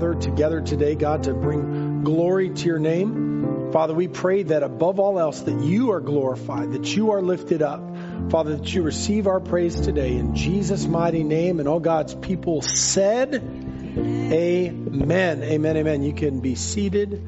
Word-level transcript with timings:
together 0.00 0.62
today, 0.62 0.94
God, 0.94 1.24
to 1.24 1.34
bring 1.34 2.02
glory 2.02 2.48
to 2.48 2.66
your 2.66 2.78
name. 2.78 3.70
Father, 3.70 3.94
we 3.94 4.08
pray 4.08 4.44
that 4.44 4.62
above 4.62 4.98
all 4.98 5.18
else, 5.18 5.42
that 5.42 5.60
you 5.60 5.92
are 5.92 6.00
glorified, 6.00 6.72
that 6.72 6.96
you 6.96 7.12
are 7.12 7.20
lifted 7.20 7.60
up. 7.60 7.82
Father, 8.30 8.56
that 8.56 8.74
you 8.74 8.82
receive 8.82 9.26
our 9.26 9.40
praise 9.40 9.78
today 9.78 10.16
in 10.16 10.34
Jesus' 10.34 10.86
mighty 10.86 11.22
name. 11.22 11.60
And 11.60 11.68
all 11.68 11.80
God's 11.80 12.14
people 12.14 12.62
said, 12.62 13.34
Amen. 13.34 15.42
Amen. 15.42 15.76
Amen. 15.76 16.02
You 16.02 16.14
can 16.14 16.40
be 16.40 16.54
seated 16.54 17.22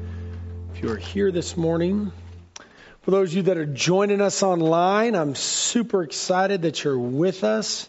if 0.73 0.81
you 0.81 0.89
are 0.89 0.97
here 0.97 1.31
this 1.31 1.55
morning. 1.55 2.11
For 3.03 3.11
those 3.11 3.29
of 3.29 3.35
you 3.35 3.41
that 3.43 3.57
are 3.57 3.65
joining 3.65 4.19
us 4.19 4.41
online, 4.41 5.15
I'm 5.15 5.35
super 5.35 6.01
excited 6.01 6.63
that 6.63 6.83
you're 6.83 6.97
with 6.97 7.43
us, 7.43 7.87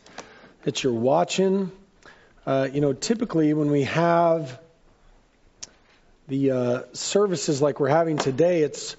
that 0.64 0.82
you're 0.82 0.92
watching. 0.92 1.72
Uh, 2.46 2.68
you 2.70 2.82
know, 2.82 2.92
typically 2.92 3.54
when 3.54 3.70
we 3.70 3.84
have 3.84 4.60
the 6.28 6.50
uh, 6.50 6.82
services 6.92 7.60
like 7.60 7.80
we're 7.80 7.88
having 7.88 8.16
today, 8.16 8.62
it's 8.62 8.96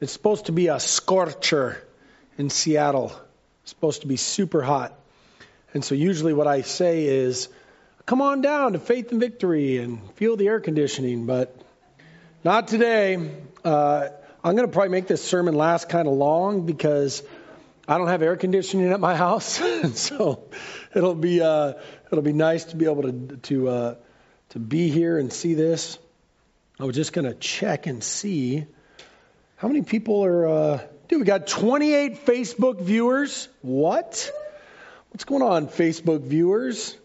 it's 0.00 0.12
supposed 0.12 0.46
to 0.46 0.52
be 0.52 0.68
a 0.68 0.80
scorcher 0.80 1.82
in 2.38 2.50
Seattle. 2.50 3.12
It's 3.62 3.70
supposed 3.70 4.02
to 4.02 4.06
be 4.06 4.16
super 4.16 4.62
hot. 4.62 4.98
And 5.74 5.84
so 5.84 5.94
usually 5.94 6.32
what 6.32 6.46
I 6.46 6.62
say 6.62 7.04
is, 7.04 7.48
come 8.06 8.22
on 8.22 8.40
down 8.40 8.72
to 8.72 8.78
Faith 8.78 9.12
and 9.12 9.20
Victory 9.20 9.78
and 9.78 10.00
feel 10.14 10.36
the 10.36 10.48
air 10.48 10.58
conditioning, 10.60 11.26
but 11.26 11.54
not 12.44 12.68
today. 12.68 13.30
Uh, 13.64 14.08
I'm 14.42 14.56
going 14.56 14.66
to 14.66 14.72
probably 14.72 14.88
make 14.88 15.06
this 15.06 15.22
sermon 15.22 15.54
last 15.54 15.88
kind 15.90 16.08
of 16.08 16.14
long 16.14 16.64
because 16.64 17.22
I 17.86 17.98
don't 17.98 18.08
have 18.08 18.22
air 18.22 18.36
conditioning 18.36 18.90
at 18.90 19.00
my 19.00 19.14
house, 19.26 19.60
and 19.60 19.96
so 19.96 20.44
it'll 20.94 21.14
be 21.14 21.40
uh, 21.42 21.74
it'll 22.10 22.22
be 22.22 22.32
nice 22.32 22.64
to 22.64 22.76
be 22.76 22.86
able 22.86 23.02
to 23.02 23.36
to 23.42 23.68
uh, 23.68 23.94
to 24.50 24.58
be 24.58 24.88
here 24.88 25.18
and 25.18 25.32
see 25.32 25.54
this. 25.54 25.98
I 26.80 26.84
was 26.84 26.96
just 26.96 27.12
going 27.12 27.26
to 27.26 27.34
check 27.34 27.86
and 27.86 28.02
see 28.02 28.64
how 29.56 29.68
many 29.68 29.82
people 29.82 30.24
are. 30.24 30.48
Uh, 30.48 30.80
dude, 31.08 31.18
we 31.18 31.26
got 31.26 31.46
28 31.46 32.24
Facebook 32.24 32.80
viewers. 32.80 33.48
What? 33.60 34.32
What's 35.10 35.24
going 35.24 35.42
on, 35.42 35.68
Facebook 35.68 36.22
viewers? 36.22 36.96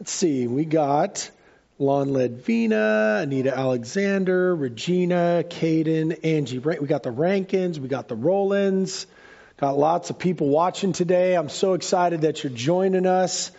Let's 0.00 0.10
see. 0.10 0.48
We 0.48 0.64
got 0.64 1.30
Lon 1.78 2.08
Ledvina, 2.08 3.22
Anita 3.22 3.56
Alexander, 3.56 4.52
Regina, 4.52 5.44
Caden, 5.48 6.24
Angie. 6.24 6.58
We 6.58 6.88
got 6.88 7.04
the 7.04 7.12
Rankins. 7.12 7.78
We 7.78 7.86
got 7.86 8.08
the 8.08 8.16
Rollins. 8.16 9.06
Got 9.58 9.78
lots 9.78 10.10
of 10.10 10.18
people 10.18 10.48
watching 10.48 10.92
today. 10.92 11.36
I'm 11.36 11.50
so 11.50 11.74
excited 11.74 12.22
that 12.22 12.42
you're 12.42 12.52
joining 12.52 13.06
us. 13.06 13.52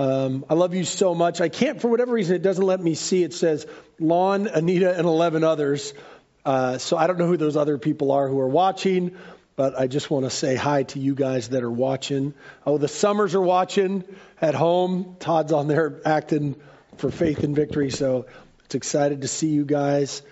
Um, 0.00 0.46
I 0.48 0.54
love 0.54 0.74
you 0.74 0.84
so 0.84 1.14
much. 1.14 1.42
I 1.42 1.50
can't, 1.50 1.78
for 1.78 1.88
whatever 1.88 2.14
reason, 2.14 2.34
it 2.34 2.40
doesn't 2.40 2.64
let 2.64 2.80
me 2.80 2.94
see. 2.94 3.22
It 3.22 3.34
says 3.34 3.66
Lon, 3.98 4.46
Anita, 4.46 4.96
and 4.96 5.06
11 5.06 5.44
others. 5.44 5.92
Uh, 6.42 6.78
so 6.78 6.96
I 6.96 7.06
don't 7.06 7.18
know 7.18 7.26
who 7.26 7.36
those 7.36 7.54
other 7.54 7.76
people 7.76 8.10
are 8.12 8.26
who 8.26 8.40
are 8.40 8.48
watching, 8.48 9.14
but 9.56 9.78
I 9.78 9.88
just 9.88 10.10
want 10.10 10.24
to 10.24 10.30
say 10.30 10.56
hi 10.56 10.84
to 10.84 10.98
you 10.98 11.14
guys 11.14 11.50
that 11.50 11.62
are 11.62 11.70
watching. 11.70 12.32
Oh, 12.64 12.78
the 12.78 12.88
Summers 12.88 13.34
are 13.34 13.42
watching 13.42 14.04
at 14.40 14.54
home. 14.54 15.16
Todd's 15.20 15.52
on 15.52 15.68
there 15.68 16.00
acting 16.06 16.56
for 16.96 17.10
faith 17.10 17.44
and 17.44 17.54
victory. 17.54 17.90
So 17.90 18.24
it's 18.64 18.74
excited 18.74 19.20
to 19.20 19.28
see 19.28 19.48
you 19.48 19.66
guys. 19.66 20.22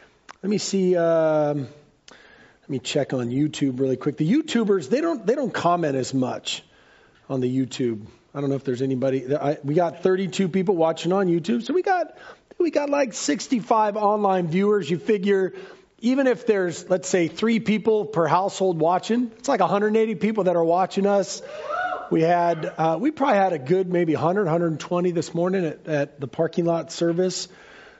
Let 0.42 0.48
me 0.48 0.56
see. 0.56 0.96
Um, 0.96 1.68
let 2.08 2.70
me 2.70 2.78
check 2.78 3.12
on 3.12 3.28
YouTube 3.28 3.80
really 3.80 3.98
quick. 3.98 4.16
The 4.16 4.32
YouTubers 4.32 4.88
they 4.88 5.02
don't 5.02 5.26
they 5.26 5.34
don't 5.34 5.52
comment 5.52 5.94
as 5.94 6.14
much 6.14 6.62
on 7.28 7.42
the 7.42 7.54
YouTube. 7.54 8.06
I 8.34 8.40
don't 8.40 8.50
know 8.50 8.56
if 8.56 8.64
there's 8.64 8.82
anybody. 8.82 9.34
I, 9.34 9.58
we 9.64 9.74
got 9.74 10.02
32 10.02 10.48
people 10.48 10.76
watching 10.76 11.12
on 11.12 11.28
YouTube, 11.28 11.62
so 11.62 11.72
we 11.72 11.82
got 11.82 12.16
we 12.58 12.70
got 12.70 12.90
like 12.90 13.14
65 13.14 13.96
online 13.96 14.48
viewers. 14.48 14.90
You 14.90 14.98
figure 14.98 15.54
even 16.00 16.26
if 16.26 16.46
there's 16.46 16.88
let's 16.88 17.08
say 17.08 17.28
three 17.28 17.60
people 17.60 18.04
per 18.04 18.26
household 18.26 18.78
watching, 18.78 19.30
it's 19.38 19.48
like 19.48 19.60
180 19.60 20.14
people 20.16 20.44
that 20.44 20.56
are 20.56 20.64
watching 20.64 21.06
us. 21.06 21.42
We 22.10 22.22
had 22.22 22.72
uh, 22.76 22.98
we 23.00 23.10
probably 23.10 23.36
had 23.36 23.52
a 23.52 23.58
good 23.58 23.90
maybe 23.90 24.14
100 24.14 24.44
120 24.44 25.10
this 25.10 25.34
morning 25.34 25.64
at, 25.64 25.86
at 25.88 26.20
the 26.20 26.28
parking 26.28 26.64
lot 26.64 26.92
service. 26.92 27.48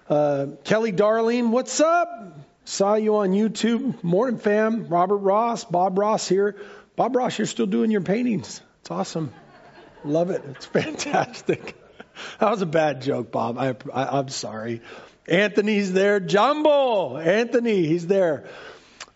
Uh, 0.09 0.47
Kelly 0.65 0.93
Darling, 0.93 1.51
what's 1.51 1.81
up? 1.81 2.39
Saw 2.65 2.95
you 2.95 3.17
on 3.17 3.31
YouTube. 3.31 4.03
Morning, 4.03 4.39
fam. 4.39 4.89
Robert 4.89 5.19
Ross, 5.19 5.65
Bob 5.65 5.99
Ross 5.99 6.29
here. 6.29 6.57
Bob 6.97 7.17
Ross, 7.17 7.39
you're 7.39 7.47
still 7.47 7.67
doing 7.67 7.91
your 7.91 8.01
paintings. 8.03 8.61
It's 8.81 8.91
awesome. 8.91 9.33
Love 10.05 10.31
it. 10.31 10.43
It's 10.51 10.67
fantastic. 10.67 11.77
That 12.41 12.51
was 12.51 12.63
a 12.63 12.67
bad 12.67 13.01
joke, 13.01 13.31
Bob. 13.31 13.59
I, 13.59 13.77
I, 13.95 14.19
am 14.19 14.29
sorry. 14.29 14.83
Anthony's 15.29 15.93
there. 15.93 16.19
Jumbo. 16.19 17.17
Anthony, 17.17 17.87
he's 17.87 18.09
there. 18.09 18.49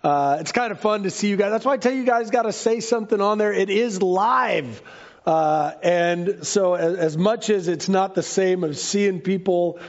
Uh, 0.04 0.38
it's 0.40 0.52
kind 0.52 0.70
of 0.70 0.78
fun 0.78 1.02
to 1.02 1.10
see 1.10 1.28
you 1.28 1.36
guys. 1.36 1.50
That's 1.50 1.64
why 1.64 1.72
I 1.72 1.76
tell 1.78 1.92
you 1.92 2.04
guys 2.04 2.30
got 2.30 2.42
to 2.42 2.52
say 2.52 2.78
something 2.78 3.20
on 3.20 3.38
there. 3.38 3.52
It 3.52 3.70
is 3.70 4.00
live. 4.00 4.82
Uh, 5.26 5.72
and 5.82 6.46
so 6.46 6.74
as, 6.74 6.96
as, 6.96 7.18
much 7.18 7.50
as 7.50 7.66
it's 7.66 7.88
not 7.88 8.14
the 8.14 8.22
same 8.22 8.62
of 8.62 8.76
seeing 8.76 9.20
people 9.20 9.80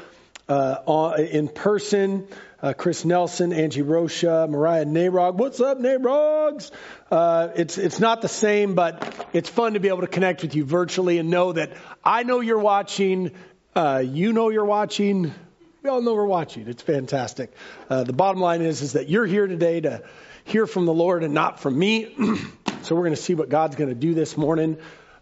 uh, 0.49 1.13
in 1.17 1.47
person, 1.47 2.27
uh, 2.63 2.71
Chris 2.71 3.03
Nelson, 3.03 3.51
Angie 3.51 3.81
Rocha, 3.81 4.47
Mariah 4.49 4.85
Narog. 4.85 5.35
What's 5.35 5.59
up, 5.59 5.79
Narogs? 5.79 6.71
Uh, 7.11 7.49
it's 7.57 7.77
it's 7.77 7.99
not 7.99 8.21
the 8.21 8.29
same, 8.29 8.73
but 8.73 9.27
it's 9.33 9.49
fun 9.49 9.73
to 9.73 9.81
be 9.81 9.89
able 9.89 10.01
to 10.01 10.07
connect 10.07 10.41
with 10.41 10.55
you 10.55 10.63
virtually 10.63 11.17
and 11.17 11.29
know 11.29 11.51
that 11.51 11.73
I 12.05 12.23
know 12.23 12.39
you're 12.39 12.57
watching. 12.57 13.31
Uh, 13.75 14.01
you 14.05 14.31
know 14.31 14.49
you're 14.49 14.63
watching. 14.63 15.33
We 15.81 15.89
all 15.89 16.01
know 16.01 16.13
we're 16.13 16.25
watching. 16.25 16.69
It's 16.69 16.81
fantastic. 16.81 17.51
Uh, 17.89 18.05
the 18.05 18.13
bottom 18.13 18.41
line 18.41 18.61
is 18.61 18.81
is 18.81 18.93
that 18.93 19.09
you're 19.09 19.25
here 19.25 19.45
today 19.45 19.81
to 19.81 20.01
hear 20.45 20.65
from 20.65 20.85
the 20.85 20.93
Lord 20.93 21.25
and 21.25 21.33
not 21.33 21.59
from 21.59 21.77
me. 21.77 22.15
so 22.83 22.95
we're 22.95 23.01
going 23.01 23.15
to 23.15 23.21
see 23.21 23.35
what 23.35 23.49
God's 23.49 23.75
going 23.75 23.89
to 23.89 23.95
do 23.95 24.13
this 24.13 24.37
morning. 24.37 24.77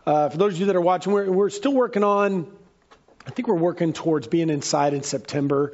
Uh, 0.06 0.30
for 0.30 0.38
those 0.38 0.54
of 0.54 0.60
you 0.60 0.66
that 0.68 0.76
are 0.76 0.82
watching, 0.82 1.12
we're, 1.12 1.32
we're 1.32 1.50
still 1.50 1.74
working 1.74 2.04
on. 2.04 2.52
I 3.26 3.32
think 3.32 3.48
we're 3.48 3.56
working 3.56 3.94
towards 3.94 4.28
being 4.28 4.52
inside 4.52 4.94
in 4.94 5.02
September. 5.02 5.74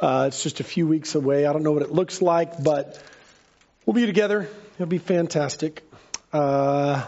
Uh, 0.00 0.26
it's 0.28 0.42
just 0.42 0.60
a 0.60 0.64
few 0.64 0.86
weeks 0.86 1.14
away. 1.14 1.46
I 1.46 1.52
don't 1.52 1.62
know 1.62 1.72
what 1.72 1.82
it 1.82 1.90
looks 1.90 2.22
like, 2.22 2.62
but 2.62 3.02
we'll 3.84 3.94
be 3.94 4.06
together. 4.06 4.48
It'll 4.74 4.86
be 4.86 4.98
fantastic. 4.98 5.82
Uh, 6.32 7.04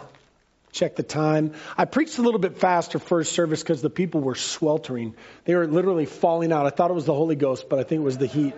check 0.73 0.97
the 0.97 1.03
time. 1.03 1.55
I 1.79 1.85
preached 1.85 2.19
a 2.19 2.23
little 2.23 2.41
bit 2.41 2.59
faster 2.59 2.99
first 2.99 3.33
service 3.33 3.63
because 3.63 3.81
the 3.81 3.91
people 3.91 4.21
were 4.21 4.35
sweltering. 4.35 5.15
They 5.45 5.55
were 5.55 5.67
literally 5.67 6.07
falling 6.07 6.53
out. 6.53 6.67
I 6.67 6.71
thought 6.71 6.91
it 6.91 6.95
was 6.95 7.07
the 7.07 7.15
Holy 7.15 7.37
Ghost, 7.37 7.69
but 7.69 7.79
I 7.79 7.85
think 7.85 8.01
it 8.01 8.05
was 8.05 8.19
the 8.19 8.27
heat 8.27 8.55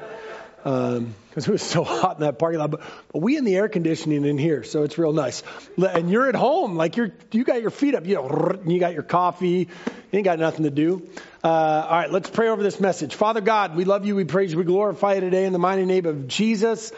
because 0.63 0.99
um, 0.99 1.15
it 1.35 1.49
was 1.49 1.63
so 1.63 1.83
hot 1.83 2.17
in 2.17 2.23
that 2.23 2.39
parking 2.39 2.61
lot. 2.61 2.71
But, 2.71 2.81
but, 3.13 3.21
we 3.21 3.37
in 3.37 3.45
the 3.45 3.57
air 3.57 3.69
conditioning 3.69 4.25
in 4.25 4.39
here, 4.39 4.63
so 4.63 4.85
it's 4.85 4.97
real 4.97 5.13
nice. 5.13 5.43
And 5.77 6.11
you're 6.11 6.29
at 6.29 6.35
home, 6.35 6.77
like 6.77 6.97
you're 6.97 7.13
you 7.33 7.45
got 7.45 7.61
your 7.61 7.71
feet 7.71 7.95
up, 7.95 8.07
you 8.07 8.15
know, 8.15 8.61
you 8.67 8.79
got 8.79 8.95
your 8.95 9.03
coffee, 9.03 9.69
you 9.69 9.69
ain't 10.13 10.25
got 10.25 10.39
nothing 10.39 10.65
to 10.65 10.71
do. 10.71 11.09
Uh, 11.43 11.49
all 11.49 11.99
right, 11.99 12.13
let's 12.13 12.31
pray 12.31 12.49
over 12.49 12.63
this 12.63 12.79
message. 12.79 13.15
Father 13.15 13.41
God, 13.41 13.75
we 13.75 13.85
love 13.85 14.07
you, 14.07 14.15
we 14.15 14.25
praise 14.25 14.53
you, 14.53 14.59
we 14.59 14.65
glorify 14.65 15.15
you 15.15 15.21
today 15.21 15.45
in 15.45 15.53
the 15.53 15.59
mighty 15.59 15.85
name 15.85 16.07
of 16.07 16.29
Jesus. 16.29 16.93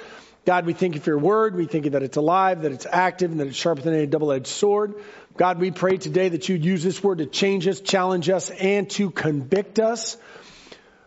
God, 0.44 0.66
we 0.66 0.74
thank 0.74 0.94
you 0.94 1.00
for 1.00 1.08
your 1.08 1.18
word. 1.18 1.56
We 1.56 1.64
thank 1.64 1.86
you 1.86 1.92
that 1.92 2.02
it's 2.02 2.18
alive, 2.18 2.62
that 2.62 2.72
it's 2.72 2.84
active, 2.84 3.30
and 3.30 3.40
that 3.40 3.46
it's 3.46 3.56
sharper 3.56 3.80
than 3.80 3.94
any 3.94 4.06
double-edged 4.06 4.46
sword. 4.46 4.94
God, 5.38 5.58
we 5.58 5.70
pray 5.70 5.96
today 5.96 6.28
that 6.28 6.50
you'd 6.50 6.64
use 6.64 6.82
this 6.82 7.02
word 7.02 7.18
to 7.18 7.26
change 7.26 7.66
us, 7.66 7.80
challenge 7.80 8.28
us, 8.28 8.50
and 8.50 8.90
to 8.90 9.10
convict 9.10 9.78
us. 9.78 10.18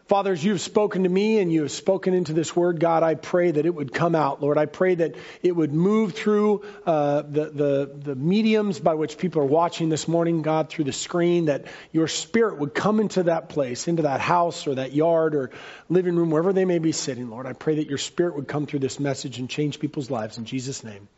Father, 0.07 0.31
as 0.31 0.41
you've 0.41 0.61
spoken 0.61 1.03
to 1.03 1.09
me 1.09 1.39
and 1.39 1.51
you 1.51 1.63
have 1.63 1.71
spoken 1.71 2.13
into 2.13 2.31
this 2.31 2.55
word, 2.55 2.79
God, 2.79 3.03
I 3.03 3.15
pray 3.15 3.51
that 3.51 3.65
it 3.65 3.75
would 3.75 3.93
come 3.93 4.15
out, 4.15 4.41
Lord. 4.41 4.57
I 4.57 4.65
pray 4.65 4.95
that 4.95 5.15
it 5.43 5.53
would 5.53 5.73
move 5.73 6.13
through 6.13 6.63
uh, 6.85 7.23
the, 7.23 7.49
the, 7.49 7.91
the 8.03 8.15
mediums 8.15 8.79
by 8.79 8.93
which 8.93 9.17
people 9.17 9.41
are 9.41 9.45
watching 9.45 9.89
this 9.89 10.07
morning, 10.07 10.43
God, 10.43 10.69
through 10.69 10.85
the 10.85 10.93
screen, 10.93 11.45
that 11.45 11.65
your 11.91 12.07
spirit 12.07 12.57
would 12.57 12.73
come 12.73 13.01
into 13.01 13.23
that 13.23 13.49
place, 13.49 13.89
into 13.89 14.03
that 14.03 14.21
house 14.21 14.65
or 14.65 14.75
that 14.75 14.93
yard 14.93 15.35
or 15.35 15.51
living 15.89 16.15
room, 16.15 16.31
wherever 16.31 16.53
they 16.53 16.65
may 16.65 16.79
be 16.79 16.93
sitting, 16.93 17.29
Lord. 17.29 17.45
I 17.45 17.51
pray 17.51 17.75
that 17.75 17.89
your 17.89 17.97
spirit 17.97 18.37
would 18.37 18.47
come 18.47 18.65
through 18.65 18.79
this 18.79 19.01
message 19.01 19.39
and 19.39 19.49
change 19.49 19.77
people's 19.77 20.09
lives. 20.09 20.37
In 20.37 20.45
Jesus' 20.45 20.85
name, 20.85 21.09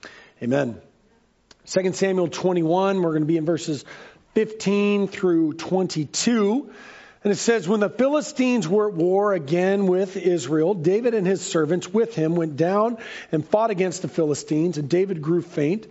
amen. 0.42 0.82
2 1.68 1.94
Samuel 1.94 2.28
21, 2.28 3.04
we're 3.04 3.12
going 3.12 3.22
to 3.22 3.28
be 3.28 3.38
in 3.38 3.46
verses 3.46 3.86
15 4.34 5.08
through 5.10 5.54
22. 5.54 6.72
And 7.24 7.34
it 7.34 7.38
says, 7.38 7.68
When 7.68 7.82
the 7.82 7.90
Philistines 7.90 8.68
were 8.68 8.90
at 8.90 8.96
war 8.96 9.34
again 9.34 9.88
with 9.88 10.16
Israel, 10.16 10.74
David 10.74 11.14
and 11.14 11.28
his 11.28 11.42
servants 11.42 11.88
with 11.88 12.16
him 12.16 12.36
went 12.36 12.56
down 12.56 12.98
and 13.32 13.46
fought 13.46 13.72
against 13.72 14.02
the 14.02 14.08
Philistines, 14.08 14.78
and 14.78 14.90
David 14.90 15.22
grew 15.22 15.42
faint. 15.42 15.88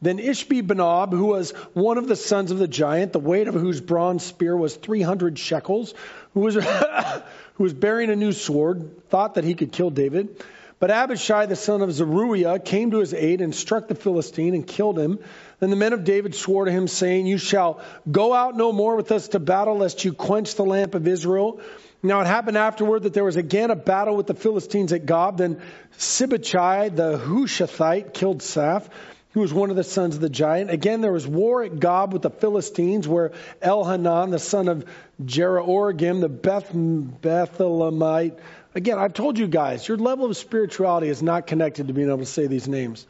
Then 0.00 0.18
Ishbi 0.18 0.66
Benob, 0.66 1.12
who 1.12 1.26
was 1.26 1.52
one 1.74 1.96
of 1.96 2.08
the 2.08 2.16
sons 2.16 2.50
of 2.50 2.58
the 2.58 2.66
giant, 2.66 3.12
the 3.12 3.20
weight 3.20 3.46
of 3.46 3.54
whose 3.54 3.80
bronze 3.80 4.24
spear 4.24 4.56
was 4.56 4.74
300 4.74 5.38
shekels, 5.38 5.94
who 6.34 6.40
was, 6.40 6.54
who 7.54 7.62
was 7.62 7.72
bearing 7.72 8.10
a 8.10 8.16
new 8.16 8.32
sword, 8.32 9.08
thought 9.08 9.36
that 9.36 9.44
he 9.44 9.54
could 9.54 9.70
kill 9.70 9.90
David. 9.90 10.42
But 10.82 10.90
Abishai, 10.90 11.46
the 11.46 11.54
son 11.54 11.80
of 11.80 11.92
Zeruiah, 11.92 12.58
came 12.58 12.90
to 12.90 12.98
his 12.98 13.14
aid 13.14 13.40
and 13.40 13.54
struck 13.54 13.86
the 13.86 13.94
Philistine 13.94 14.52
and 14.52 14.66
killed 14.66 14.98
him. 14.98 15.20
Then 15.60 15.70
the 15.70 15.76
men 15.76 15.92
of 15.92 16.02
David 16.02 16.34
swore 16.34 16.64
to 16.64 16.72
him, 16.72 16.88
saying, 16.88 17.28
You 17.28 17.38
shall 17.38 17.80
go 18.10 18.34
out 18.34 18.56
no 18.56 18.72
more 18.72 18.96
with 18.96 19.12
us 19.12 19.28
to 19.28 19.38
battle, 19.38 19.76
lest 19.76 20.04
you 20.04 20.12
quench 20.12 20.56
the 20.56 20.64
lamp 20.64 20.96
of 20.96 21.06
Israel. 21.06 21.60
Now 22.02 22.20
it 22.20 22.26
happened 22.26 22.58
afterward 22.58 23.04
that 23.04 23.14
there 23.14 23.22
was 23.22 23.36
again 23.36 23.70
a 23.70 23.76
battle 23.76 24.16
with 24.16 24.26
the 24.26 24.34
Philistines 24.34 24.92
at 24.92 25.06
Gob. 25.06 25.38
Then 25.38 25.62
Sibbechai 25.98 26.96
the 26.96 27.16
Hushathite 27.16 28.12
killed 28.12 28.40
Saph, 28.40 28.88
who 29.34 29.40
was 29.40 29.54
one 29.54 29.70
of 29.70 29.76
the 29.76 29.84
sons 29.84 30.16
of 30.16 30.20
the 30.20 30.28
giant. 30.28 30.68
Again 30.72 31.00
there 31.00 31.12
was 31.12 31.28
war 31.28 31.62
at 31.62 31.78
Gob 31.78 32.12
with 32.12 32.22
the 32.22 32.30
Philistines, 32.30 33.06
where 33.06 33.30
Elhanan, 33.62 34.32
the 34.32 34.40
son 34.40 34.66
of 34.66 34.84
Jeroregim, 35.22 36.20
the 36.20 36.28
Beth 36.28 36.72
Bethlehemite. 36.72 38.40
Again, 38.74 38.98
I've 38.98 39.14
told 39.14 39.38
you 39.38 39.46
guys, 39.46 39.86
your 39.86 39.98
level 39.98 40.26
of 40.26 40.36
spirituality 40.36 41.08
is 41.08 41.22
not 41.22 41.46
connected 41.46 41.88
to 41.88 41.92
being 41.92 42.08
able 42.08 42.18
to 42.18 42.26
say 42.26 42.46
these 42.46 42.68
names 42.68 43.06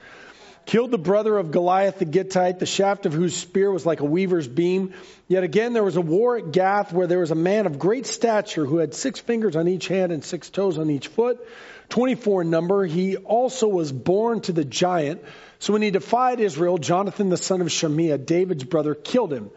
killed 0.66 0.90
the 0.90 0.98
brother 0.98 1.36
of 1.38 1.50
Goliath 1.50 1.98
the 1.98 2.04
Gittite, 2.04 2.58
the 2.58 2.66
shaft 2.66 3.06
of 3.06 3.12
whose 3.12 3.34
spear 3.36 3.70
was 3.70 3.86
like 3.86 4.00
a 4.00 4.04
weaver's 4.04 4.48
beam. 4.48 4.94
Yet 5.28 5.44
again 5.44 5.72
there 5.72 5.84
was 5.84 5.96
a 5.96 6.00
war 6.00 6.36
at 6.36 6.52
Gath 6.52 6.92
where 6.92 7.06
there 7.06 7.18
was 7.18 7.30
a 7.30 7.36
man 7.36 7.66
of 7.66 7.78
great 7.78 8.06
stature 8.06 8.64
who 8.64 8.78
had 8.78 8.94
six 8.94 9.18
fingers 9.20 9.56
on 9.56 9.68
each 9.68 9.88
hand 9.88 10.12
and 10.12 10.24
six 10.24 10.50
toes 10.50 10.78
on 10.78 10.90
each 10.90 11.08
foot, 11.08 11.46
24 11.88 12.42
in 12.42 12.50
number. 12.50 12.84
He 12.84 13.16
also 13.16 13.68
was 13.68 13.92
born 13.92 14.40
to 14.42 14.52
the 14.52 14.64
giant. 14.64 15.22
So 15.58 15.72
when 15.72 15.82
he 15.82 15.90
defied 15.90 16.40
Israel, 16.40 16.78
Jonathan 16.78 17.28
the 17.28 17.36
son 17.36 17.60
of 17.60 17.68
Shemiah, 17.68 18.24
David's 18.24 18.64
brother, 18.64 18.94
killed 18.94 19.32
him. 19.32 19.50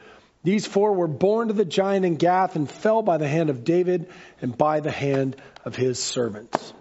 These 0.44 0.68
four 0.68 0.94
were 0.94 1.08
born 1.08 1.48
to 1.48 1.56
the 1.56 1.66
giant 1.66 2.06
in 2.06 2.18
Gath 2.18 2.56
and 2.56 2.70
fell 2.70 3.02
by 3.02 3.18
the 3.18 3.28
hand 3.28 3.50
of 3.50 3.64
David 3.64 4.12
and 4.42 4.56
by 4.56 4.80
the 4.80 4.92
hand 4.92 5.36
of 5.66 5.76
his 5.76 6.02
servants. 6.02 6.74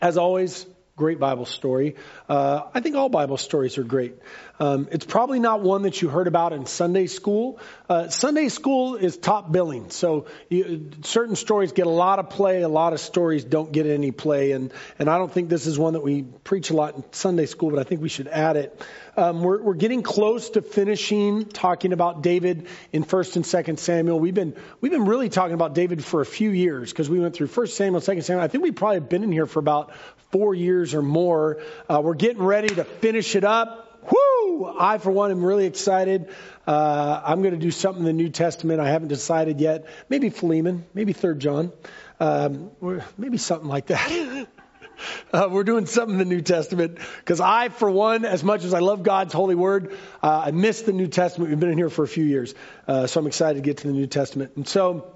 As 0.00 0.18
always, 0.18 0.66
great 0.96 1.18
Bible 1.18 1.46
story. 1.46 1.94
Uh, 2.28 2.62
I 2.74 2.80
think 2.80 2.94
all 2.94 3.08
Bible 3.08 3.38
stories 3.38 3.78
are 3.78 3.84
great. 3.84 4.14
Um, 4.60 4.88
it's 4.90 5.06
probably 5.06 5.40
not 5.40 5.62
one 5.62 5.82
that 5.82 6.02
you 6.02 6.08
heard 6.08 6.26
about 6.26 6.52
in 6.52 6.66
Sunday 6.66 7.06
school. 7.06 7.58
Uh, 7.88 8.08
Sunday 8.08 8.48
school 8.48 8.96
is 8.96 9.16
top 9.16 9.50
billing, 9.50 9.90
so 9.90 10.26
you, 10.48 10.90
certain 11.04 11.36
stories 11.36 11.72
get 11.72 11.86
a 11.86 11.90
lot 11.90 12.18
of 12.18 12.28
play, 12.28 12.62
a 12.62 12.68
lot 12.68 12.92
of 12.92 13.00
stories 13.00 13.44
don't 13.44 13.72
get 13.72 13.86
any 13.86 14.10
play, 14.10 14.52
and 14.52 14.72
and 14.98 15.08
I 15.08 15.16
don't 15.16 15.32
think 15.32 15.48
this 15.48 15.66
is 15.66 15.78
one 15.78 15.94
that 15.94 16.02
we 16.02 16.22
preach 16.22 16.70
a 16.70 16.74
lot 16.74 16.96
in 16.96 17.04
Sunday 17.12 17.46
school, 17.46 17.70
but 17.70 17.78
I 17.78 17.84
think 17.84 18.02
we 18.02 18.08
should 18.08 18.28
add 18.28 18.56
it. 18.56 18.82
Um, 19.16 19.42
we're, 19.42 19.60
we're 19.62 19.74
getting 19.74 20.02
close 20.02 20.50
to 20.50 20.62
finishing 20.62 21.46
talking 21.46 21.92
about 21.92 22.22
David 22.22 22.66
in 22.92 23.04
First 23.04 23.36
and 23.36 23.46
Second 23.46 23.78
Samuel. 23.78 24.20
We've 24.20 24.34
been 24.34 24.54
we've 24.80 24.92
been 24.92 25.06
really 25.06 25.28
talking 25.28 25.54
about 25.54 25.74
David 25.74 26.04
for 26.04 26.20
a 26.20 26.26
few 26.26 26.50
years 26.50 26.92
because 26.92 27.08
we 27.08 27.20
went 27.20 27.34
through 27.34 27.46
First 27.46 27.76
Samuel, 27.76 28.00
Second 28.00 28.22
Samuel. 28.22 28.44
I 28.44 28.48
think 28.48 28.64
we 28.64 28.72
probably 28.72 28.96
have 28.96 29.08
been 29.08 29.24
in 29.24 29.32
here 29.32 29.46
for 29.46 29.60
about 29.60 29.92
four 30.30 30.54
years 30.54 30.94
or 30.94 31.02
more. 31.02 31.62
Uh, 31.88 32.00
we're 32.02 32.14
getting 32.18 32.42
ready 32.42 32.68
to 32.68 32.84
finish 32.84 33.36
it 33.36 33.44
up. 33.44 34.10
Woo! 34.10 34.74
I, 34.78 34.98
for 34.98 35.10
one, 35.10 35.30
am 35.30 35.44
really 35.44 35.66
excited. 35.66 36.28
Uh, 36.66 37.22
I'm 37.24 37.42
going 37.42 37.54
to 37.54 37.60
do 37.60 37.70
something 37.70 38.00
in 38.00 38.06
the 38.06 38.12
New 38.12 38.28
Testament. 38.28 38.80
I 38.80 38.88
haven't 38.88 39.08
decided 39.08 39.60
yet. 39.60 39.86
Maybe 40.08 40.30
Philemon, 40.30 40.84
maybe 40.94 41.12
Third 41.12 41.40
John, 41.40 41.72
um, 42.20 42.70
maybe 43.16 43.38
something 43.38 43.68
like 43.68 43.86
that. 43.86 44.48
uh, 45.32 45.48
we're 45.50 45.64
doing 45.64 45.86
something 45.86 46.14
in 46.14 46.18
the 46.18 46.34
New 46.34 46.42
Testament 46.42 46.98
because 47.20 47.40
I, 47.40 47.68
for 47.68 47.90
one, 47.90 48.24
as 48.24 48.42
much 48.44 48.64
as 48.64 48.74
I 48.74 48.80
love 48.80 49.02
God's 49.02 49.32
holy 49.32 49.54
word, 49.54 49.96
uh, 50.22 50.42
I 50.46 50.50
miss 50.50 50.82
the 50.82 50.92
New 50.92 51.08
Testament. 51.08 51.50
We've 51.50 51.60
been 51.60 51.70
in 51.70 51.78
here 51.78 51.90
for 51.90 52.04
a 52.04 52.08
few 52.08 52.24
years, 52.24 52.54
uh, 52.86 53.06
so 53.06 53.20
I'm 53.20 53.26
excited 53.26 53.62
to 53.62 53.62
get 53.62 53.78
to 53.78 53.86
the 53.86 53.94
New 53.94 54.06
Testament. 54.06 54.52
And 54.56 54.66
so. 54.66 55.14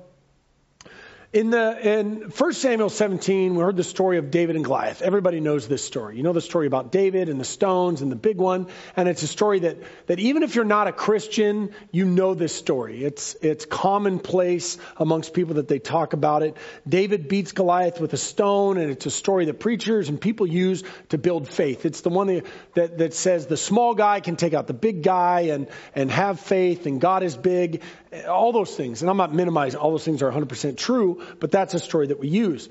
In 1.32 1.48
the 1.48 1.98
in 1.98 2.30
1 2.30 2.52
Samuel 2.52 2.90
17, 2.90 3.54
we 3.54 3.62
heard 3.62 3.78
the 3.78 3.82
story 3.82 4.18
of 4.18 4.30
David 4.30 4.54
and 4.54 4.62
Goliath. 4.62 5.00
Everybody 5.00 5.40
knows 5.40 5.66
this 5.66 5.82
story. 5.82 6.18
You 6.18 6.22
know 6.22 6.34
the 6.34 6.42
story 6.42 6.66
about 6.66 6.92
David 6.92 7.30
and 7.30 7.40
the 7.40 7.44
stones 7.46 8.02
and 8.02 8.12
the 8.12 8.16
big 8.16 8.36
one, 8.36 8.66
and 8.96 9.08
it's 9.08 9.22
a 9.22 9.26
story 9.26 9.60
that 9.60 9.78
that 10.08 10.18
even 10.18 10.42
if 10.42 10.54
you're 10.54 10.66
not 10.66 10.88
a 10.88 10.92
Christian, 10.92 11.70
you 11.90 12.04
know 12.04 12.34
this 12.34 12.54
story. 12.54 13.02
It's 13.02 13.34
it's 13.40 13.64
commonplace 13.64 14.76
amongst 14.98 15.32
people 15.32 15.54
that 15.54 15.68
they 15.68 15.78
talk 15.78 16.12
about 16.12 16.42
it. 16.42 16.58
David 16.86 17.28
beats 17.28 17.52
Goliath 17.52 17.98
with 17.98 18.12
a 18.12 18.18
stone, 18.18 18.76
and 18.76 18.90
it's 18.90 19.06
a 19.06 19.10
story 19.10 19.46
that 19.46 19.58
preachers 19.58 20.10
and 20.10 20.20
people 20.20 20.46
use 20.46 20.84
to 21.08 21.16
build 21.16 21.48
faith. 21.48 21.86
It's 21.86 22.02
the 22.02 22.10
one 22.10 22.26
that 22.26 22.46
that, 22.74 22.98
that 22.98 23.14
says 23.14 23.46
the 23.46 23.56
small 23.56 23.94
guy 23.94 24.20
can 24.20 24.36
take 24.36 24.52
out 24.52 24.66
the 24.66 24.74
big 24.74 25.02
guy 25.02 25.52
and 25.52 25.68
and 25.94 26.10
have 26.10 26.40
faith, 26.40 26.84
and 26.84 27.00
God 27.00 27.22
is 27.22 27.38
big, 27.38 27.80
all 28.28 28.52
those 28.52 28.74
things. 28.74 29.02
And 29.02 29.10
I'm 29.10 29.16
not 29.16 29.34
minimizing 29.34 29.80
all 29.80 29.90
those 29.90 30.04
things 30.04 30.22
are 30.22 30.30
100% 30.30 30.76
true 30.76 31.22
but 31.40 31.50
that's 31.50 31.74
a 31.74 31.78
story 31.78 32.08
that 32.08 32.18
we 32.18 32.28
use. 32.28 32.68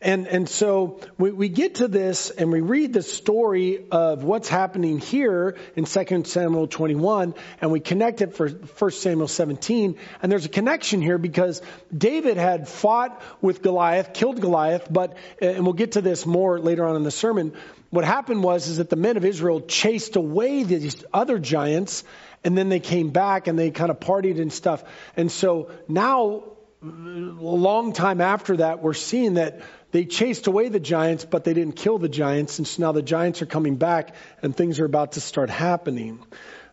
And, 0.00 0.26
and 0.26 0.48
so 0.48 1.00
we, 1.16 1.30
we 1.30 1.48
get 1.48 1.76
to 1.76 1.88
this 1.88 2.30
and 2.30 2.52
we 2.52 2.60
read 2.60 2.92
the 2.92 3.02
story 3.02 3.86
of 3.90 4.22
what's 4.22 4.48
happening 4.48 4.98
here 4.98 5.56
in 5.76 5.84
2 5.84 6.24
Samuel 6.24 6.66
21 6.66 7.34
and 7.60 7.70
we 7.70 7.80
connect 7.80 8.20
it 8.20 8.34
for 8.34 8.48
1 8.48 8.90
Samuel 8.90 9.28
17. 9.28 9.96
And 10.20 10.30
there's 10.30 10.44
a 10.44 10.50
connection 10.50 11.00
here 11.00 11.16
because 11.16 11.62
David 11.96 12.36
had 12.36 12.68
fought 12.68 13.22
with 13.40 13.62
Goliath, 13.62 14.12
killed 14.12 14.42
Goliath, 14.42 14.88
but, 14.90 15.16
and 15.40 15.64
we'll 15.64 15.72
get 15.72 15.92
to 15.92 16.02
this 16.02 16.26
more 16.26 16.58
later 16.60 16.84
on 16.86 16.96
in 16.96 17.02
the 17.02 17.10
sermon. 17.10 17.54
What 17.88 18.04
happened 18.04 18.42
was 18.42 18.68
is 18.68 18.76
that 18.78 18.90
the 18.90 18.96
men 18.96 19.16
of 19.16 19.24
Israel 19.24 19.62
chased 19.62 20.16
away 20.16 20.64
these 20.64 21.02
other 21.14 21.38
giants 21.38 22.04
and 22.44 22.56
then 22.56 22.68
they 22.68 22.80
came 22.80 23.10
back 23.10 23.46
and 23.48 23.58
they 23.58 23.70
kind 23.70 23.90
of 23.90 24.00
partied 24.00 24.40
and 24.40 24.52
stuff. 24.52 24.84
And 25.16 25.32
so 25.32 25.70
now 25.88 26.44
a 26.82 26.86
long 26.86 27.92
time 27.92 28.20
after 28.20 28.58
that, 28.58 28.82
we're 28.82 28.92
seeing 28.92 29.34
that 29.34 29.60
they 29.90 30.04
chased 30.04 30.46
away 30.46 30.68
the 30.68 30.80
giants, 30.80 31.24
but 31.24 31.44
they 31.44 31.54
didn't 31.54 31.76
kill 31.76 31.98
the 31.98 32.08
giants. 32.08 32.58
And 32.58 32.66
so 32.68 32.82
now 32.82 32.92
the 32.92 33.02
giants 33.02 33.40
are 33.42 33.46
coming 33.46 33.76
back 33.76 34.14
and 34.42 34.54
things 34.54 34.80
are 34.80 34.84
about 34.84 35.12
to 35.12 35.20
start 35.20 35.48
happening. 35.48 36.20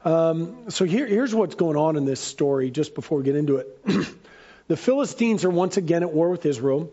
Um, 0.03 0.69
so 0.69 0.83
here, 0.85 1.05
here's 1.05 1.33
what's 1.33 1.55
going 1.55 1.77
on 1.77 1.95
in 1.95 2.05
this 2.05 2.19
story 2.19 2.71
just 2.71 2.95
before 2.95 3.19
we 3.19 3.23
get 3.23 3.35
into 3.35 3.57
it. 3.57 3.85
the 4.67 4.75
Philistines 4.75 5.45
are 5.45 5.49
once 5.49 5.77
again 5.77 6.03
at 6.03 6.11
war 6.11 6.29
with 6.29 6.45
Israel. 6.45 6.91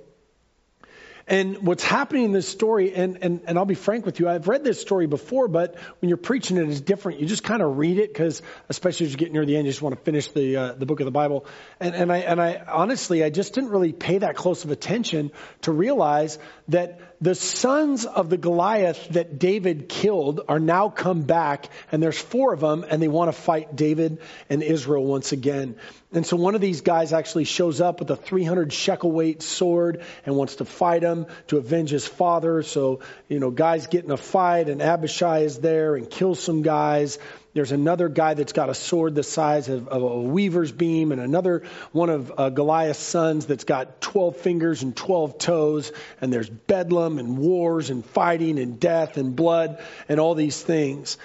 And 1.29 1.59
what's 1.59 1.85
happening 1.85 2.25
in 2.25 2.33
this 2.33 2.49
story, 2.49 2.95
and, 2.95 3.19
and, 3.21 3.43
and 3.47 3.59
I'll 3.59 3.67
be 3.67 3.75
frank 3.75 4.07
with 4.07 4.19
you, 4.19 4.31
I've 4.31 4.49
read 4.49 4.65
this 4.65 4.81
story 4.81 5.07
before, 5.07 5.47
but 5.47 5.77
when 6.01 6.09
you're 6.09 6.17
preaching 6.17 6.57
it, 6.57 6.67
it's 6.67 6.81
different. 6.81 7.21
You 7.21 7.27
just 7.27 7.45
kind 7.45 7.61
of 7.61 7.77
read 7.77 7.99
it 7.99 8.11
because, 8.11 8.41
especially 8.71 9.07
as 9.07 9.13
you 9.13 9.19
get 9.19 9.31
near 9.31 9.45
the 9.45 9.55
end, 9.55 9.67
you 9.67 9.73
just 9.73 9.83
want 9.83 9.95
to 9.95 10.01
finish 10.03 10.31
the 10.33 10.57
uh, 10.57 10.73
the 10.73 10.87
book 10.87 11.01
of 11.01 11.05
the 11.05 11.11
Bible. 11.11 11.45
And, 11.81 11.95
and 11.95 12.11
I 12.11 12.19
and 12.19 12.41
I 12.41 12.65
honestly, 12.67 13.23
I 13.23 13.29
just 13.29 13.53
didn't 13.53 13.69
really 13.69 13.93
pay 13.93 14.17
that 14.19 14.37
close 14.37 14.65
of 14.65 14.71
attention 14.71 15.31
to 15.63 15.73
realize 15.73 16.39
that 16.69 17.08
the 17.21 17.35
sons 17.35 18.07
of 18.07 18.31
the 18.31 18.37
Goliath 18.37 19.09
that 19.11 19.39
David 19.39 19.89
killed 19.89 20.41
are 20.49 20.61
now 20.61 20.89
come 20.89 21.23
back, 21.23 21.69
and 21.91 22.03
there's 22.03 22.19
four 22.19 22.53
of 22.53 22.61
them, 22.61 22.85
and 22.89 23.03
they 23.03 23.09
want 23.09 23.29
to 23.29 23.39
fight 23.39 23.75
David 23.75 24.19
and 24.49 24.63
Israel 24.63 25.05
once 25.05 25.33
again. 25.33 25.77
And 26.13 26.25
so 26.25 26.37
one 26.37 26.55
of 26.55 26.61
these 26.61 26.81
guys 26.81 27.13
actually 27.13 27.45
shows 27.45 27.81
up 27.81 27.99
with 27.99 28.11
a 28.11 28.17
300 28.17 28.73
shekel 28.73 29.11
weight 29.11 29.43
sword 29.43 30.05
and 30.25 30.37
wants 30.37 30.57
to 30.57 30.65
fight 30.65 31.03
him 31.03 31.27
to 31.49 31.59
avenge 31.59 31.91
his 31.91 32.07
father. 32.07 32.63
So, 32.63 33.01
you 33.29 33.41
know, 33.41 33.51
guys 33.51 33.89
get 33.89 34.05
in 34.05 34.11
a 34.11 34.17
fight, 34.17 34.69
and 34.69 34.81
Abishai 34.81 35.41
is 35.41 35.59
there 35.59 35.97
and 35.97 36.09
kills 36.09 36.41
some 36.41 36.63
guys. 36.63 37.19
There's 37.59 37.73
another 37.73 38.09
guy 38.09 38.35
that's 38.35 38.53
got 38.53 38.71
a 38.71 38.75
sword 38.75 39.17
the 39.17 39.25
size 39.25 39.69
of, 39.69 39.89
of 39.89 40.01
a 40.01 40.21
weaver's 40.21 40.71
beam, 40.71 41.11
and 41.11 41.21
another 41.21 41.65
one 41.91 42.09
of 42.09 42.33
uh, 42.39 42.51
Goliath's 42.51 43.01
sons 43.01 43.47
that's 43.47 43.65
got 43.65 44.01
12 44.01 44.37
fingers 44.37 44.85
and 44.85 44.95
12 44.95 45.39
toes. 45.39 45.91
And 46.21 46.33
there's 46.33 46.49
bedlam 46.49 47.19
and 47.19 47.37
wars 47.37 47.91
and 47.91 48.07
fighting 48.07 48.61
and 48.61 48.79
death 48.79 49.17
and 49.17 49.35
blood 49.35 49.83
and 50.09 50.21
all 50.21 50.37
these 50.37 50.63
things. 50.63 51.19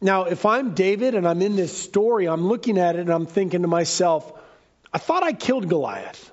Now, 0.00 0.24
if 0.24 0.46
I'm 0.46 0.72
David 0.72 1.14
and 1.14 1.28
I'm 1.28 1.42
in 1.42 1.54
this 1.54 1.76
story, 1.76 2.28
I'm 2.28 2.48
looking 2.48 2.78
at 2.78 2.96
it 2.96 3.00
and 3.00 3.10
I'm 3.10 3.26
thinking 3.26 3.60
to 3.60 3.68
myself, 3.68 4.32
I 4.90 4.96
thought 4.96 5.22
I 5.22 5.34
killed 5.34 5.68
Goliath. 5.68 6.30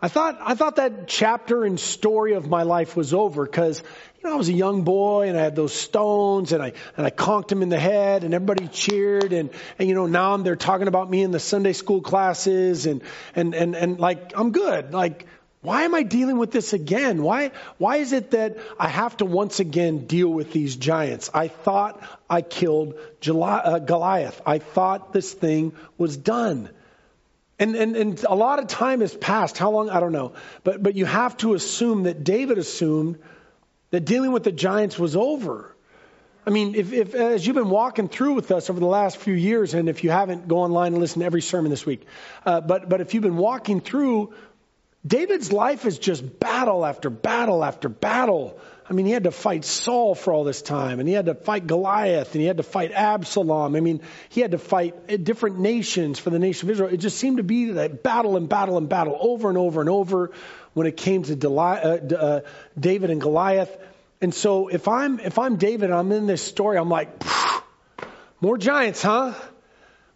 I 0.00 0.08
thought 0.08 0.38
I 0.42 0.54
thought 0.54 0.76
that 0.76 1.08
chapter 1.08 1.64
and 1.64 1.80
story 1.80 2.34
of 2.34 2.48
my 2.48 2.64
life 2.64 2.96
was 2.96 3.14
over 3.14 3.46
because 3.46 3.82
you 4.18 4.28
know 4.28 4.34
I 4.34 4.36
was 4.36 4.50
a 4.50 4.52
young 4.52 4.82
boy 4.82 5.28
and 5.28 5.38
I 5.38 5.42
had 5.42 5.56
those 5.56 5.72
stones 5.72 6.52
and 6.52 6.62
I 6.62 6.74
and 6.98 7.06
I 7.06 7.10
conked 7.10 7.50
him 7.50 7.62
in 7.62 7.70
the 7.70 7.78
head 7.78 8.22
and 8.22 8.34
everybody 8.34 8.68
cheered 8.68 9.32
and 9.32 9.48
and 9.78 9.88
you 9.88 9.94
know 9.94 10.06
now 10.06 10.36
they're 10.36 10.54
talking 10.54 10.88
about 10.88 11.08
me 11.08 11.22
in 11.22 11.30
the 11.30 11.40
Sunday 11.40 11.72
school 11.72 12.02
classes 12.02 12.84
and 12.84 13.00
and 13.34 13.54
and 13.54 13.74
and 13.74 13.98
like 13.98 14.32
I'm 14.36 14.52
good 14.52 14.92
like 14.92 15.26
why 15.62 15.82
am 15.82 15.94
I 15.94 16.04
dealing 16.04 16.36
with 16.36 16.52
this 16.52 16.74
again? 16.74 17.22
Why 17.22 17.50
why 17.78 17.96
is 17.96 18.12
it 18.12 18.32
that 18.32 18.58
I 18.78 18.88
have 18.88 19.16
to 19.16 19.24
once 19.24 19.60
again 19.60 20.06
deal 20.06 20.28
with 20.28 20.52
these 20.52 20.76
giants? 20.76 21.30
I 21.32 21.48
thought 21.48 22.06
I 22.28 22.42
killed 22.42 22.94
uh, 23.26 23.78
Goliath. 23.78 24.40
I 24.46 24.58
thought 24.58 25.14
this 25.14 25.32
thing 25.32 25.72
was 25.98 26.16
done. 26.16 26.68
And, 27.58 27.74
and, 27.74 27.96
and 27.96 28.24
a 28.24 28.34
lot 28.34 28.58
of 28.58 28.66
time 28.66 29.00
has 29.00 29.14
passed. 29.14 29.56
How 29.56 29.70
long? 29.70 29.88
I 29.88 30.00
don't 30.00 30.12
know. 30.12 30.34
But, 30.62 30.82
but 30.82 30.94
you 30.94 31.06
have 31.06 31.36
to 31.38 31.54
assume 31.54 32.02
that 32.02 32.22
David 32.22 32.58
assumed 32.58 33.18
that 33.90 34.04
dealing 34.04 34.32
with 34.32 34.44
the 34.44 34.52
giants 34.52 34.98
was 34.98 35.16
over. 35.16 35.74
I 36.46 36.50
mean, 36.50 36.74
if, 36.74 36.92
if 36.92 37.14
as 37.14 37.46
you've 37.46 37.56
been 37.56 37.70
walking 37.70 38.08
through 38.08 38.34
with 38.34 38.52
us 38.52 38.70
over 38.70 38.78
the 38.78 38.86
last 38.86 39.16
few 39.16 39.34
years, 39.34 39.74
and 39.74 39.88
if 39.88 40.04
you 40.04 40.10
haven't, 40.10 40.46
go 40.46 40.58
online 40.58 40.92
and 40.92 41.00
listen 41.00 41.20
to 41.20 41.26
every 41.26 41.42
sermon 41.42 41.70
this 41.70 41.84
week. 41.84 42.06
Uh, 42.44 42.60
but, 42.60 42.88
but 42.88 43.00
if 43.00 43.14
you've 43.14 43.22
been 43.22 43.36
walking 43.36 43.80
through, 43.80 44.32
David's 45.04 45.50
life 45.50 45.86
is 45.86 45.98
just 45.98 46.38
battle 46.38 46.84
after 46.84 47.10
battle 47.10 47.64
after 47.64 47.88
battle. 47.88 48.60
I 48.88 48.92
mean, 48.92 49.06
he 49.06 49.12
had 49.12 49.24
to 49.24 49.32
fight 49.32 49.64
Saul 49.64 50.14
for 50.14 50.32
all 50.32 50.44
this 50.44 50.62
time, 50.62 51.00
and 51.00 51.08
he 51.08 51.14
had 51.14 51.26
to 51.26 51.34
fight 51.34 51.66
Goliath, 51.66 52.32
and 52.34 52.40
he 52.40 52.46
had 52.46 52.58
to 52.58 52.62
fight 52.62 52.92
Absalom. 52.92 53.74
I 53.74 53.80
mean, 53.80 54.00
he 54.28 54.40
had 54.40 54.52
to 54.52 54.58
fight 54.58 55.24
different 55.24 55.58
nations 55.58 56.20
for 56.20 56.30
the 56.30 56.38
nation 56.38 56.68
of 56.68 56.72
Israel. 56.72 56.90
It 56.92 56.98
just 56.98 57.18
seemed 57.18 57.38
to 57.38 57.42
be 57.42 57.72
that 57.72 58.04
battle 58.04 58.36
and 58.36 58.48
battle 58.48 58.78
and 58.78 58.88
battle 58.88 59.16
over 59.20 59.48
and 59.48 59.58
over 59.58 59.80
and 59.80 59.90
over 59.90 60.30
when 60.74 60.86
it 60.86 60.96
came 60.96 61.24
to 61.24 61.50
uh, 61.50 61.62
uh, 61.62 62.40
David 62.78 63.10
and 63.10 63.20
Goliath. 63.20 63.76
And 64.20 64.32
so, 64.32 64.68
if 64.68 64.86
I'm 64.86 65.18
if 65.18 65.38
I'm 65.38 65.56
David, 65.56 65.90
and 65.90 65.94
I'm 65.94 66.12
in 66.12 66.26
this 66.26 66.42
story. 66.42 66.78
I'm 66.78 66.88
like, 66.88 67.08
more 68.40 68.56
giants, 68.56 69.02
huh? 69.02 69.34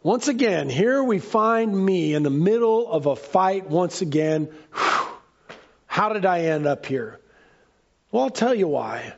Once 0.03 0.29
again, 0.29 0.71
here 0.71 1.03
we 1.03 1.19
find 1.19 1.77
me 1.77 2.15
in 2.15 2.23
the 2.23 2.31
middle 2.31 2.91
of 2.91 3.07
a 3.07 3.17
fight 3.17 3.69
once 3.69 4.01
again. 4.01 4.49
How 5.87 6.13
did 6.13 6.25
I 6.25 6.43
end 6.43 6.67
up 6.67 6.87
here? 6.87 7.20
Well, 8.13 8.25
I'll 8.25 8.31
tell 8.31 8.55
you 8.55 8.69
why. 8.69 9.15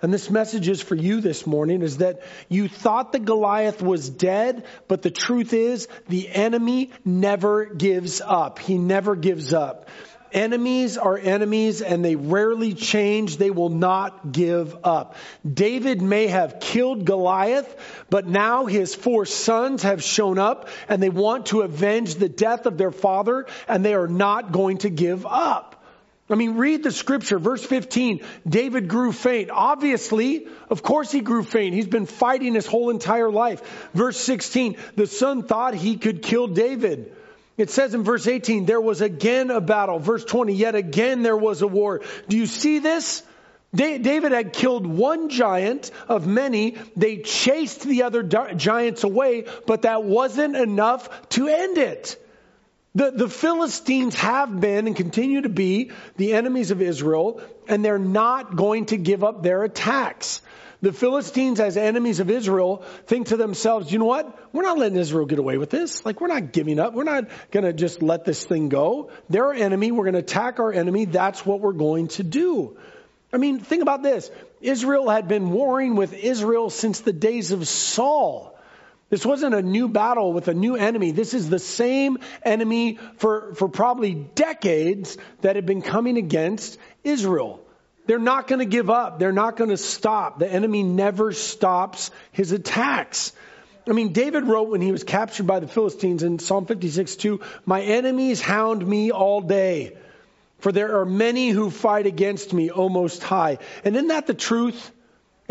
And 0.00 0.12
this 0.12 0.28
message 0.30 0.68
is 0.68 0.82
for 0.82 0.96
you 0.96 1.20
this 1.20 1.46
morning 1.46 1.82
is 1.82 1.98
that 1.98 2.22
you 2.48 2.66
thought 2.66 3.12
the 3.12 3.20
Goliath 3.20 3.80
was 3.80 4.10
dead, 4.10 4.64
but 4.88 5.02
the 5.02 5.12
truth 5.12 5.52
is 5.52 5.86
the 6.08 6.28
enemy 6.28 6.90
never 7.04 7.66
gives 7.66 8.20
up. 8.20 8.58
He 8.58 8.78
never 8.78 9.14
gives 9.14 9.54
up. 9.54 9.88
Enemies 10.32 10.98
are 10.98 11.16
enemies 11.16 11.82
and 11.82 12.04
they 12.04 12.16
rarely 12.16 12.72
change. 12.72 13.36
They 13.36 13.50
will 13.50 13.68
not 13.68 14.32
give 14.32 14.76
up. 14.82 15.14
David 15.48 16.02
may 16.02 16.26
have 16.26 16.58
killed 16.58 17.04
Goliath, 17.04 18.04
but 18.10 18.26
now 18.26 18.64
his 18.66 18.94
four 18.94 19.24
sons 19.26 19.82
have 19.82 20.02
shown 20.02 20.38
up 20.38 20.68
and 20.88 21.00
they 21.00 21.10
want 21.10 21.46
to 21.46 21.60
avenge 21.60 22.16
the 22.16 22.30
death 22.30 22.66
of 22.66 22.76
their 22.76 22.90
father 22.90 23.46
and 23.68 23.84
they 23.84 23.94
are 23.94 24.08
not 24.08 24.50
going 24.50 24.78
to 24.78 24.90
give 24.90 25.26
up. 25.26 25.71
I 26.32 26.34
mean, 26.34 26.56
read 26.56 26.82
the 26.82 26.90
scripture, 26.90 27.38
verse 27.38 27.62
15. 27.64 28.20
David 28.48 28.88
grew 28.88 29.12
faint. 29.12 29.50
Obviously, 29.50 30.46
of 30.70 30.82
course 30.82 31.12
he 31.12 31.20
grew 31.20 31.42
faint. 31.42 31.74
He's 31.74 31.86
been 31.86 32.06
fighting 32.06 32.54
his 32.54 32.66
whole 32.66 32.90
entire 32.90 33.30
life. 33.30 33.90
Verse 33.92 34.16
16, 34.18 34.76
the 34.96 35.06
son 35.06 35.42
thought 35.42 35.74
he 35.74 35.96
could 35.96 36.22
kill 36.22 36.46
David. 36.48 37.14
It 37.58 37.68
says 37.68 37.92
in 37.92 38.02
verse 38.02 38.26
18, 38.26 38.64
there 38.64 38.80
was 38.80 39.02
again 39.02 39.50
a 39.50 39.60
battle. 39.60 39.98
Verse 39.98 40.24
20, 40.24 40.54
yet 40.54 40.74
again 40.74 41.22
there 41.22 41.36
was 41.36 41.60
a 41.60 41.66
war. 41.66 42.00
Do 42.28 42.38
you 42.38 42.46
see 42.46 42.78
this? 42.78 43.22
David 43.74 44.32
had 44.32 44.52
killed 44.52 44.86
one 44.86 45.28
giant 45.28 45.90
of 46.08 46.26
many. 46.26 46.76
They 46.96 47.18
chased 47.18 47.82
the 47.82 48.04
other 48.04 48.22
giants 48.22 49.04
away, 49.04 49.46
but 49.66 49.82
that 49.82 50.04
wasn't 50.04 50.56
enough 50.56 51.28
to 51.30 51.48
end 51.48 51.78
it. 51.78 52.21
The, 52.94 53.10
the 53.10 53.28
Philistines 53.28 54.14
have 54.16 54.60
been 54.60 54.86
and 54.86 54.94
continue 54.94 55.40
to 55.42 55.48
be 55.48 55.92
the 56.16 56.34
enemies 56.34 56.70
of 56.70 56.82
Israel, 56.82 57.40
and 57.66 57.84
they're 57.84 57.98
not 57.98 58.54
going 58.54 58.86
to 58.86 58.98
give 58.98 59.24
up 59.24 59.42
their 59.42 59.64
attacks. 59.64 60.42
The 60.82 60.92
Philistines, 60.92 61.60
as 61.60 61.76
enemies 61.76 62.18
of 62.18 62.28
Israel, 62.28 62.84
think 63.06 63.28
to 63.28 63.36
themselves, 63.36 63.90
you 63.92 63.98
know 63.98 64.04
what? 64.04 64.52
We're 64.52 64.64
not 64.64 64.78
letting 64.78 64.98
Israel 64.98 65.26
get 65.26 65.38
away 65.38 65.56
with 65.56 65.70
this. 65.70 66.04
Like, 66.04 66.20
we're 66.20 66.26
not 66.26 66.52
giving 66.52 66.80
up. 66.80 66.92
We're 66.92 67.04
not 67.04 67.28
going 67.52 67.64
to 67.64 67.72
just 67.72 68.02
let 68.02 68.24
this 68.24 68.44
thing 68.44 68.68
go. 68.68 69.10
They're 69.30 69.46
our 69.46 69.54
enemy. 69.54 69.92
We're 69.92 70.04
going 70.04 70.14
to 70.14 70.20
attack 70.20 70.58
our 70.58 70.72
enemy. 70.72 71.04
That's 71.04 71.46
what 71.46 71.60
we're 71.60 71.72
going 71.72 72.08
to 72.08 72.24
do. 72.24 72.76
I 73.32 73.38
mean, 73.38 73.60
think 73.60 73.82
about 73.82 74.02
this. 74.02 74.30
Israel 74.60 75.08
had 75.08 75.28
been 75.28 75.50
warring 75.50 75.94
with 75.94 76.12
Israel 76.12 76.68
since 76.68 77.00
the 77.00 77.12
days 77.12 77.52
of 77.52 77.66
Saul. 77.66 78.51
This 79.12 79.26
wasn't 79.26 79.54
a 79.54 79.60
new 79.60 79.88
battle 79.88 80.32
with 80.32 80.48
a 80.48 80.54
new 80.54 80.74
enemy. 80.74 81.10
This 81.10 81.34
is 81.34 81.50
the 81.50 81.58
same 81.58 82.16
enemy 82.42 82.98
for, 83.18 83.52
for 83.56 83.68
probably 83.68 84.14
decades 84.14 85.18
that 85.42 85.54
had 85.54 85.66
been 85.66 85.82
coming 85.82 86.16
against 86.16 86.78
Israel. 87.04 87.62
They're 88.06 88.18
not 88.18 88.48
going 88.48 88.60
to 88.60 88.64
give 88.64 88.88
up. 88.88 89.18
They're 89.18 89.30
not 89.30 89.58
going 89.58 89.68
to 89.68 89.76
stop. 89.76 90.38
The 90.38 90.50
enemy 90.50 90.82
never 90.82 91.34
stops 91.34 92.10
his 92.30 92.52
attacks. 92.52 93.34
I 93.86 93.92
mean, 93.92 94.14
David 94.14 94.44
wrote 94.44 94.70
when 94.70 94.80
he 94.80 94.92
was 94.92 95.04
captured 95.04 95.46
by 95.46 95.60
the 95.60 95.68
Philistines 95.68 96.22
in 96.22 96.38
Psalm 96.38 96.64
56 96.64 97.16
2, 97.16 97.40
My 97.66 97.82
enemies 97.82 98.40
hound 98.40 98.86
me 98.86 99.10
all 99.10 99.42
day, 99.42 99.94
for 100.60 100.72
there 100.72 101.00
are 101.00 101.04
many 101.04 101.50
who 101.50 101.68
fight 101.68 102.06
against 102.06 102.54
me, 102.54 102.70
O 102.70 102.88
Most 102.88 103.22
High. 103.22 103.58
And 103.84 103.94
isn't 103.94 104.08
that 104.08 104.26
the 104.26 104.32
truth? 104.32 104.90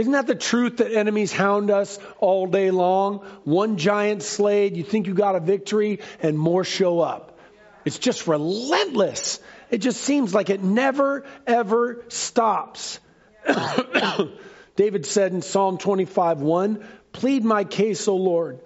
Isn't 0.02 0.14
that 0.14 0.26
the 0.26 0.34
truth 0.34 0.78
that 0.78 0.92
enemies 0.92 1.32
hound 1.32 1.70
us 1.70 2.00
all 2.18 2.48
day 2.48 2.72
long? 2.72 3.20
One 3.44 3.78
giant 3.78 4.24
slayed, 4.24 4.76
you 4.76 4.84
think 4.84 5.06
you 5.06 5.14
got 5.14 5.36
a 5.36 5.40
victory, 5.40 6.00
and 6.24 6.40
more 6.40 6.64
show 6.64 7.02
up. 7.02 7.38
It's 7.86 8.00
just 8.00 8.26
relentless. 8.26 9.40
It 9.70 9.78
just 9.78 10.02
seems 10.02 10.34
like 10.34 10.50
it 10.50 10.64
never, 10.64 11.24
ever 11.46 12.04
stops. 12.08 13.00
David 14.76 15.06
said 15.06 15.34
in 15.34 15.44
Psalm 15.44 15.78
25 15.78 16.42
1, 16.42 16.84
Plead 17.12 17.46
my 17.46 17.64
case, 17.64 18.08
O 18.08 18.16
Lord, 18.16 18.60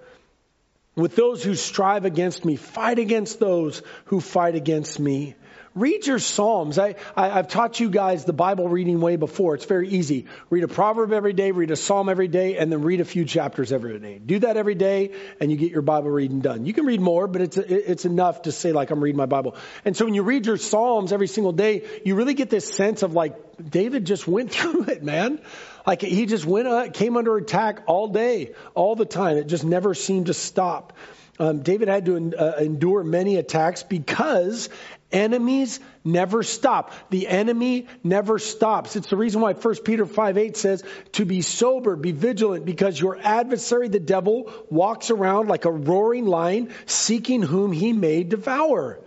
with 0.94 1.16
those 1.16 1.44
who 1.44 1.54
strive 1.54 2.06
against 2.06 2.46
me. 2.46 2.56
Fight 2.56 2.98
against 2.98 3.38
those 3.38 3.82
who 4.06 4.22
fight 4.22 4.54
against 4.54 4.98
me. 4.98 5.34
Read 5.76 6.06
your 6.06 6.18
Psalms. 6.18 6.78
I, 6.78 6.94
I, 7.14 7.28
have 7.28 7.48
taught 7.48 7.80
you 7.80 7.90
guys 7.90 8.24
the 8.24 8.32
Bible 8.32 8.66
reading 8.66 8.98
way 8.98 9.16
before. 9.16 9.54
It's 9.54 9.66
very 9.66 9.90
easy. 9.90 10.24
Read 10.48 10.64
a 10.64 10.68
proverb 10.68 11.12
every 11.12 11.34
day, 11.34 11.50
read 11.50 11.70
a 11.70 11.76
Psalm 11.76 12.08
every 12.08 12.28
day, 12.28 12.56
and 12.56 12.72
then 12.72 12.80
read 12.80 13.00
a 13.00 13.04
few 13.04 13.26
chapters 13.26 13.72
every 13.72 13.98
day. 13.98 14.18
Do 14.18 14.38
that 14.38 14.56
every 14.56 14.74
day, 14.74 15.12
and 15.38 15.50
you 15.50 15.58
get 15.58 15.72
your 15.72 15.82
Bible 15.82 16.08
reading 16.08 16.40
done. 16.40 16.64
You 16.64 16.72
can 16.72 16.86
read 16.86 17.02
more, 17.02 17.26
but 17.26 17.42
it's, 17.42 17.58
it's 17.58 18.06
enough 18.06 18.42
to 18.42 18.52
say, 18.52 18.72
like, 18.72 18.90
I'm 18.90 19.04
reading 19.04 19.18
my 19.18 19.26
Bible. 19.26 19.54
And 19.84 19.94
so 19.94 20.06
when 20.06 20.14
you 20.14 20.22
read 20.22 20.46
your 20.46 20.56
Psalms 20.56 21.12
every 21.12 21.28
single 21.28 21.52
day, 21.52 21.86
you 22.06 22.14
really 22.14 22.32
get 22.32 22.48
this 22.48 22.66
sense 22.66 23.02
of, 23.02 23.12
like, 23.12 23.36
David 23.62 24.06
just 24.06 24.26
went 24.26 24.50
through 24.52 24.84
it, 24.84 25.02
man. 25.02 25.42
Like, 25.86 26.00
he 26.00 26.24
just 26.24 26.46
went, 26.46 26.68
uh, 26.68 26.88
came 26.88 27.18
under 27.18 27.36
attack 27.36 27.82
all 27.86 28.08
day, 28.08 28.54
all 28.74 28.96
the 28.96 29.04
time. 29.04 29.36
It 29.36 29.46
just 29.46 29.64
never 29.64 29.92
seemed 29.92 30.26
to 30.26 30.34
stop. 30.34 30.94
Um, 31.38 31.60
David 31.60 31.88
had 31.88 32.06
to 32.06 32.34
uh, 32.34 32.56
endure 32.60 33.04
many 33.04 33.36
attacks 33.36 33.82
because 33.82 34.70
Enemies 35.12 35.78
never 36.04 36.42
stop. 36.42 36.92
The 37.10 37.28
enemy 37.28 37.86
never 38.02 38.38
stops. 38.38 38.96
It's 38.96 39.08
the 39.08 39.16
reason 39.16 39.40
why 39.40 39.52
1 39.52 39.74
Peter 39.84 40.04
5 40.04 40.38
8 40.38 40.56
says 40.56 40.82
to 41.12 41.24
be 41.24 41.42
sober, 41.42 41.94
be 41.94 42.12
vigilant, 42.12 42.64
because 42.64 42.98
your 42.98 43.16
adversary, 43.16 43.88
the 43.88 44.00
devil, 44.00 44.52
walks 44.68 45.10
around 45.10 45.48
like 45.48 45.64
a 45.64 45.70
roaring 45.70 46.26
lion, 46.26 46.72
seeking 46.86 47.42
whom 47.42 47.70
he 47.70 47.92
may 47.92 48.24
devour. 48.24 49.00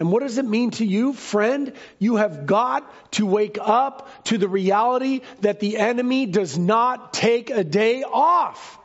And 0.00 0.10
what 0.10 0.24
does 0.24 0.38
it 0.38 0.44
mean 0.44 0.72
to 0.72 0.84
you, 0.84 1.12
friend? 1.12 1.72
You 2.00 2.16
have 2.16 2.46
got 2.46 3.12
to 3.12 3.26
wake 3.26 3.58
up 3.60 4.08
to 4.24 4.38
the 4.38 4.48
reality 4.48 5.20
that 5.42 5.60
the 5.60 5.76
enemy 5.78 6.26
does 6.26 6.58
not 6.58 7.12
take 7.12 7.50
a 7.50 7.62
day 7.62 8.02
off. 8.02 8.78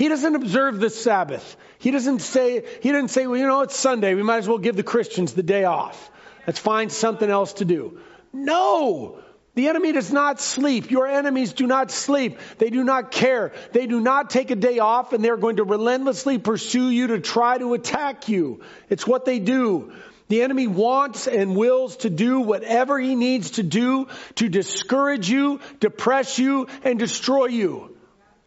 He 0.00 0.08
doesn't 0.08 0.34
observe 0.34 0.80
the 0.80 0.88
Sabbath. 0.88 1.58
He 1.78 1.90
doesn't 1.90 2.20
say, 2.20 2.64
he 2.80 2.90
doesn't 2.90 3.08
say, 3.08 3.26
well, 3.26 3.36
you 3.36 3.46
know, 3.46 3.60
it's 3.60 3.76
Sunday. 3.76 4.14
We 4.14 4.22
might 4.22 4.38
as 4.38 4.48
well 4.48 4.56
give 4.56 4.74
the 4.74 4.82
Christians 4.82 5.34
the 5.34 5.42
day 5.42 5.64
off. 5.64 6.10
Let's 6.46 6.58
find 6.58 6.90
something 6.90 7.28
else 7.28 7.52
to 7.54 7.66
do. 7.66 8.00
No! 8.32 9.18
The 9.56 9.68
enemy 9.68 9.92
does 9.92 10.10
not 10.10 10.40
sleep. 10.40 10.90
Your 10.90 11.06
enemies 11.06 11.52
do 11.52 11.66
not 11.66 11.90
sleep. 11.90 12.38
They 12.56 12.70
do 12.70 12.82
not 12.82 13.10
care. 13.10 13.52
They 13.72 13.86
do 13.86 14.00
not 14.00 14.30
take 14.30 14.50
a 14.50 14.56
day 14.56 14.78
off 14.78 15.12
and 15.12 15.22
they're 15.22 15.36
going 15.36 15.56
to 15.56 15.64
relentlessly 15.64 16.38
pursue 16.38 16.88
you 16.88 17.08
to 17.08 17.20
try 17.20 17.58
to 17.58 17.74
attack 17.74 18.30
you. 18.30 18.62
It's 18.88 19.06
what 19.06 19.26
they 19.26 19.38
do. 19.38 19.92
The 20.28 20.40
enemy 20.40 20.66
wants 20.66 21.28
and 21.28 21.54
wills 21.54 21.98
to 21.98 22.08
do 22.08 22.40
whatever 22.40 22.98
he 22.98 23.16
needs 23.16 23.50
to 23.52 23.62
do 23.62 24.08
to 24.36 24.48
discourage 24.48 25.28
you, 25.28 25.60
depress 25.78 26.38
you, 26.38 26.68
and 26.84 26.98
destroy 26.98 27.48
you. 27.48 27.98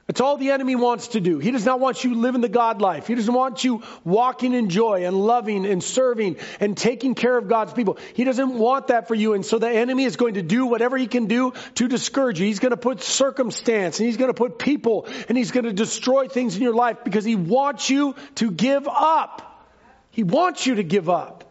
That's 0.07 0.19
all 0.19 0.35
the 0.35 0.51
enemy 0.51 0.75
wants 0.75 1.09
to 1.09 1.21
do. 1.21 1.39
He 1.39 1.51
does 1.51 1.65
not 1.65 1.79
want 1.79 2.03
you 2.03 2.13
living 2.15 2.41
the 2.41 2.49
God 2.49 2.81
life. 2.81 3.07
He 3.07 3.15
doesn't 3.15 3.33
want 3.33 3.63
you 3.63 3.83
walking 4.03 4.53
in 4.53 4.67
joy 4.67 5.05
and 5.05 5.15
loving 5.15 5.65
and 5.65 5.81
serving 5.81 6.37
and 6.59 6.75
taking 6.75 7.15
care 7.15 7.37
of 7.37 7.47
God's 7.47 7.71
people. 7.71 7.97
He 8.13 8.25
doesn't 8.25 8.53
want 8.53 8.87
that 8.87 9.07
for 9.07 9.15
you. 9.15 9.33
And 9.33 9.45
so 9.45 9.59
the 9.59 9.69
enemy 9.69 10.03
is 10.03 10.17
going 10.17 10.33
to 10.33 10.41
do 10.41 10.65
whatever 10.65 10.97
he 10.97 11.07
can 11.07 11.27
do 11.27 11.53
to 11.75 11.87
discourage 11.87 12.37
you. 12.37 12.45
He's 12.45 12.59
going 12.59 12.71
to 12.71 12.77
put 12.77 13.01
circumstance 13.01 13.99
and 13.99 14.05
he's 14.05 14.17
going 14.17 14.29
to 14.29 14.33
put 14.33 14.59
people 14.59 15.07
and 15.29 15.37
he's 15.37 15.51
going 15.51 15.65
to 15.65 15.73
destroy 15.73 16.27
things 16.27 16.57
in 16.57 16.61
your 16.63 16.75
life 16.75 16.97
because 17.05 17.23
he 17.23 17.37
wants 17.37 17.89
you 17.89 18.15
to 18.35 18.51
give 18.51 18.89
up. 18.89 19.67
He 20.11 20.23
wants 20.23 20.67
you 20.67 20.75
to 20.75 20.83
give 20.83 21.09
up. 21.09 21.45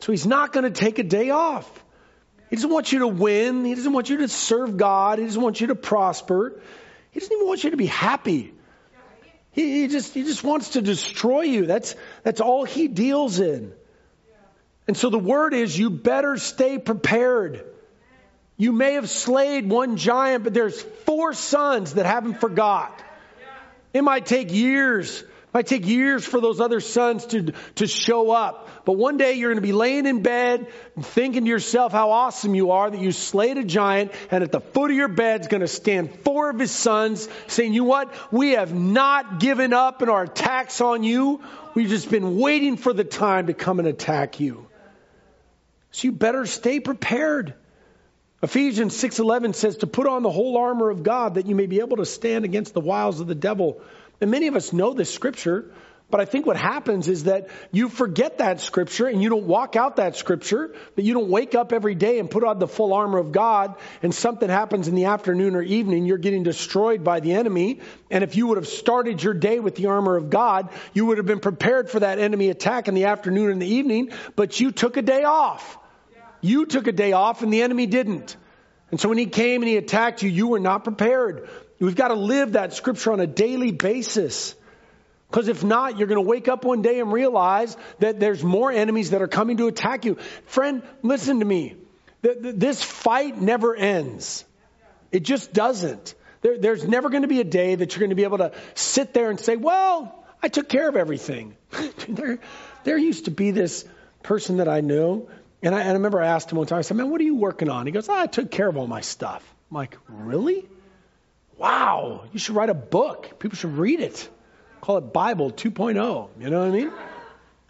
So 0.00 0.10
he's 0.10 0.26
not 0.26 0.52
going 0.52 0.64
to 0.64 0.70
take 0.70 0.98
a 0.98 1.04
day 1.04 1.30
off. 1.30 1.84
He 2.50 2.56
doesn't 2.56 2.70
want 2.70 2.90
you 2.90 3.00
to 3.00 3.08
win. 3.08 3.64
He 3.64 3.76
doesn't 3.76 3.92
want 3.92 4.10
you 4.10 4.18
to 4.18 4.28
serve 4.28 4.76
God. 4.76 5.20
He 5.20 5.26
doesn't 5.26 5.40
want 5.40 5.60
you 5.60 5.68
to 5.68 5.74
prosper. 5.76 6.60
He 7.18 7.20
doesn't 7.20 7.36
even 7.36 7.48
want 7.48 7.64
you 7.64 7.70
to 7.70 7.76
be 7.76 7.86
happy. 7.86 8.54
He, 9.50 9.80
he, 9.80 9.88
just, 9.88 10.14
he 10.14 10.22
just 10.22 10.44
wants 10.44 10.70
to 10.70 10.80
destroy 10.80 11.40
you. 11.40 11.66
That's, 11.66 11.96
that's 12.22 12.40
all 12.40 12.62
he 12.62 12.86
deals 12.86 13.40
in. 13.40 13.72
And 14.86 14.96
so 14.96 15.10
the 15.10 15.18
word 15.18 15.52
is 15.52 15.76
you 15.76 15.90
better 15.90 16.36
stay 16.36 16.78
prepared. 16.78 17.64
You 18.56 18.70
may 18.70 18.92
have 18.92 19.10
slayed 19.10 19.68
one 19.68 19.96
giant, 19.96 20.44
but 20.44 20.54
there's 20.54 20.80
four 20.80 21.32
sons 21.32 21.94
that 21.94 22.06
haven't 22.06 22.34
forgot. 22.34 23.02
It 23.92 24.02
might 24.02 24.24
take 24.24 24.52
years 24.52 25.24
might 25.58 25.66
take 25.66 25.88
years 25.88 26.24
for 26.24 26.40
those 26.40 26.60
other 26.60 26.78
sons 26.78 27.26
to, 27.26 27.52
to 27.74 27.88
show 27.88 28.30
up. 28.30 28.68
But 28.84 28.92
one 28.92 29.16
day 29.16 29.32
you're 29.32 29.50
going 29.50 29.60
to 29.60 29.66
be 29.66 29.72
laying 29.72 30.06
in 30.06 30.22
bed 30.22 30.68
thinking 31.00 31.46
to 31.46 31.50
yourself 31.50 31.90
how 31.90 32.12
awesome 32.12 32.54
you 32.54 32.70
are 32.70 32.88
that 32.88 33.00
you 33.00 33.10
slayed 33.10 33.58
a 33.58 33.64
giant 33.64 34.12
and 34.30 34.44
at 34.44 34.52
the 34.52 34.60
foot 34.60 34.92
of 34.92 34.96
your 34.96 35.08
bed 35.08 35.40
is 35.40 35.48
going 35.48 35.62
to 35.62 35.66
stand 35.66 36.14
four 36.20 36.50
of 36.50 36.60
his 36.60 36.70
sons 36.70 37.28
saying, 37.48 37.74
you 37.74 37.80
know 37.80 37.88
what? 37.88 38.14
We 38.30 38.52
have 38.52 38.72
not 38.72 39.40
given 39.40 39.72
up 39.72 40.00
in 40.00 40.08
our 40.08 40.22
attacks 40.22 40.80
on 40.80 41.02
you. 41.02 41.42
We've 41.74 41.88
just 41.88 42.08
been 42.08 42.38
waiting 42.38 42.76
for 42.76 42.92
the 42.92 43.02
time 43.02 43.48
to 43.48 43.52
come 43.52 43.80
and 43.80 43.88
attack 43.88 44.38
you. 44.38 44.68
So 45.90 46.06
you 46.06 46.12
better 46.12 46.46
stay 46.46 46.78
prepared. 46.78 47.54
Ephesians 48.44 48.96
6:11 48.96 49.56
says 49.56 49.78
to 49.78 49.88
put 49.88 50.06
on 50.06 50.22
the 50.22 50.30
whole 50.30 50.56
armor 50.56 50.88
of 50.88 51.02
God 51.02 51.34
that 51.34 51.46
you 51.46 51.56
may 51.56 51.66
be 51.66 51.80
able 51.80 51.96
to 51.96 52.06
stand 52.06 52.44
against 52.44 52.74
the 52.74 52.80
wiles 52.80 53.18
of 53.18 53.26
the 53.26 53.34
devil. 53.34 53.80
And 54.20 54.30
many 54.30 54.48
of 54.48 54.56
us 54.56 54.72
know 54.72 54.92
this 54.92 55.12
scripture, 55.12 55.72
but 56.10 56.20
I 56.20 56.24
think 56.24 56.46
what 56.46 56.56
happens 56.56 57.06
is 57.06 57.24
that 57.24 57.48
you 57.70 57.90
forget 57.90 58.38
that 58.38 58.62
scripture 58.62 59.06
and 59.06 59.22
you 59.22 59.28
don't 59.28 59.44
walk 59.44 59.76
out 59.76 59.96
that 59.96 60.16
scripture, 60.16 60.74
that 60.96 61.02
you 61.02 61.12
don't 61.12 61.28
wake 61.28 61.54
up 61.54 61.72
every 61.72 61.94
day 61.94 62.18
and 62.18 62.30
put 62.30 62.44
on 62.44 62.58
the 62.58 62.66
full 62.66 62.94
armor 62.94 63.18
of 63.18 63.30
God 63.30 63.74
and 64.02 64.14
something 64.14 64.48
happens 64.48 64.88
in 64.88 64.94
the 64.94 65.04
afternoon 65.06 65.54
or 65.54 65.60
evening, 65.60 66.06
you're 66.06 66.16
getting 66.16 66.44
destroyed 66.44 67.04
by 67.04 67.20
the 67.20 67.34
enemy. 67.34 67.80
And 68.10 68.24
if 68.24 68.36
you 68.36 68.46
would 68.46 68.56
have 68.56 68.66
started 68.66 69.22
your 69.22 69.34
day 69.34 69.60
with 69.60 69.74
the 69.74 69.86
armor 69.86 70.16
of 70.16 70.30
God, 70.30 70.70
you 70.94 71.04
would 71.06 71.18
have 71.18 71.26
been 71.26 71.40
prepared 71.40 71.90
for 71.90 72.00
that 72.00 72.18
enemy 72.18 72.48
attack 72.48 72.88
in 72.88 72.94
the 72.94 73.04
afternoon 73.04 73.50
and 73.50 73.60
the 73.60 73.74
evening, 73.74 74.10
but 74.34 74.58
you 74.58 74.72
took 74.72 74.96
a 74.96 75.02
day 75.02 75.24
off. 75.24 75.76
You 76.40 76.64
took 76.64 76.86
a 76.86 76.92
day 76.92 77.12
off 77.12 77.42
and 77.42 77.52
the 77.52 77.60
enemy 77.60 77.84
didn't. 77.84 78.34
And 78.90 78.98
so 78.98 79.10
when 79.10 79.18
he 79.18 79.26
came 79.26 79.60
and 79.60 79.68
he 79.68 79.76
attacked 79.76 80.22
you, 80.22 80.30
you 80.30 80.46
were 80.46 80.60
not 80.60 80.84
prepared. 80.84 81.50
We've 81.80 81.94
got 81.94 82.08
to 82.08 82.14
live 82.14 82.52
that 82.52 82.74
scripture 82.74 83.12
on 83.12 83.20
a 83.20 83.26
daily 83.26 83.70
basis. 83.70 84.54
Because 85.30 85.48
if 85.48 85.62
not, 85.62 85.98
you're 85.98 86.08
going 86.08 86.22
to 86.22 86.28
wake 86.28 86.48
up 86.48 86.64
one 86.64 86.82
day 86.82 87.00
and 87.00 87.12
realize 87.12 87.76
that 87.98 88.18
there's 88.18 88.42
more 88.42 88.72
enemies 88.72 89.10
that 89.10 89.22
are 89.22 89.28
coming 89.28 89.58
to 89.58 89.66
attack 89.66 90.04
you. 90.04 90.16
Friend, 90.46 90.82
listen 91.02 91.40
to 91.40 91.44
me. 91.44 91.76
This 92.22 92.82
fight 92.82 93.40
never 93.40 93.76
ends. 93.76 94.44
It 95.12 95.22
just 95.22 95.52
doesn't. 95.52 96.14
There's 96.40 96.86
never 96.86 97.10
going 97.10 97.22
to 97.22 97.28
be 97.28 97.40
a 97.40 97.44
day 97.44 97.74
that 97.74 97.92
you're 97.92 98.00
going 98.00 98.10
to 98.10 98.16
be 98.16 98.24
able 98.24 98.38
to 98.38 98.52
sit 98.74 99.12
there 99.12 99.30
and 99.30 99.38
say, 99.38 99.56
well, 99.56 100.24
I 100.42 100.48
took 100.48 100.68
care 100.68 100.88
of 100.88 100.96
everything. 100.96 101.56
there, 102.08 102.38
there 102.84 102.98
used 102.98 103.26
to 103.26 103.30
be 103.30 103.50
this 103.50 103.84
person 104.22 104.58
that 104.58 104.68
I 104.68 104.80
knew, 104.80 105.28
and 105.62 105.74
I, 105.74 105.80
and 105.80 105.90
I 105.90 105.92
remember 105.92 106.22
I 106.22 106.28
asked 106.28 106.50
him 106.50 106.58
one 106.58 106.66
time, 106.66 106.78
I 106.78 106.82
said, 106.82 106.96
man, 106.96 107.10
what 107.10 107.20
are 107.20 107.24
you 107.24 107.36
working 107.36 107.68
on? 107.68 107.86
He 107.86 107.92
goes, 107.92 108.08
oh, 108.08 108.14
I 108.14 108.26
took 108.26 108.50
care 108.50 108.68
of 108.68 108.76
all 108.76 108.86
my 108.86 109.00
stuff. 109.00 109.42
I'm 109.70 109.76
like, 109.76 109.96
really? 110.08 110.64
Wow, 111.58 112.22
you 112.32 112.38
should 112.38 112.54
write 112.54 112.70
a 112.70 112.74
book. 112.74 113.40
People 113.40 113.56
should 113.56 113.76
read 113.76 113.98
it. 114.00 114.28
Call 114.80 114.98
it 114.98 115.12
Bible 115.12 115.50
2.0. 115.50 116.28
You 116.40 116.50
know 116.50 116.60
what 116.60 116.68
I 116.68 116.70
mean? 116.70 116.92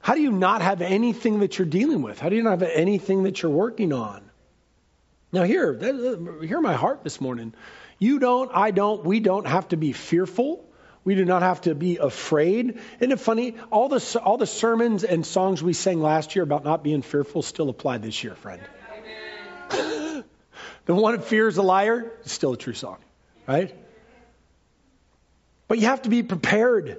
How 0.03 0.15
do 0.15 0.21
you 0.21 0.31
not 0.31 0.61
have 0.61 0.83
anything 0.83 1.41
that 1.41 1.59
you're 1.59 1.67
dealing 1.67 2.03
with? 2.03 2.21
How 2.21 2.29
do 2.29 2.37
you 2.37 2.43
not 2.43 2.61
have 2.61 2.71
anything 2.71 3.23
that 3.23 3.43
you're 3.43 3.51
working 3.51 3.95
on? 3.95 4.23
Now, 5.33 5.43
here, 5.43 5.75
hear 6.43 6.61
my 6.61 6.75
heart 6.75 7.03
this 7.03 7.21
morning. 7.21 7.55
You 7.99 8.19
don't, 8.19 8.51
I 8.55 8.71
don't, 8.71 9.05
we 9.05 9.21
don't 9.21 9.47
have 9.47 9.69
to 9.69 9.77
be 9.77 9.93
fearful. 9.93 10.65
We 11.05 11.15
do 11.15 11.25
not 11.25 11.41
have 11.43 11.63
to 11.63 11.75
be 11.75 11.97
afraid. 11.97 12.79
Isn't 13.01 13.13
it 13.13 13.21
funny? 13.21 13.57
All 13.71 13.89
the, 13.89 14.21
all 14.23 14.37
the 14.37 14.47
sermons 14.47 15.05
and 15.05 15.25
songs 15.25 15.63
we 15.63 15.73
sang 15.73 16.01
last 16.01 16.37
year 16.37 16.43
about 16.43 16.65
not 16.65 16.85
being 16.85 17.01
fearful 17.01 17.43
still 17.43 17.71
apply 17.71 17.99
this 17.99 18.23
year, 18.23 18.35
friend. 18.35 18.61
the 19.71 20.25
one 20.95 21.21
fear 21.23 21.49
is 21.49 21.57
a 21.57 21.63
liar 21.63 22.13
is 22.25 22.33
still 22.33 22.53
a 22.53 22.57
true 22.59 22.75
song 22.75 22.99
right? 23.49 23.75
But 25.67 25.79
you 25.79 25.87
have 25.87 26.03
to 26.03 26.11
be 26.11 26.23
prepared. 26.23 26.99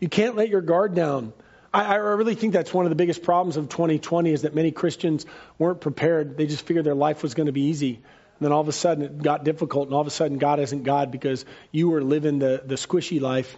You 0.00 0.08
can't 0.08 0.34
let 0.34 0.48
your 0.48 0.62
guard 0.62 0.94
down. 0.94 1.32
I, 1.72 1.84
I, 1.84 1.94
really 1.96 2.34
think 2.34 2.52
that's 2.52 2.72
one 2.72 2.86
of 2.86 2.90
the 2.90 2.96
biggest 2.96 3.22
problems 3.22 3.56
of 3.56 3.68
2020 3.68 4.32
is 4.32 4.42
that 4.42 4.54
many 4.54 4.70
Christians 4.70 5.26
weren't 5.58 5.80
prepared. 5.80 6.36
They 6.36 6.46
just 6.46 6.66
figured 6.66 6.84
their 6.84 6.94
life 6.94 7.22
was 7.22 7.34
going 7.34 7.46
to 7.46 7.52
be 7.52 7.62
easy. 7.62 7.94
And 7.96 8.40
then 8.40 8.52
all 8.52 8.60
of 8.60 8.68
a 8.68 8.72
sudden 8.72 9.04
it 9.04 9.22
got 9.22 9.44
difficult, 9.44 9.88
and 9.88 9.94
all 9.94 10.00
of 10.00 10.06
a 10.06 10.10
sudden 10.10 10.38
God 10.38 10.60
isn't 10.60 10.84
God 10.84 11.10
because 11.10 11.44
you 11.70 11.88
were 11.90 12.02
living 12.02 12.38
the, 12.38 12.62
the 12.64 12.76
squishy 12.76 13.20
life, 13.20 13.56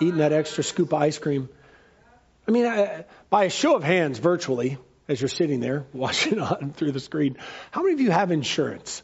eating 0.00 0.18
that 0.18 0.32
extra 0.32 0.64
scoop 0.64 0.92
of 0.92 1.02
ice 1.02 1.18
cream. 1.18 1.48
I 2.46 2.50
mean, 2.50 2.66
I, 2.66 3.04
by 3.30 3.44
a 3.44 3.50
show 3.50 3.76
of 3.76 3.82
hands, 3.82 4.18
virtually, 4.18 4.78
as 5.08 5.20
you're 5.20 5.28
sitting 5.28 5.60
there 5.60 5.86
watching 5.92 6.40
on 6.40 6.72
through 6.72 6.92
the 6.92 7.00
screen, 7.00 7.36
how 7.70 7.82
many 7.82 7.94
of 7.94 8.00
you 8.00 8.10
have 8.10 8.30
insurance? 8.30 9.02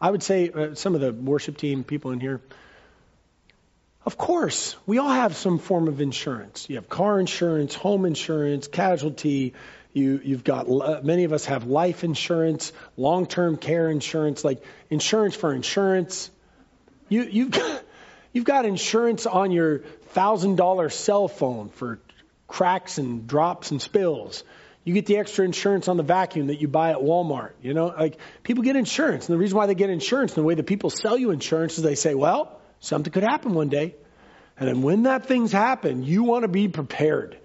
I 0.00 0.10
would 0.10 0.22
say 0.22 0.50
uh, 0.50 0.74
some 0.74 0.94
of 0.94 1.00
the 1.00 1.12
worship 1.12 1.56
team 1.56 1.84
people 1.84 2.12
in 2.12 2.20
here. 2.20 2.40
Of 4.06 4.16
course, 4.16 4.76
we 4.86 4.98
all 4.98 5.10
have 5.10 5.36
some 5.36 5.58
form 5.58 5.88
of 5.88 6.00
insurance. 6.00 6.66
You 6.70 6.76
have 6.76 6.88
car 6.88 7.20
insurance, 7.20 7.74
home 7.74 8.04
insurance, 8.04 8.68
casualty. 8.68 9.54
You, 9.92 10.20
you've 10.22 10.44
got 10.44 10.68
uh, 10.68 11.00
many 11.02 11.24
of 11.24 11.32
us 11.32 11.46
have 11.46 11.66
life 11.66 12.04
insurance, 12.04 12.72
long-term 12.96 13.56
care 13.56 13.90
insurance, 13.90 14.44
like 14.44 14.62
insurance 14.88 15.34
for 15.34 15.52
insurance. 15.52 16.30
You, 17.08 17.22
you've 17.22 17.50
got, 17.50 17.82
you've 18.32 18.44
got 18.44 18.64
insurance 18.64 19.26
on 19.26 19.50
your 19.50 19.80
thousand 20.14 20.56
dollar 20.56 20.88
cell 20.88 21.28
phone 21.28 21.68
for 21.68 21.98
cracks 22.46 22.98
and 22.98 23.26
drops 23.26 23.72
and 23.72 23.82
spills. 23.82 24.44
You 24.88 24.94
get 24.94 25.04
the 25.04 25.18
extra 25.18 25.44
insurance 25.44 25.86
on 25.86 25.98
the 25.98 26.02
vacuum 26.02 26.46
that 26.46 26.62
you 26.62 26.66
buy 26.66 26.92
at 26.92 26.96
Walmart. 26.96 27.50
You 27.60 27.74
know, 27.74 27.88
like 27.88 28.16
people 28.42 28.64
get 28.64 28.74
insurance. 28.74 29.28
And 29.28 29.34
the 29.34 29.38
reason 29.38 29.58
why 29.58 29.66
they 29.66 29.74
get 29.74 29.90
insurance 29.90 30.32
and 30.32 30.42
the 30.42 30.46
way 30.46 30.54
that 30.54 30.62
people 30.62 30.88
sell 30.88 31.18
you 31.18 31.30
insurance 31.30 31.76
is 31.76 31.84
they 31.84 31.94
say, 31.94 32.14
well, 32.14 32.58
something 32.80 33.12
could 33.12 33.22
happen 33.22 33.52
one 33.52 33.68
day. 33.68 33.96
And 34.58 34.66
then 34.66 34.80
when 34.80 35.02
that 35.02 35.26
thing's 35.26 35.52
happen, 35.52 36.04
you 36.04 36.22
want 36.22 36.44
to 36.44 36.48
be 36.48 36.68
prepared. 36.68 37.36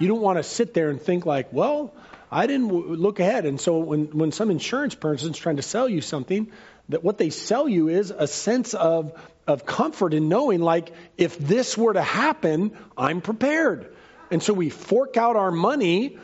You 0.00 0.08
don't 0.08 0.20
want 0.20 0.38
to 0.38 0.42
sit 0.42 0.74
there 0.74 0.90
and 0.90 1.00
think 1.00 1.24
like, 1.24 1.52
well, 1.52 1.94
I 2.28 2.48
didn't 2.48 2.66
w- 2.66 2.96
look 2.96 3.20
ahead. 3.20 3.46
And 3.46 3.60
so 3.60 3.78
when, 3.78 4.06
when 4.06 4.32
some 4.32 4.50
insurance 4.50 4.96
person's 4.96 5.38
trying 5.38 5.58
to 5.58 5.62
sell 5.62 5.88
you 5.88 6.00
something, 6.00 6.50
that 6.88 7.04
what 7.04 7.18
they 7.18 7.30
sell 7.30 7.68
you 7.68 7.86
is 7.86 8.10
a 8.10 8.26
sense 8.26 8.74
of, 8.74 9.12
of 9.46 9.64
comfort 9.64 10.12
in 10.12 10.28
knowing 10.28 10.60
like, 10.60 10.92
if 11.16 11.38
this 11.38 11.78
were 11.78 11.92
to 11.92 12.02
happen, 12.02 12.76
I'm 12.96 13.20
prepared. 13.20 13.94
And 14.32 14.42
so 14.42 14.52
we 14.54 14.70
fork 14.70 15.16
out 15.16 15.36
our 15.36 15.52
money 15.52 16.18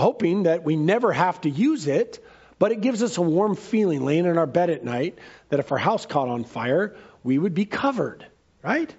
hoping 0.00 0.44
that 0.44 0.64
we 0.64 0.76
never 0.76 1.12
have 1.12 1.40
to 1.42 1.50
use 1.50 1.86
it, 1.86 2.24
but 2.58 2.72
it 2.72 2.80
gives 2.80 3.02
us 3.02 3.18
a 3.18 3.22
warm 3.22 3.56
feeling 3.56 4.04
laying 4.04 4.24
in 4.24 4.38
our 4.38 4.46
bed 4.46 4.70
at 4.70 4.84
night 4.84 5.18
that 5.48 5.60
if 5.60 5.72
our 5.72 5.78
house 5.78 6.06
caught 6.06 6.28
on 6.28 6.44
fire, 6.44 6.96
we 7.22 7.38
would 7.38 7.54
be 7.54 7.64
covered, 7.64 8.26
right? 8.62 8.92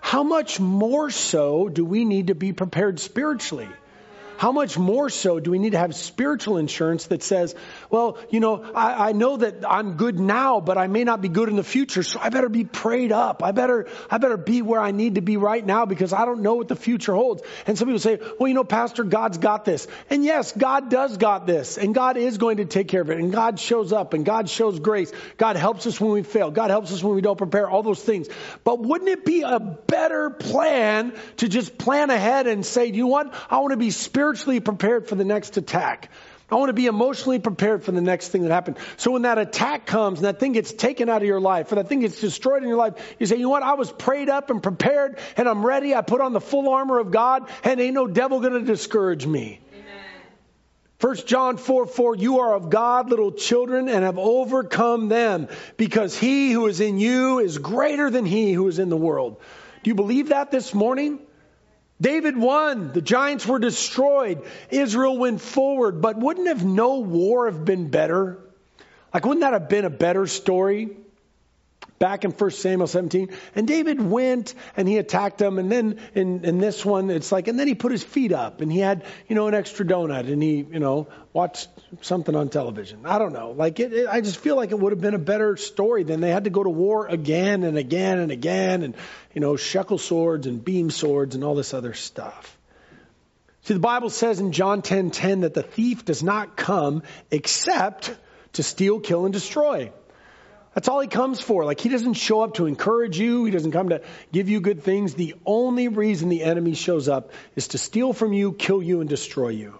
How 0.00 0.22
much 0.22 0.60
more 0.60 1.10
so 1.10 1.68
do 1.68 1.84
we 1.84 2.04
need 2.04 2.26
to 2.26 2.34
be 2.34 2.52
prepared 2.52 3.00
spiritually? 3.00 3.68
How 4.42 4.50
much 4.50 4.76
more 4.76 5.08
so 5.08 5.38
do 5.38 5.52
we 5.52 5.60
need 5.60 5.70
to 5.70 5.78
have 5.78 5.94
spiritual 5.94 6.56
insurance 6.56 7.06
that 7.06 7.22
says, 7.22 7.54
well, 7.90 8.18
you 8.28 8.40
know, 8.40 8.64
I, 8.74 9.10
I, 9.10 9.12
know 9.12 9.36
that 9.36 9.64
I'm 9.64 9.92
good 9.92 10.18
now, 10.18 10.58
but 10.58 10.76
I 10.76 10.88
may 10.88 11.04
not 11.04 11.20
be 11.20 11.28
good 11.28 11.48
in 11.48 11.54
the 11.54 11.62
future, 11.62 12.02
so 12.02 12.18
I 12.20 12.28
better 12.28 12.48
be 12.48 12.64
prayed 12.64 13.12
up. 13.12 13.44
I 13.44 13.52
better, 13.52 13.86
I 14.10 14.18
better 14.18 14.36
be 14.36 14.60
where 14.60 14.80
I 14.80 14.90
need 14.90 15.14
to 15.14 15.20
be 15.20 15.36
right 15.36 15.64
now 15.64 15.86
because 15.86 16.12
I 16.12 16.24
don't 16.24 16.42
know 16.42 16.54
what 16.54 16.66
the 16.66 16.74
future 16.74 17.14
holds. 17.14 17.40
And 17.68 17.78
some 17.78 17.86
people 17.86 18.00
say, 18.00 18.18
well, 18.40 18.48
you 18.48 18.54
know, 18.54 18.64
Pastor, 18.64 19.04
God's 19.04 19.38
got 19.38 19.64
this. 19.64 19.86
And 20.10 20.24
yes, 20.24 20.50
God 20.50 20.90
does 20.90 21.18
got 21.18 21.46
this. 21.46 21.78
And 21.78 21.94
God 21.94 22.16
is 22.16 22.36
going 22.36 22.56
to 22.56 22.64
take 22.64 22.88
care 22.88 23.02
of 23.02 23.10
it. 23.10 23.20
And 23.20 23.30
God 23.30 23.60
shows 23.60 23.92
up 23.92 24.12
and 24.12 24.24
God 24.24 24.50
shows 24.50 24.80
grace. 24.80 25.12
God 25.36 25.54
helps 25.54 25.86
us 25.86 26.00
when 26.00 26.10
we 26.10 26.24
fail. 26.24 26.50
God 26.50 26.70
helps 26.70 26.92
us 26.92 27.00
when 27.00 27.14
we 27.14 27.20
don't 27.20 27.38
prepare, 27.38 27.70
all 27.70 27.84
those 27.84 28.02
things. 28.02 28.26
But 28.64 28.80
wouldn't 28.80 29.08
it 29.08 29.24
be 29.24 29.42
a 29.42 29.60
better 29.60 30.30
plan 30.30 31.14
to 31.36 31.48
just 31.48 31.78
plan 31.78 32.10
ahead 32.10 32.48
and 32.48 32.66
say, 32.66 32.86
you 32.86 33.04
know 33.04 33.06
what? 33.06 33.32
I 33.48 33.60
want 33.60 33.70
to 33.70 33.76
be 33.76 33.92
spiritual 33.92 34.31
spiritually 34.32 34.60
prepared 34.60 35.06
for 35.06 35.14
the 35.14 35.24
next 35.24 35.58
attack. 35.58 36.10
I 36.50 36.54
want 36.54 36.70
to 36.70 36.74
be 36.74 36.86
emotionally 36.86 37.38
prepared 37.38 37.84
for 37.84 37.92
the 37.92 38.00
next 38.00 38.28
thing 38.28 38.42
that 38.44 38.50
happens. 38.50 38.78
So 38.96 39.10
when 39.10 39.22
that 39.22 39.36
attack 39.36 39.84
comes 39.84 40.20
and 40.20 40.24
that 40.24 40.40
thing 40.40 40.52
gets 40.52 40.72
taken 40.72 41.10
out 41.10 41.20
of 41.20 41.28
your 41.28 41.40
life 41.40 41.70
or 41.70 41.74
that 41.74 41.88
thing 41.88 42.00
gets 42.00 42.18
destroyed 42.18 42.62
in 42.62 42.68
your 42.68 42.78
life, 42.78 42.94
you 43.18 43.26
say, 43.26 43.36
you 43.36 43.42
know 43.42 43.50
what? 43.50 43.62
I 43.62 43.74
was 43.74 43.92
prayed 43.92 44.30
up 44.30 44.48
and 44.48 44.62
prepared 44.62 45.18
and 45.36 45.46
I'm 45.46 45.66
ready. 45.66 45.94
I 45.94 46.00
put 46.00 46.22
on 46.22 46.32
the 46.32 46.40
full 46.40 46.70
armor 46.70 46.98
of 46.98 47.10
God 47.10 47.50
and 47.62 47.78
ain't 47.78 47.92
no 47.92 48.06
devil 48.06 48.40
going 48.40 48.54
to 48.54 48.62
discourage 48.62 49.26
me. 49.26 49.60
First 50.98 51.26
John 51.26 51.58
4 51.58 51.86
4, 51.86 52.16
you 52.16 52.38
are 52.40 52.54
of 52.54 52.70
God, 52.70 53.10
little 53.10 53.32
children, 53.32 53.88
and 53.88 54.04
have 54.04 54.18
overcome 54.18 55.08
them, 55.08 55.48
because 55.76 56.16
he 56.16 56.52
who 56.52 56.68
is 56.68 56.80
in 56.80 56.98
you 56.98 57.40
is 57.40 57.58
greater 57.58 58.08
than 58.08 58.24
he 58.24 58.52
who 58.52 58.68
is 58.68 58.78
in 58.78 58.88
the 58.88 58.96
world. 58.96 59.40
Do 59.82 59.90
you 59.90 59.96
believe 59.96 60.28
that 60.28 60.52
this 60.52 60.72
morning? 60.72 61.18
David 62.02 62.36
won. 62.36 62.92
The 62.92 63.00
giants 63.00 63.46
were 63.46 63.58
destroyed. 63.58 64.42
Israel 64.70 65.16
went 65.16 65.40
forward. 65.40 66.02
But 66.02 66.18
wouldn't 66.18 66.48
have 66.48 66.64
no 66.64 66.98
war 66.98 67.50
have 67.50 67.64
been 67.64 67.90
better? 67.90 68.38
Like, 69.14 69.24
wouldn't 69.24 69.42
that 69.42 69.52
have 69.52 69.68
been 69.68 69.84
a 69.84 69.90
better 69.90 70.26
story? 70.26 70.96
Back 71.98 72.24
in 72.24 72.32
1 72.32 72.50
Samuel 72.50 72.86
17. 72.86 73.30
And 73.54 73.68
David 73.68 74.00
went 74.00 74.54
and 74.76 74.88
he 74.88 74.98
attacked 74.98 75.38
them. 75.38 75.58
And 75.58 75.70
then 75.70 76.00
in, 76.14 76.44
in 76.44 76.58
this 76.58 76.84
one, 76.84 77.10
it's 77.10 77.30
like, 77.30 77.48
and 77.48 77.58
then 77.58 77.68
he 77.68 77.74
put 77.74 77.92
his 77.92 78.02
feet 78.02 78.32
up 78.32 78.60
and 78.60 78.72
he 78.72 78.78
had, 78.78 79.04
you 79.28 79.36
know, 79.36 79.46
an 79.46 79.54
extra 79.54 79.86
donut 79.86 80.30
and 80.30 80.42
he, 80.42 80.56
you 80.56 80.80
know, 80.80 81.08
watched 81.32 81.68
something 82.00 82.34
on 82.34 82.48
television. 82.48 83.06
I 83.06 83.18
don't 83.18 83.32
know. 83.32 83.52
Like, 83.52 83.78
it, 83.78 83.92
it, 83.92 84.08
I 84.08 84.20
just 84.20 84.38
feel 84.38 84.56
like 84.56 84.72
it 84.72 84.78
would 84.78 84.92
have 84.92 85.00
been 85.00 85.14
a 85.14 85.18
better 85.18 85.56
story 85.56 86.02
than 86.02 86.20
they 86.20 86.30
had 86.30 86.44
to 86.44 86.50
go 86.50 86.62
to 86.62 86.70
war 86.70 87.06
again 87.06 87.62
and 87.62 87.78
again 87.78 88.18
and 88.18 88.32
again 88.32 88.82
and, 88.82 88.96
you 89.32 89.40
know, 89.40 89.56
shekel 89.56 89.98
swords 89.98 90.46
and 90.46 90.64
beam 90.64 90.90
swords 90.90 91.34
and 91.34 91.44
all 91.44 91.54
this 91.54 91.72
other 91.72 91.94
stuff. 91.94 92.58
See, 93.64 93.74
the 93.74 93.80
Bible 93.80 94.10
says 94.10 94.40
in 94.40 94.50
John 94.50 94.82
10:10 94.82 94.84
10, 94.84 95.10
10, 95.12 95.40
that 95.42 95.54
the 95.54 95.62
thief 95.62 96.04
does 96.04 96.22
not 96.22 96.56
come 96.56 97.04
except 97.30 98.12
to 98.54 98.62
steal, 98.62 98.98
kill, 98.98 99.24
and 99.24 99.32
destroy. 99.32 99.92
That's 100.74 100.88
all 100.88 101.00
he 101.00 101.08
comes 101.08 101.40
for. 101.40 101.64
Like, 101.64 101.80
he 101.80 101.88
doesn't 101.88 102.14
show 102.14 102.40
up 102.40 102.54
to 102.54 102.66
encourage 102.66 103.18
you. 103.18 103.44
He 103.44 103.50
doesn't 103.50 103.72
come 103.72 103.90
to 103.90 104.02
give 104.32 104.48
you 104.48 104.60
good 104.60 104.82
things. 104.82 105.14
The 105.14 105.34
only 105.44 105.88
reason 105.88 106.28
the 106.28 106.42
enemy 106.42 106.74
shows 106.74 107.08
up 107.08 107.32
is 107.56 107.68
to 107.68 107.78
steal 107.78 108.12
from 108.12 108.32
you, 108.32 108.52
kill 108.52 108.82
you, 108.82 109.00
and 109.00 109.08
destroy 109.08 109.48
you. 109.48 109.78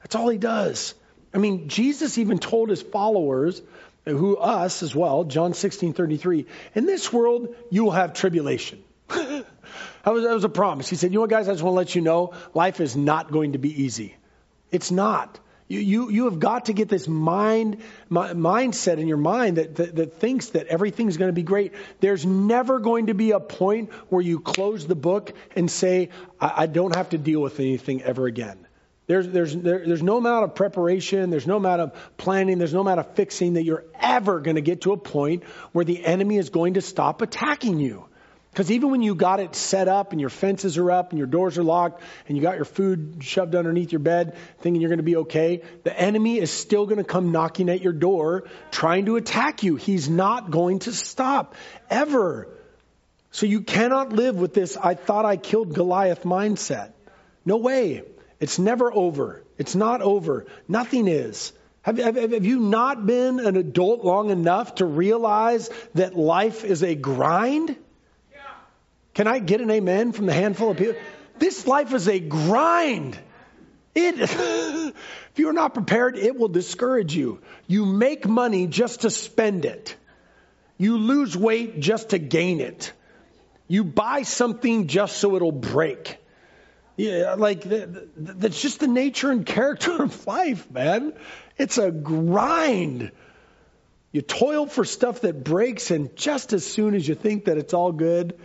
That's 0.00 0.16
all 0.16 0.28
he 0.28 0.38
does. 0.38 0.94
I 1.32 1.38
mean, 1.38 1.68
Jesus 1.68 2.18
even 2.18 2.38
told 2.38 2.70
his 2.70 2.82
followers, 2.82 3.62
who 4.04 4.36
us 4.36 4.82
as 4.82 4.94
well, 4.94 5.24
John 5.24 5.54
16, 5.54 5.92
33, 5.92 6.46
in 6.74 6.86
this 6.86 7.12
world, 7.12 7.54
you 7.70 7.84
will 7.84 7.92
have 7.92 8.14
tribulation. 8.14 8.82
that, 9.08 9.44
was, 10.06 10.24
that 10.24 10.34
was 10.34 10.44
a 10.44 10.48
promise. 10.48 10.88
He 10.88 10.96
said, 10.96 11.12
you 11.12 11.16
know 11.16 11.20
what, 11.22 11.30
guys, 11.30 11.48
I 11.48 11.52
just 11.52 11.62
want 11.62 11.74
to 11.74 11.76
let 11.76 11.94
you 11.94 12.02
know, 12.02 12.34
life 12.52 12.80
is 12.80 12.96
not 12.96 13.30
going 13.30 13.52
to 13.52 13.58
be 13.58 13.84
easy. 13.84 14.16
It's 14.72 14.90
not. 14.90 15.38
You, 15.72 15.80
you, 15.80 16.10
you 16.10 16.24
have 16.26 16.38
got 16.38 16.66
to 16.66 16.74
get 16.74 16.90
this 16.90 17.08
mind, 17.08 17.78
mindset 18.10 18.98
in 18.98 19.08
your 19.08 19.16
mind 19.16 19.56
that, 19.56 19.76
that, 19.76 19.96
that 19.96 20.20
thinks 20.20 20.50
that 20.50 20.66
everything's 20.66 21.16
going 21.16 21.30
to 21.30 21.34
be 21.34 21.42
great. 21.42 21.72
There's 22.00 22.26
never 22.26 22.78
going 22.78 23.06
to 23.06 23.14
be 23.14 23.30
a 23.30 23.40
point 23.40 23.90
where 24.10 24.20
you 24.20 24.38
close 24.38 24.86
the 24.86 24.94
book 24.94 25.32
and 25.56 25.70
say, 25.70 26.10
I, 26.38 26.52
I 26.56 26.66
don't 26.66 26.94
have 26.94 27.08
to 27.10 27.18
deal 27.18 27.40
with 27.40 27.58
anything 27.58 28.02
ever 28.02 28.26
again. 28.26 28.66
There's, 29.06 29.26
there's, 29.26 29.56
there, 29.56 29.82
there's 29.86 30.02
no 30.02 30.18
amount 30.18 30.44
of 30.44 30.54
preparation, 30.54 31.30
there's 31.30 31.46
no 31.46 31.56
amount 31.56 31.80
of 31.80 32.16
planning, 32.18 32.58
there's 32.58 32.74
no 32.74 32.82
amount 32.82 33.00
of 33.00 33.14
fixing 33.14 33.54
that 33.54 33.64
you're 33.64 33.84
ever 33.98 34.40
going 34.40 34.56
to 34.56 34.62
get 34.62 34.82
to 34.82 34.92
a 34.92 34.98
point 34.98 35.44
where 35.72 35.86
the 35.86 36.04
enemy 36.04 36.36
is 36.36 36.50
going 36.50 36.74
to 36.74 36.82
stop 36.82 37.22
attacking 37.22 37.80
you. 37.80 38.04
Because 38.52 38.70
even 38.70 38.90
when 38.90 39.00
you 39.00 39.14
got 39.14 39.40
it 39.40 39.54
set 39.54 39.88
up 39.88 40.12
and 40.12 40.20
your 40.20 40.28
fences 40.28 40.76
are 40.76 40.90
up 40.90 41.10
and 41.10 41.18
your 41.18 41.26
doors 41.26 41.56
are 41.56 41.62
locked 41.62 42.02
and 42.28 42.36
you 42.36 42.42
got 42.42 42.56
your 42.56 42.66
food 42.66 43.16
shoved 43.20 43.54
underneath 43.54 43.92
your 43.92 43.98
bed 43.98 44.36
thinking 44.58 44.82
you're 44.82 44.90
going 44.90 44.98
to 44.98 45.02
be 45.02 45.16
okay, 45.16 45.62
the 45.84 45.98
enemy 45.98 46.38
is 46.38 46.50
still 46.50 46.84
going 46.84 46.98
to 46.98 47.04
come 47.04 47.32
knocking 47.32 47.70
at 47.70 47.80
your 47.80 47.94
door 47.94 48.44
trying 48.70 49.06
to 49.06 49.16
attack 49.16 49.62
you. 49.62 49.76
He's 49.76 50.10
not 50.10 50.50
going 50.50 50.80
to 50.80 50.92
stop 50.92 51.54
ever. 51.88 52.46
So 53.30 53.46
you 53.46 53.62
cannot 53.62 54.12
live 54.12 54.36
with 54.36 54.52
this 54.52 54.76
I 54.76 54.94
thought 54.96 55.24
I 55.24 55.38
killed 55.38 55.72
Goliath 55.72 56.24
mindset. 56.24 56.92
No 57.46 57.56
way. 57.56 58.02
It's 58.38 58.58
never 58.58 58.92
over. 58.92 59.44
It's 59.56 59.74
not 59.74 60.02
over. 60.02 60.44
Nothing 60.68 61.08
is. 61.08 61.54
Have, 61.80 61.96
have, 61.96 62.16
have, 62.16 62.44
you 62.44 62.60
not 62.60 63.06
been 63.06 63.40
an 63.40 63.56
adult 63.56 64.04
long 64.04 64.28
enough 64.28 64.74
to 64.76 64.84
realize 64.84 65.70
that 65.94 66.14
life 66.14 66.64
is 66.64 66.82
a 66.82 66.94
grind? 66.94 67.76
Can 69.14 69.26
I 69.26 69.38
get 69.38 69.60
an 69.60 69.70
amen 69.70 70.12
from 70.12 70.26
the 70.26 70.32
handful 70.32 70.70
of 70.70 70.76
people? 70.76 70.94
This 71.38 71.66
life 71.66 71.92
is 71.92 72.08
a 72.08 72.18
grind. 72.18 73.18
It, 73.94 74.14
if 74.20 74.94
you 75.36 75.48
are 75.48 75.52
not 75.52 75.74
prepared, 75.74 76.16
it 76.16 76.36
will 76.36 76.48
discourage 76.48 77.14
you. 77.14 77.40
You 77.66 77.84
make 77.84 78.26
money 78.26 78.66
just 78.66 79.02
to 79.02 79.10
spend 79.10 79.64
it. 79.64 79.96
You 80.78 80.96
lose 80.96 81.36
weight 81.36 81.80
just 81.80 82.10
to 82.10 82.18
gain 82.18 82.60
it. 82.60 82.92
You 83.68 83.84
buy 83.84 84.22
something 84.22 84.86
just 84.86 85.16
so 85.16 85.36
it'll 85.36 85.52
break. 85.52 86.18
Yeah, 86.96 87.34
like 87.38 87.64
that's 87.64 88.60
just 88.60 88.80
the 88.80 88.86
nature 88.86 89.30
and 89.30 89.46
character 89.46 90.02
of 90.02 90.26
life, 90.26 90.70
man. 90.70 91.14
It's 91.58 91.78
a 91.78 91.90
grind. 91.90 93.12
You 94.10 94.20
toil 94.20 94.66
for 94.66 94.84
stuff 94.84 95.22
that 95.22 95.42
breaks, 95.42 95.90
and 95.90 96.14
just 96.16 96.52
as 96.52 96.66
soon 96.66 96.94
as 96.94 97.08
you 97.08 97.14
think 97.14 97.46
that 97.46 97.56
it's 97.56 97.72
all 97.72 97.92
good, 97.92 98.38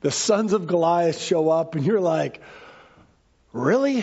the 0.00 0.10
sons 0.10 0.52
of 0.52 0.66
Goliath 0.66 1.20
show 1.20 1.50
up, 1.50 1.74
and 1.74 1.84
you're 1.84 2.00
like, 2.00 2.40
really? 3.52 4.02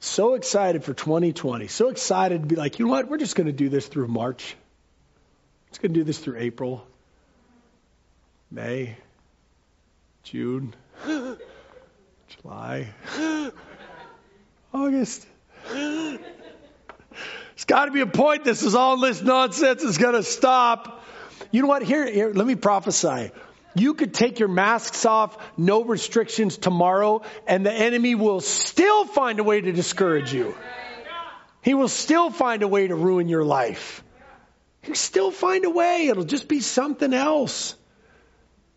So 0.00 0.34
excited 0.34 0.84
for 0.84 0.94
2020. 0.94 1.66
So 1.66 1.88
excited 1.88 2.42
to 2.42 2.46
be 2.46 2.56
like, 2.56 2.78
you 2.78 2.86
know 2.86 2.92
what? 2.92 3.08
We're 3.08 3.18
just 3.18 3.36
going 3.36 3.48
to 3.48 3.52
do 3.52 3.68
this 3.68 3.86
through 3.86 4.08
March. 4.08 4.56
It's 5.68 5.78
going 5.78 5.92
to 5.92 6.00
do 6.00 6.04
this 6.04 6.18
through 6.18 6.38
April, 6.38 6.86
May, 8.50 8.96
June, 10.22 10.74
July, 12.28 12.88
August. 14.72 15.26
There's 15.70 16.18
got 17.66 17.86
to 17.86 17.90
be 17.90 18.00
a 18.00 18.06
point. 18.06 18.44
This 18.44 18.62
is 18.62 18.74
all 18.74 18.96
this 18.98 19.20
nonsense 19.22 19.82
is 19.82 19.98
going 19.98 20.14
to 20.14 20.22
stop. 20.22 21.04
You 21.50 21.62
know 21.62 21.68
what? 21.68 21.82
Here, 21.82 22.10
here, 22.10 22.32
let 22.32 22.46
me 22.46 22.54
prophesy. 22.54 23.32
You 23.76 23.92
could 23.92 24.14
take 24.14 24.38
your 24.38 24.48
masks 24.48 25.04
off, 25.04 25.36
no 25.58 25.84
restrictions 25.84 26.56
tomorrow, 26.56 27.20
and 27.46 27.64
the 27.64 27.72
enemy 27.72 28.14
will 28.14 28.40
still 28.40 29.04
find 29.04 29.38
a 29.38 29.44
way 29.44 29.60
to 29.60 29.70
discourage 29.70 30.32
you. 30.32 30.54
He 31.60 31.74
will 31.74 31.88
still 31.88 32.30
find 32.30 32.62
a 32.62 32.68
way 32.68 32.86
to 32.86 32.94
ruin 32.94 33.28
your 33.28 33.44
life. 33.44 34.02
He'll 34.80 34.94
still 34.94 35.30
find 35.30 35.66
a 35.66 35.70
way. 35.70 36.06
It'll 36.08 36.24
just 36.24 36.48
be 36.48 36.60
something 36.60 37.12
else. 37.12 37.74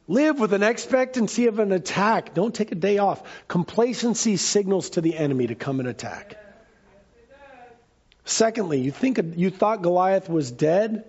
Live 0.09 0.37
with 0.37 0.53
an 0.53 0.63
expectancy 0.63 1.47
of 1.47 1.59
an 1.59 1.71
attack. 1.71 2.33
Don't 2.33 2.53
take 2.53 2.73
a 2.73 2.75
day 2.75 2.97
off. 2.97 3.21
Complacency 3.47 4.35
signals 4.35 4.89
to 4.91 5.01
the 5.01 5.15
enemy 5.15 5.47
to 5.47 5.55
come 5.55 5.79
and 5.79 5.87
attack. 5.87 6.35
Secondly, 8.25 8.81
you 8.81 8.91
think 8.91 9.19
you 9.37 9.49
thought 9.49 9.81
Goliath 9.81 10.27
was 10.27 10.51
dead? 10.51 11.05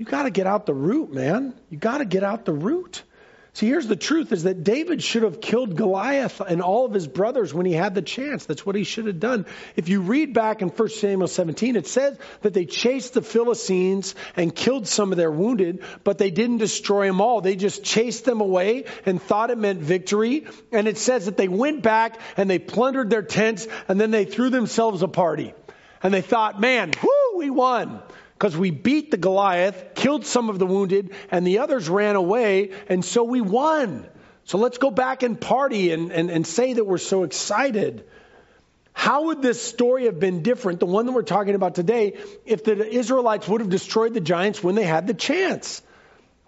You 0.00 0.06
got 0.06 0.22
to 0.22 0.30
get 0.30 0.46
out 0.46 0.64
the 0.64 0.72
root, 0.72 1.12
man. 1.12 1.52
You 1.68 1.76
got 1.76 1.98
to 1.98 2.06
get 2.06 2.24
out 2.24 2.46
the 2.46 2.54
root. 2.54 3.02
See, 3.52 3.66
here's 3.66 3.86
the 3.86 3.96
truth 3.96 4.32
is 4.32 4.44
that 4.44 4.64
David 4.64 5.02
should 5.02 5.24
have 5.24 5.42
killed 5.42 5.76
Goliath 5.76 6.40
and 6.40 6.62
all 6.62 6.86
of 6.86 6.94
his 6.94 7.06
brothers 7.06 7.52
when 7.52 7.66
he 7.66 7.74
had 7.74 7.94
the 7.94 8.00
chance. 8.00 8.46
That's 8.46 8.64
what 8.64 8.76
he 8.76 8.84
should 8.84 9.08
have 9.08 9.20
done. 9.20 9.44
If 9.76 9.90
you 9.90 10.00
read 10.00 10.32
back 10.32 10.62
in 10.62 10.68
1 10.70 10.88
Samuel 10.88 11.28
17, 11.28 11.76
it 11.76 11.86
says 11.86 12.16
that 12.40 12.54
they 12.54 12.64
chased 12.64 13.12
the 13.12 13.20
Philistines 13.20 14.14
and 14.36 14.54
killed 14.54 14.88
some 14.88 15.12
of 15.12 15.18
their 15.18 15.30
wounded, 15.30 15.84
but 16.02 16.16
they 16.16 16.30
didn't 16.30 16.58
destroy 16.64 17.06
them 17.06 17.20
all. 17.20 17.42
They 17.42 17.54
just 17.54 17.84
chased 17.84 18.24
them 18.24 18.40
away 18.40 18.86
and 19.04 19.20
thought 19.20 19.50
it 19.50 19.58
meant 19.58 19.80
victory. 19.80 20.46
And 20.72 20.88
it 20.88 20.96
says 20.96 21.26
that 21.26 21.36
they 21.36 21.48
went 21.48 21.82
back 21.82 22.18
and 22.38 22.48
they 22.48 22.58
plundered 22.58 23.10
their 23.10 23.20
tents 23.20 23.68
and 23.86 24.00
then 24.00 24.12
they 24.12 24.24
threw 24.24 24.48
themselves 24.48 25.02
a 25.02 25.08
party. 25.08 25.52
And 26.02 26.14
they 26.14 26.22
thought, 26.22 26.58
man, 26.58 26.90
whoo, 27.02 27.36
we 27.36 27.50
won 27.50 28.00
because 28.40 28.56
we 28.56 28.70
beat 28.70 29.10
the 29.10 29.18
Goliath, 29.18 29.94
killed 29.94 30.24
some 30.24 30.48
of 30.48 30.58
the 30.58 30.64
wounded, 30.64 31.10
and 31.30 31.46
the 31.46 31.58
others 31.58 31.90
ran 31.90 32.16
away, 32.16 32.70
and 32.88 33.04
so 33.04 33.22
we 33.22 33.42
won. 33.42 34.08
So 34.44 34.56
let's 34.56 34.78
go 34.78 34.90
back 34.90 35.22
and 35.22 35.38
party 35.38 35.92
and, 35.92 36.10
and, 36.10 36.30
and 36.30 36.46
say 36.46 36.72
that 36.72 36.86
we're 36.86 36.96
so 36.96 37.24
excited. 37.24 38.02
How 38.94 39.26
would 39.26 39.42
this 39.42 39.60
story 39.60 40.06
have 40.06 40.18
been 40.18 40.42
different, 40.42 40.80
the 40.80 40.86
one 40.86 41.04
that 41.04 41.12
we're 41.12 41.20
talking 41.20 41.54
about 41.54 41.74
today, 41.74 42.14
if 42.46 42.64
the 42.64 42.82
Israelites 42.88 43.46
would 43.46 43.60
have 43.60 43.68
destroyed 43.68 44.14
the 44.14 44.22
giants 44.22 44.64
when 44.64 44.74
they 44.74 44.84
had 44.84 45.06
the 45.06 45.12
chance? 45.12 45.82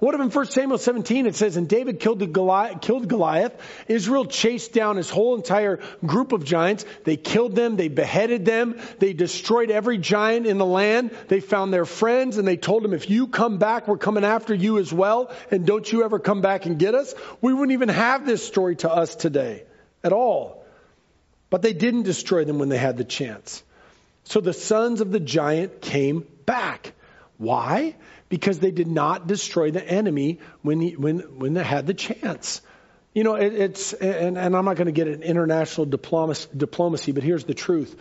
What 0.02 0.16
if 0.16 0.20
in 0.20 0.30
1 0.30 0.46
Samuel 0.46 0.78
17 0.78 1.26
it 1.26 1.36
says, 1.36 1.56
and 1.56 1.68
David 1.68 2.00
killed, 2.00 2.32
Goliath, 2.32 2.80
killed 2.80 3.06
Goliath. 3.06 3.56
Israel 3.86 4.24
chased 4.24 4.72
down 4.72 4.96
his 4.96 5.08
whole 5.08 5.36
entire 5.36 5.78
group 6.04 6.32
of 6.32 6.42
giants. 6.42 6.84
They 7.04 7.16
killed 7.16 7.54
them. 7.54 7.76
They 7.76 7.86
beheaded 7.86 8.44
them. 8.44 8.80
They 8.98 9.12
destroyed 9.12 9.70
every 9.70 9.98
giant 9.98 10.48
in 10.48 10.58
the 10.58 10.66
land. 10.66 11.16
They 11.28 11.38
found 11.38 11.72
their 11.72 11.84
friends 11.84 12.36
and 12.36 12.48
they 12.48 12.56
told 12.56 12.82
them, 12.82 12.94
if 12.94 13.10
you 13.10 13.28
come 13.28 13.58
back, 13.58 13.86
we're 13.86 13.96
coming 13.96 14.24
after 14.24 14.52
you 14.52 14.78
as 14.78 14.92
well. 14.92 15.30
And 15.52 15.64
don't 15.64 15.92
you 15.92 16.02
ever 16.02 16.18
come 16.18 16.40
back 16.40 16.66
and 16.66 16.80
get 16.80 16.96
us. 16.96 17.14
We 17.40 17.52
wouldn't 17.52 17.70
even 17.70 17.88
have 17.88 18.26
this 18.26 18.44
story 18.44 18.74
to 18.78 18.90
us 18.90 19.14
today 19.14 19.62
at 20.02 20.12
all. 20.12 20.64
But 21.48 21.62
they 21.62 21.74
didn't 21.74 22.02
destroy 22.02 22.44
them 22.44 22.58
when 22.58 22.70
they 22.70 22.76
had 22.76 22.96
the 22.96 23.04
chance. 23.04 23.62
So 24.24 24.40
the 24.40 24.52
sons 24.52 25.00
of 25.00 25.12
the 25.12 25.20
giant 25.20 25.80
came 25.80 26.26
back. 26.44 26.92
Why? 27.38 27.94
because 28.32 28.58
they 28.60 28.70
did 28.70 28.88
not 28.88 29.26
destroy 29.26 29.72
the 29.72 29.86
enemy 29.86 30.38
when, 30.62 30.80
he, 30.80 30.96
when, 30.96 31.18
when 31.38 31.52
they 31.52 31.62
had 31.62 31.86
the 31.86 31.92
chance. 31.92 32.62
You 33.12 33.24
know, 33.24 33.34
it, 33.34 33.52
it's, 33.52 33.92
and, 33.92 34.38
and, 34.38 34.56
I'm 34.56 34.64
not 34.64 34.76
going 34.76 34.86
to 34.86 34.92
get 34.92 35.06
an 35.06 35.22
international 35.22 35.84
diplomacy, 35.84 36.48
diplomacy, 36.56 37.12
but 37.12 37.22
here's 37.22 37.44
the 37.44 37.52
truth. 37.52 37.94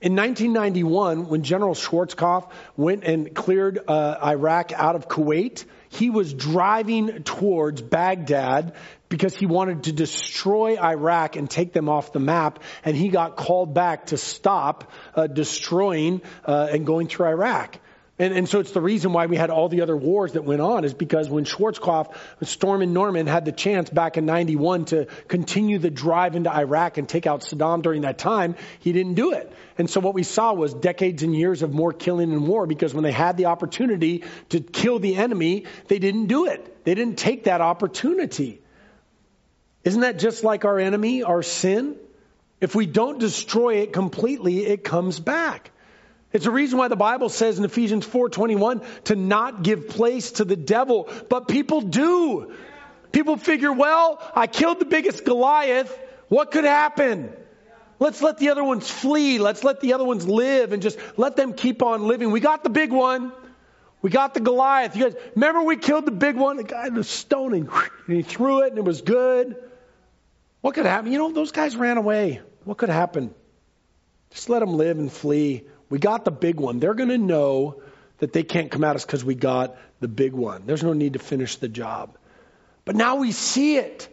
In 0.00 0.16
1991, 0.16 1.28
when 1.28 1.42
General 1.42 1.74
Schwarzkopf 1.74 2.50
went 2.78 3.04
and 3.04 3.34
cleared 3.34 3.78
uh, 3.86 4.16
Iraq 4.24 4.72
out 4.72 4.96
of 4.96 5.06
Kuwait, 5.06 5.66
he 5.90 6.08
was 6.08 6.32
driving 6.32 7.24
towards 7.24 7.82
Baghdad 7.82 8.72
because 9.10 9.36
he 9.36 9.44
wanted 9.44 9.82
to 9.82 9.92
destroy 9.92 10.78
Iraq 10.82 11.36
and 11.36 11.50
take 11.50 11.74
them 11.74 11.90
off 11.90 12.14
the 12.14 12.20
map, 12.20 12.60
and 12.86 12.96
he 12.96 13.10
got 13.10 13.36
called 13.36 13.74
back 13.74 14.06
to 14.06 14.16
stop 14.16 14.90
uh, 15.14 15.26
destroying 15.26 16.22
uh, 16.46 16.68
and 16.70 16.86
going 16.86 17.06
through 17.06 17.26
Iraq. 17.26 17.78
And, 18.20 18.34
and 18.34 18.48
so 18.48 18.58
it's 18.58 18.72
the 18.72 18.80
reason 18.80 19.12
why 19.12 19.26
we 19.26 19.36
had 19.36 19.50
all 19.50 19.68
the 19.68 19.82
other 19.82 19.96
wars 19.96 20.32
that 20.32 20.42
went 20.42 20.60
on 20.60 20.84
is 20.84 20.92
because 20.92 21.30
when 21.30 21.44
Schwarzkopf, 21.44 22.14
Stormin 22.42 22.92
Norman 22.92 23.28
had 23.28 23.44
the 23.44 23.52
chance 23.52 23.88
back 23.90 24.16
in 24.16 24.26
91 24.26 24.86
to 24.86 25.06
continue 25.28 25.78
the 25.78 25.90
drive 25.90 26.34
into 26.34 26.52
Iraq 26.52 26.98
and 26.98 27.08
take 27.08 27.26
out 27.28 27.42
Saddam 27.42 27.80
during 27.82 28.02
that 28.02 28.18
time, 28.18 28.56
he 28.80 28.92
didn't 28.92 29.14
do 29.14 29.32
it. 29.32 29.52
And 29.78 29.88
so 29.88 30.00
what 30.00 30.14
we 30.14 30.24
saw 30.24 30.52
was 30.52 30.74
decades 30.74 31.22
and 31.22 31.34
years 31.34 31.62
of 31.62 31.72
more 31.72 31.92
killing 31.92 32.32
and 32.32 32.48
war 32.48 32.66
because 32.66 32.92
when 32.92 33.04
they 33.04 33.12
had 33.12 33.36
the 33.36 33.46
opportunity 33.46 34.24
to 34.48 34.58
kill 34.60 34.98
the 34.98 35.14
enemy, 35.14 35.66
they 35.86 36.00
didn't 36.00 36.26
do 36.26 36.46
it. 36.46 36.84
They 36.84 36.96
didn't 36.96 37.18
take 37.18 37.44
that 37.44 37.60
opportunity. 37.60 38.60
Isn't 39.84 40.00
that 40.00 40.18
just 40.18 40.42
like 40.42 40.64
our 40.64 40.80
enemy, 40.80 41.22
our 41.22 41.44
sin? 41.44 41.94
If 42.60 42.74
we 42.74 42.86
don't 42.86 43.20
destroy 43.20 43.76
it 43.76 43.92
completely, 43.92 44.66
it 44.66 44.82
comes 44.82 45.20
back. 45.20 45.70
It's 46.38 46.46
a 46.46 46.52
reason 46.52 46.78
why 46.78 46.86
the 46.86 46.94
Bible 46.94 47.30
says 47.30 47.58
in 47.58 47.64
Ephesians 47.64 48.06
4:21 48.06 48.80
to 49.06 49.16
not 49.16 49.64
give 49.64 49.88
place 49.88 50.30
to 50.38 50.44
the 50.44 50.54
devil, 50.54 51.08
but 51.28 51.48
people 51.48 51.80
do. 51.80 52.52
People 53.10 53.36
figure, 53.36 53.72
well, 53.72 54.22
I 54.36 54.46
killed 54.46 54.78
the 54.78 54.84
biggest 54.84 55.24
Goliath, 55.24 55.92
what 56.28 56.52
could 56.52 56.62
happen? 56.62 57.32
Let's 57.98 58.22
let 58.22 58.38
the 58.38 58.50
other 58.50 58.62
ones 58.62 58.88
flee. 58.88 59.40
Let's 59.40 59.64
let 59.64 59.80
the 59.80 59.94
other 59.94 60.04
ones 60.04 60.28
live 60.28 60.72
and 60.72 60.80
just 60.80 60.96
let 61.16 61.34
them 61.34 61.54
keep 61.54 61.82
on 61.82 62.06
living. 62.06 62.30
We 62.30 62.38
got 62.38 62.62
the 62.62 62.70
big 62.70 62.92
one. 62.92 63.32
We 64.00 64.10
got 64.10 64.32
the 64.32 64.40
Goliath. 64.40 64.94
You 64.94 65.10
guys 65.10 65.16
remember 65.34 65.64
we 65.64 65.76
killed 65.76 66.06
the 66.06 66.12
big 66.12 66.36
one? 66.36 66.56
The 66.56 66.62
guy 66.62 66.86
in 66.86 66.94
was 66.94 67.08
stoning 67.08 67.68
and 68.06 68.16
he 68.16 68.22
threw 68.22 68.62
it 68.62 68.68
and 68.68 68.78
it 68.78 68.84
was 68.84 69.00
good. 69.00 69.56
What 70.60 70.76
could 70.76 70.86
happen? 70.86 71.10
You 71.10 71.18
know, 71.18 71.32
those 71.32 71.50
guys 71.50 71.74
ran 71.74 71.96
away. 71.96 72.42
What 72.62 72.78
could 72.78 72.90
happen? 72.90 73.34
Just 74.30 74.48
let 74.48 74.60
them 74.60 74.74
live 74.74 75.00
and 75.00 75.10
flee. 75.10 75.64
We 75.90 75.98
got 75.98 76.24
the 76.24 76.30
big 76.30 76.60
one. 76.60 76.80
They're 76.80 76.94
going 76.94 77.08
to 77.08 77.18
know 77.18 77.82
that 78.18 78.32
they 78.32 78.42
can't 78.42 78.70
come 78.70 78.84
at 78.84 78.96
us 78.96 79.04
because 79.04 79.24
we 79.24 79.34
got 79.34 79.76
the 80.00 80.08
big 80.08 80.32
one. 80.32 80.64
There's 80.66 80.82
no 80.82 80.92
need 80.92 81.14
to 81.14 81.18
finish 81.18 81.56
the 81.56 81.68
job. 81.68 82.16
But 82.84 82.96
now 82.96 83.16
we 83.16 83.32
see 83.32 83.76
it. 83.76 84.08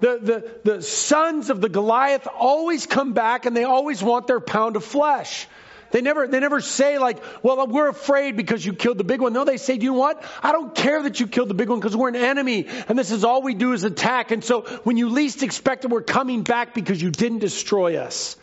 The, 0.00 0.18
the, 0.64 0.72
the 0.72 0.82
sons 0.82 1.50
of 1.50 1.60
the 1.60 1.68
Goliath 1.68 2.26
always 2.26 2.86
come 2.86 3.12
back 3.12 3.46
and 3.46 3.56
they 3.56 3.64
always 3.64 4.02
want 4.02 4.26
their 4.26 4.40
pound 4.40 4.76
of 4.76 4.84
flesh. 4.84 5.46
They 5.92 6.00
never, 6.00 6.26
they 6.26 6.40
never 6.40 6.60
say 6.60 6.98
like, 6.98 7.22
well, 7.44 7.66
we're 7.66 7.88
afraid 7.88 8.36
because 8.36 8.64
you 8.64 8.72
killed 8.72 8.98
the 8.98 9.04
big 9.04 9.20
one. 9.20 9.32
No, 9.34 9.44
they 9.44 9.58
say, 9.58 9.74
you 9.74 9.92
know 9.92 9.98
what? 9.98 10.24
I 10.42 10.50
don't 10.50 10.74
care 10.74 11.02
that 11.02 11.20
you 11.20 11.28
killed 11.28 11.48
the 11.48 11.54
big 11.54 11.68
one 11.68 11.78
because 11.78 11.94
we're 11.94 12.08
an 12.08 12.16
enemy 12.16 12.66
and 12.88 12.98
this 12.98 13.12
is 13.12 13.24
all 13.24 13.42
we 13.42 13.54
do 13.54 13.72
is 13.74 13.84
attack. 13.84 14.30
And 14.30 14.42
so 14.42 14.62
when 14.84 14.96
you 14.96 15.10
least 15.10 15.42
expect 15.42 15.84
it, 15.84 15.90
we're 15.90 16.02
coming 16.02 16.42
back 16.42 16.74
because 16.74 17.00
you 17.00 17.10
didn't 17.10 17.40
destroy 17.40 17.98
us. 17.98 18.36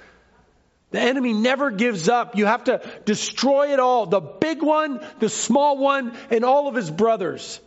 The 0.91 0.99
enemy 0.99 1.33
never 1.33 1.69
gives 1.69 2.09
up. 2.09 2.35
You 2.35 2.45
have 2.45 2.63
to 2.65 2.81
destroy 3.05 3.73
it 3.73 3.79
all. 3.79 4.07
The 4.07 4.21
big 4.21 4.63
one, 4.63 5.05
the 5.19 5.29
small 5.29 5.77
one, 5.77 6.17
and 6.31 6.43
all 6.43 6.67
of 6.67 6.75
his 6.75 6.89
brothers. 6.89 7.59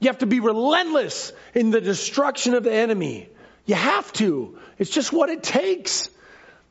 You 0.00 0.08
have 0.08 0.18
to 0.18 0.26
be 0.26 0.40
relentless 0.40 1.32
in 1.54 1.70
the 1.70 1.80
destruction 1.80 2.54
of 2.54 2.64
the 2.64 2.72
enemy. 2.72 3.28
You 3.66 3.74
have 3.74 4.12
to. 4.14 4.58
It's 4.78 4.90
just 4.90 5.12
what 5.12 5.28
it 5.28 5.42
takes. 5.42 6.08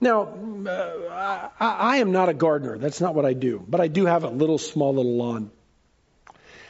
Now, 0.02 0.24
uh, 0.24 1.50
I, 1.60 1.70
I, 1.70 1.98
am 1.98 2.12
not 2.12 2.28
a 2.28 2.34
gardener. 2.34 2.80
That's 2.80 3.00
not 3.00 3.14
what 3.14 3.26
I 3.26 3.34
do. 3.34 3.64
But 3.66 3.80
I 3.80 3.88
do 3.88 4.08
have 4.08 4.24
a 4.24 4.30
little, 4.30 4.58
small 4.58 4.96
little 4.96 5.16
lawn. 5.16 5.52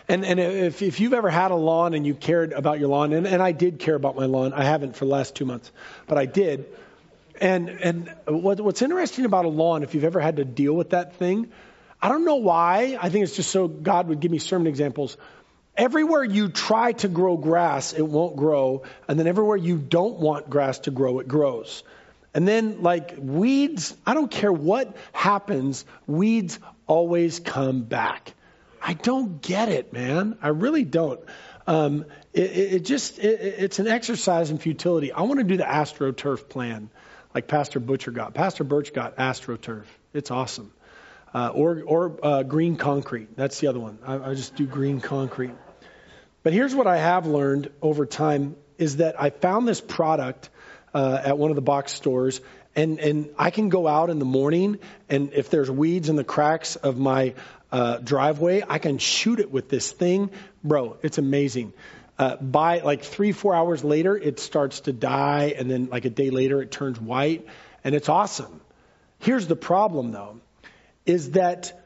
And, 0.09 0.25
and 0.25 0.39
if, 0.39 0.81
if 0.81 0.99
you've 0.99 1.13
ever 1.13 1.29
had 1.29 1.51
a 1.51 1.55
lawn 1.55 1.93
and 1.93 2.05
you 2.05 2.13
cared 2.13 2.51
about 2.51 2.79
your 2.79 2.89
lawn, 2.89 3.13
and, 3.13 3.25
and 3.25 3.41
I 3.41 3.53
did 3.53 3.79
care 3.79 3.95
about 3.95 4.17
my 4.17 4.25
lawn, 4.25 4.51
I 4.51 4.65
haven't 4.65 4.97
for 4.97 5.05
the 5.05 5.11
last 5.11 5.35
two 5.35 5.45
months, 5.45 5.71
but 6.07 6.17
I 6.17 6.25
did. 6.25 6.65
And 7.41 7.69
and 7.69 8.15
what, 8.27 8.61
what's 8.61 8.83
interesting 8.83 9.25
about 9.25 9.45
a 9.45 9.49
lawn, 9.49 9.81
if 9.81 9.95
you've 9.95 10.03
ever 10.03 10.19
had 10.19 10.35
to 10.37 10.45
deal 10.45 10.73
with 10.73 10.91
that 10.91 11.15
thing, 11.15 11.49
I 11.99 12.07
don't 12.07 12.23
know 12.23 12.35
why. 12.35 12.97
I 13.01 13.09
think 13.09 13.23
it's 13.23 13.35
just 13.35 13.49
so 13.49 13.67
God 13.67 14.07
would 14.07 14.19
give 14.19 14.31
me 14.31 14.37
sermon 14.37 14.67
examples. 14.67 15.17
Everywhere 15.75 16.23
you 16.23 16.49
try 16.49 16.91
to 16.91 17.07
grow 17.07 17.37
grass, 17.37 17.93
it 17.93 18.07
won't 18.07 18.35
grow. 18.35 18.83
And 19.07 19.17
then 19.17 19.25
everywhere 19.25 19.57
you 19.57 19.77
don't 19.77 20.19
want 20.19 20.51
grass 20.51 20.79
to 20.79 20.91
grow, 20.91 21.19
it 21.19 21.27
grows. 21.27 21.83
And 22.33 22.47
then, 22.47 22.83
like 22.83 23.15
weeds, 23.17 23.95
I 24.05 24.13
don't 24.13 24.29
care 24.29 24.53
what 24.53 24.95
happens, 25.11 25.83
weeds 26.05 26.59
always 26.85 27.39
come 27.39 27.81
back. 27.81 28.33
I 28.81 28.93
don't 28.93 29.41
get 29.41 29.69
it, 29.69 29.93
man. 29.93 30.37
I 30.41 30.49
really 30.49 30.83
don't. 30.83 31.19
Um, 31.65 32.05
it, 32.33 32.51
it, 32.51 32.79
just, 32.85 33.19
it, 33.19 33.39
it's 33.41 33.79
an 33.79 33.87
exercise 33.87 34.51
in 34.51 34.59
futility. 34.59 35.11
I 35.11 35.21
want 35.21 35.39
to 35.39 35.43
do 35.43 35.57
the 35.57 35.63
AstroTurf 35.63 36.49
plan 36.49 36.89
like 37.33 37.47
Pastor 37.47 37.79
Butcher 37.79 38.11
got. 38.11 38.33
Pastor 38.33 38.63
Birch 38.63 38.93
got 38.93 39.17
AstroTurf. 39.17 39.85
It's 40.13 40.31
awesome. 40.31 40.71
Uh, 41.33 41.51
or 41.53 41.81
or 41.85 42.19
uh, 42.21 42.43
green 42.43 42.75
concrete. 42.75 43.35
That's 43.37 43.59
the 43.59 43.67
other 43.67 43.79
one. 43.79 43.99
I, 44.05 44.31
I 44.31 44.33
just 44.33 44.55
do 44.55 44.65
green 44.65 44.99
concrete. 44.99 45.53
But 46.43 46.53
here's 46.53 46.75
what 46.75 46.87
I 46.87 46.97
have 46.97 47.25
learned 47.25 47.71
over 47.81 48.05
time 48.05 48.55
is 48.77 48.97
that 48.97 49.21
I 49.21 49.29
found 49.29 49.67
this 49.67 49.79
product 49.79 50.49
uh, 50.93 51.21
at 51.23 51.37
one 51.37 51.51
of 51.51 51.55
the 51.55 51.61
box 51.61 51.93
stores, 51.93 52.41
and 52.75 52.99
and 52.99 53.29
I 53.37 53.49
can 53.49 53.69
go 53.69 53.87
out 53.87 54.09
in 54.09 54.19
the 54.19 54.25
morning, 54.25 54.79
and 55.07 55.31
if 55.33 55.49
there's 55.49 55.71
weeds 55.71 56.09
in 56.09 56.17
the 56.17 56.25
cracks 56.25 56.75
of 56.75 56.97
my 56.97 57.33
uh, 57.71 57.97
driveway, 57.99 58.63
I 58.67 58.79
can 58.79 58.97
shoot 58.97 59.39
it 59.39 59.51
with 59.51 59.69
this 59.69 59.89
thing, 59.89 60.31
bro. 60.63 60.97
It's 61.01 61.17
amazing 61.17 61.71
uh, 62.21 62.35
by 62.35 62.79
like 62.79 63.03
three, 63.03 63.31
four 63.31 63.55
hours 63.55 63.83
later, 63.83 64.15
it 64.15 64.39
starts 64.39 64.81
to 64.81 64.93
die, 64.93 65.55
and 65.57 65.71
then 65.71 65.87
like 65.89 66.05
a 66.05 66.09
day 66.11 66.29
later, 66.29 66.61
it 66.61 66.69
turns 66.69 67.01
white, 67.01 67.47
and 67.83 67.95
it's 67.95 68.09
awesome. 68.09 68.61
Here's 69.17 69.47
the 69.47 69.55
problem, 69.55 70.11
though, 70.11 70.39
is 71.05 71.31
that 71.31 71.83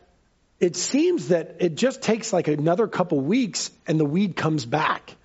it 0.60 0.76
seems 0.76 1.30
that 1.30 1.58
it 1.60 1.76
just 1.76 2.02
takes 2.02 2.34
like 2.34 2.50
another 2.50 2.86
couple 2.88 3.22
weeks, 3.22 3.72
and 3.88 3.98
the 3.98 4.06
weed 4.06 4.36
comes 4.36 4.66
back. 4.66 5.16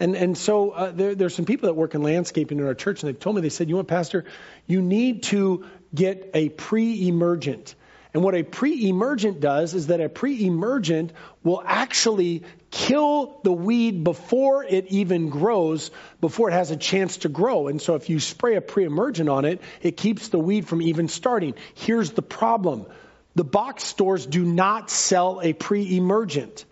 And 0.00 0.16
and 0.16 0.38
so 0.38 0.70
uh, 0.70 0.92
there, 0.92 1.14
there's 1.14 1.34
some 1.34 1.44
people 1.44 1.66
that 1.66 1.74
work 1.74 1.94
in 1.94 2.02
landscaping 2.02 2.58
in 2.58 2.64
our 2.64 2.74
church, 2.74 3.02
and 3.02 3.08
they've 3.08 3.20
told 3.20 3.36
me 3.36 3.42
they 3.42 3.50
said, 3.50 3.68
you 3.68 3.74
know 3.74 3.80
what, 3.80 3.88
Pastor, 3.88 4.24
you 4.66 4.80
need 4.80 5.24
to 5.24 5.66
get 5.94 6.30
a 6.32 6.48
pre-emergent. 6.48 7.74
And 8.14 8.22
what 8.22 8.34
a 8.34 8.42
pre-emergent 8.42 9.40
does 9.40 9.74
is 9.74 9.88
that 9.88 10.00
a 10.00 10.08
pre-emergent 10.08 11.12
will 11.44 11.62
actually 11.64 12.44
kill 12.70 13.40
the 13.44 13.52
weed 13.52 14.04
before 14.04 14.64
it 14.64 14.86
even 14.88 15.30
grows, 15.30 15.90
before 16.20 16.50
it 16.50 16.52
has 16.52 16.70
a 16.70 16.76
chance 16.76 17.18
to 17.18 17.28
grow. 17.28 17.68
And 17.68 17.80
so 17.80 17.94
if 17.94 18.10
you 18.10 18.20
spray 18.20 18.56
a 18.56 18.60
pre-emergent 18.60 19.28
on 19.28 19.44
it, 19.44 19.60
it 19.82 19.96
keeps 19.96 20.28
the 20.28 20.38
weed 20.38 20.68
from 20.68 20.82
even 20.82 21.08
starting. 21.08 21.54
Here's 21.74 22.12
the 22.12 22.22
problem. 22.22 22.86
The 23.34 23.44
box 23.44 23.84
stores 23.84 24.26
do 24.26 24.44
not 24.44 24.90
sell 24.90 25.40
a 25.42 25.52
pre-emergent. 25.52 26.64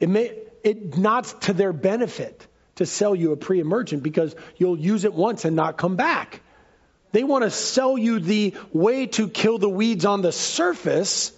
It 0.00 0.08
may, 0.08 0.36
it 0.64 0.98
not 0.98 1.42
to 1.42 1.52
their 1.52 1.72
benefit 1.72 2.46
to 2.76 2.86
sell 2.86 3.14
you 3.14 3.32
a 3.32 3.36
pre-emergent 3.36 4.02
because 4.02 4.34
you'll 4.56 4.78
use 4.78 5.04
it 5.04 5.14
once 5.14 5.44
and 5.44 5.56
not 5.56 5.76
come 5.76 5.96
back. 5.96 6.40
They 7.12 7.24
want 7.24 7.44
to 7.44 7.50
sell 7.50 7.98
you 7.98 8.18
the 8.18 8.54
way 8.72 9.06
to 9.06 9.28
kill 9.28 9.58
the 9.58 9.68
weeds 9.68 10.04
on 10.04 10.22
the 10.22 10.32
surface 10.32 11.32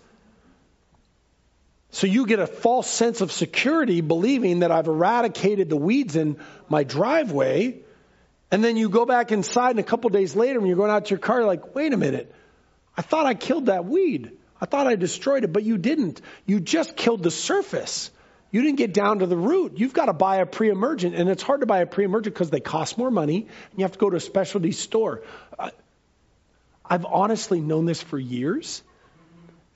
so 1.94 2.08
you 2.08 2.26
get 2.26 2.40
a 2.40 2.46
false 2.48 2.90
sense 2.90 3.20
of 3.20 3.30
security 3.30 4.00
believing 4.00 4.58
that 4.60 4.72
I've 4.72 4.88
eradicated 4.88 5.68
the 5.68 5.76
weeds 5.76 6.16
in 6.16 6.38
my 6.68 6.82
driveway. 6.82 7.82
And 8.50 8.64
then 8.64 8.76
you 8.76 8.88
go 8.88 9.06
back 9.06 9.30
inside 9.30 9.70
and 9.70 9.78
a 9.78 9.84
couple 9.84 10.10
days 10.10 10.34
later 10.34 10.58
when 10.58 10.66
you're 10.66 10.76
going 10.76 10.90
out 10.90 11.04
to 11.04 11.10
your 11.10 11.20
car, 11.20 11.38
you're 11.38 11.46
like, 11.46 11.76
wait 11.76 11.92
a 11.92 11.96
minute. 11.96 12.34
I 12.96 13.02
thought 13.02 13.26
I 13.26 13.34
killed 13.34 13.66
that 13.66 13.84
weed. 13.84 14.32
I 14.60 14.66
thought 14.66 14.88
I 14.88 14.96
destroyed 14.96 15.44
it, 15.44 15.52
but 15.52 15.62
you 15.62 15.78
didn't. 15.78 16.20
You 16.46 16.58
just 16.58 16.96
killed 16.96 17.22
the 17.22 17.30
surface. 17.30 18.10
You 18.50 18.62
didn't 18.62 18.78
get 18.78 18.92
down 18.92 19.20
to 19.20 19.26
the 19.26 19.36
root. 19.36 19.74
You've 19.76 19.92
got 19.92 20.06
to 20.06 20.12
buy 20.12 20.38
a 20.38 20.46
pre-emergent, 20.46 21.14
and 21.14 21.28
it's 21.28 21.44
hard 21.44 21.60
to 21.60 21.66
buy 21.66 21.78
a 21.78 21.86
pre-emergent 21.86 22.34
because 22.34 22.50
they 22.50 22.60
cost 22.60 22.98
more 22.98 23.10
money, 23.10 23.42
and 23.70 23.78
you 23.78 23.84
have 23.84 23.92
to 23.92 23.98
go 24.00 24.10
to 24.10 24.16
a 24.16 24.20
specialty 24.20 24.72
store. 24.72 25.22
I've 26.84 27.04
honestly 27.04 27.60
known 27.60 27.84
this 27.84 28.02
for 28.02 28.18
years, 28.18 28.82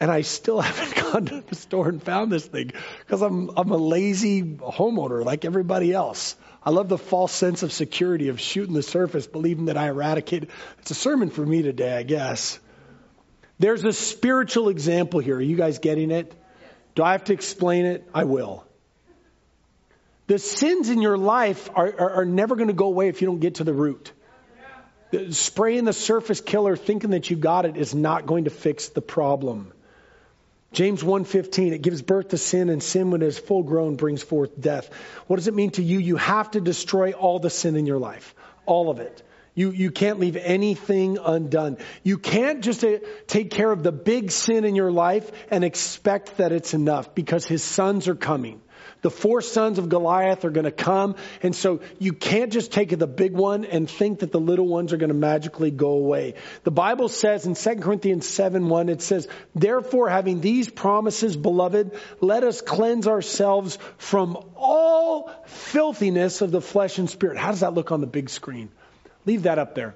and 0.00 0.10
I 0.10 0.22
still 0.22 0.60
haven't 0.68 1.12
gone 1.12 1.26
to 1.26 1.40
the 1.46 1.54
store 1.54 1.88
and 1.88 2.02
found 2.02 2.30
this 2.30 2.46
thing 2.46 2.72
because 3.00 3.22
I'm 3.22 3.50
I'm 3.56 3.70
a 3.70 3.76
lazy 3.76 4.42
homeowner 4.42 5.24
like 5.24 5.44
everybody 5.44 5.92
else. 5.92 6.36
I 6.62 6.70
love 6.70 6.88
the 6.88 6.98
false 6.98 7.32
sense 7.32 7.62
of 7.62 7.72
security 7.72 8.28
of 8.28 8.40
shooting 8.40 8.74
the 8.74 8.82
surface, 8.82 9.26
believing 9.26 9.66
that 9.66 9.76
I 9.76 9.88
eradicated. 9.88 10.50
It's 10.80 10.90
a 10.90 10.94
sermon 10.94 11.30
for 11.30 11.44
me 11.44 11.62
today, 11.62 11.96
I 11.96 12.02
guess. 12.02 12.58
There's 13.58 13.84
a 13.84 13.92
spiritual 13.92 14.68
example 14.68 15.20
here. 15.20 15.36
Are 15.36 15.40
you 15.40 15.56
guys 15.56 15.78
getting 15.78 16.10
it? 16.10 16.32
Do 16.94 17.02
I 17.04 17.12
have 17.12 17.24
to 17.24 17.32
explain 17.32 17.86
it? 17.86 18.08
I 18.12 18.24
will. 18.24 18.64
The 20.26 20.38
sins 20.38 20.90
in 20.90 21.00
your 21.00 21.16
life 21.16 21.70
are, 21.74 21.86
are, 21.86 22.10
are 22.10 22.24
never 22.24 22.54
going 22.54 22.68
to 22.68 22.74
go 22.74 22.86
away 22.86 23.08
if 23.08 23.22
you 23.22 23.28
don't 23.28 23.40
get 23.40 23.56
to 23.56 23.64
the 23.64 23.72
root. 23.72 24.12
Spraying 25.30 25.84
the 25.84 25.94
surface 25.94 26.42
killer 26.42 26.76
thinking 26.76 27.10
that 27.10 27.30
you 27.30 27.36
got 27.36 27.64
it 27.64 27.78
is 27.78 27.94
not 27.94 28.26
going 28.26 28.44
to 28.44 28.50
fix 28.50 28.90
the 28.90 29.00
problem. 29.00 29.72
James 30.72 31.02
1:15 31.02 31.72
it 31.72 31.82
gives 31.82 32.02
birth 32.02 32.28
to 32.28 32.38
sin 32.38 32.68
and 32.68 32.82
sin 32.82 33.10
when 33.10 33.22
it 33.22 33.26
is 33.26 33.38
full 33.38 33.62
grown 33.62 33.96
brings 33.96 34.22
forth 34.22 34.60
death. 34.60 34.90
What 35.26 35.36
does 35.36 35.48
it 35.48 35.54
mean 35.54 35.70
to 35.72 35.82
you? 35.82 35.98
You 35.98 36.16
have 36.16 36.50
to 36.52 36.60
destroy 36.60 37.12
all 37.12 37.38
the 37.38 37.50
sin 37.50 37.76
in 37.76 37.86
your 37.86 37.98
life. 37.98 38.34
All 38.66 38.90
of 38.90 39.00
it. 39.00 39.22
You, 39.54 39.72
you 39.72 39.90
can't 39.90 40.20
leave 40.20 40.36
anything 40.36 41.18
undone. 41.18 41.78
You 42.04 42.16
can't 42.16 42.62
just 42.62 42.84
uh, 42.84 42.98
take 43.26 43.50
care 43.50 43.72
of 43.72 43.82
the 43.82 43.90
big 43.90 44.30
sin 44.30 44.64
in 44.64 44.76
your 44.76 44.92
life 44.92 45.32
and 45.50 45.64
expect 45.64 46.36
that 46.36 46.52
it's 46.52 46.74
enough 46.74 47.12
because 47.12 47.44
his 47.44 47.64
sons 47.64 48.06
are 48.06 48.14
coming. 48.14 48.60
The 49.02 49.10
four 49.10 49.40
sons 49.42 49.78
of 49.78 49.88
Goliath 49.88 50.44
are 50.44 50.50
going 50.50 50.64
to 50.64 50.72
come. 50.72 51.16
And 51.42 51.54
so 51.54 51.80
you 51.98 52.12
can't 52.12 52.52
just 52.52 52.72
take 52.72 52.96
the 52.96 53.06
big 53.06 53.32
one 53.32 53.64
and 53.64 53.88
think 53.88 54.20
that 54.20 54.32
the 54.32 54.40
little 54.40 54.66
ones 54.66 54.92
are 54.92 54.96
going 54.96 55.08
to 55.08 55.14
magically 55.14 55.70
go 55.70 55.90
away. 55.90 56.34
The 56.64 56.70
Bible 56.70 57.08
says 57.08 57.46
in 57.46 57.54
2 57.54 57.76
Corinthians 57.76 58.26
7 58.26 58.68
1, 58.68 58.88
it 58.88 59.02
says, 59.02 59.28
Therefore, 59.54 60.08
having 60.08 60.40
these 60.40 60.68
promises, 60.68 61.36
beloved, 61.36 61.92
let 62.20 62.42
us 62.42 62.60
cleanse 62.60 63.06
ourselves 63.06 63.78
from 63.98 64.36
all 64.56 65.30
filthiness 65.46 66.42
of 66.42 66.50
the 66.50 66.60
flesh 66.60 66.98
and 66.98 67.08
spirit. 67.08 67.38
How 67.38 67.50
does 67.50 67.60
that 67.60 67.74
look 67.74 67.92
on 67.92 68.00
the 68.00 68.06
big 68.06 68.30
screen? 68.30 68.70
Leave 69.26 69.44
that 69.44 69.58
up 69.58 69.74
there. 69.74 69.94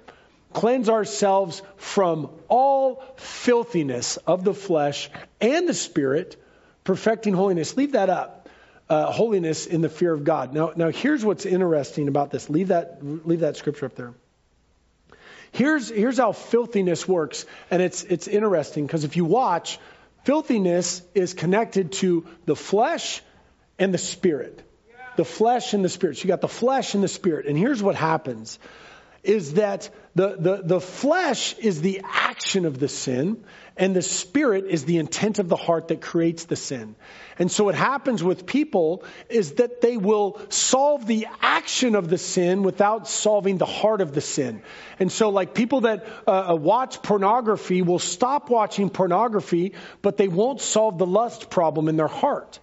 Cleanse 0.53 0.88
ourselves 0.88 1.62
from 1.77 2.31
all 2.49 3.03
filthiness 3.17 4.19
of 4.19 4.45
the 4.45 4.53
flesh 4.53 5.11
and 5.41 5.67
the 5.67 5.75
spirit, 5.75 6.37
perfecting 6.85 7.33
holiness. 7.33 7.77
Leave 7.77 7.93
that 7.93 8.11
up 8.11 8.41
uh, 8.92 9.11
holiness 9.11 9.64
in 9.64 9.81
the 9.81 9.88
fear 9.88 10.12
of 10.12 10.22
God. 10.22 10.52
Now, 10.52 10.72
now 10.76 10.90
here's 10.90 11.24
what's 11.24 11.46
interesting 11.46 12.09
about 12.09 12.31
this. 12.31 12.50
Leave 12.50 12.68
that, 12.68 12.98
leave 13.02 13.40
that 13.40 13.57
scripture 13.57 13.87
up 13.87 13.94
there. 13.94 14.12
Here's, 15.50 15.88
here's 15.88 16.18
how 16.18 16.33
filthiness 16.33 17.09
works, 17.09 17.46
and 17.70 17.81
it's, 17.81 18.05
it's 18.05 18.28
interesting 18.28 18.87
because 18.87 19.05
if 19.05 19.16
you 19.16 19.24
watch, 19.24 19.78
filthiness 20.24 21.00
is 21.14 21.33
connected 21.33 21.92
to 21.92 22.26
the 22.44 22.55
flesh 22.55 23.22
and 23.78 23.94
the 23.94 23.98
spirit. 23.98 24.62
The 25.16 25.24
flesh 25.24 25.72
and 25.72 25.83
the 25.83 25.88
spirit. 25.88 26.18
So 26.18 26.24
you 26.24 26.28
got 26.28 26.42
the 26.42 26.48
flesh 26.48 26.94
and 26.94 27.02
the 27.02 27.09
spirit. 27.09 27.46
And 27.46 27.57
here's 27.57 27.83
what 27.83 27.94
happens 27.94 28.59
is 29.23 29.55
that 29.55 29.89
the, 30.15 30.37
the, 30.37 30.63
the 30.65 30.81
flesh 30.81 31.55
is 31.59 31.81
the 31.81 32.03
action 32.05 32.67
of 32.67 32.79
the 32.79 32.89
sin, 32.89 33.45
and 33.77 33.97
the 33.97 34.03
spirit 34.03 34.67
is 34.67 34.85
the 34.85 34.99
intent 34.99 35.39
of 35.39 35.49
the 35.49 35.57
heart 35.57 35.89
that 35.89 36.03
creates 36.03 36.45
the 36.45 36.57
sin. 36.57 36.97
And 37.39 37.51
so 37.51 37.65
what 37.65 37.75
happens 37.75 38.23
with 38.23 38.45
people 38.45 39.05
is 39.31 39.53
that 39.55 39.81
they 39.81 39.97
will 39.97 40.41
solve 40.51 41.07
the 41.07 41.29
action 41.41 41.95
of 41.95 42.09
the 42.09 42.19
sin 42.19 42.63
without 42.63 43.09
solving 43.09 43.59
the 43.59 43.67
heart 43.67 44.01
of 44.01 44.13
the 44.13 44.21
sin. 44.21 44.63
And 44.99 45.11
so 45.11 45.31
like 45.31 45.55
people 45.55 45.83
that 45.83 46.07
uh, 46.27 46.53
uh 46.53 46.57
watch 46.57 47.03
pornography 47.03 47.81
will 47.81 48.01
stop 48.01 48.51
watching 48.51 48.91
pornography, 48.91 49.73
but 50.03 50.17
they 50.17 50.29
won't 50.29 50.61
solve 50.61 50.99
the 50.99 51.07
lust 51.07 51.49
problem 51.49 51.89
in 51.89 51.97
their 51.97 52.09
heart. 52.09 52.59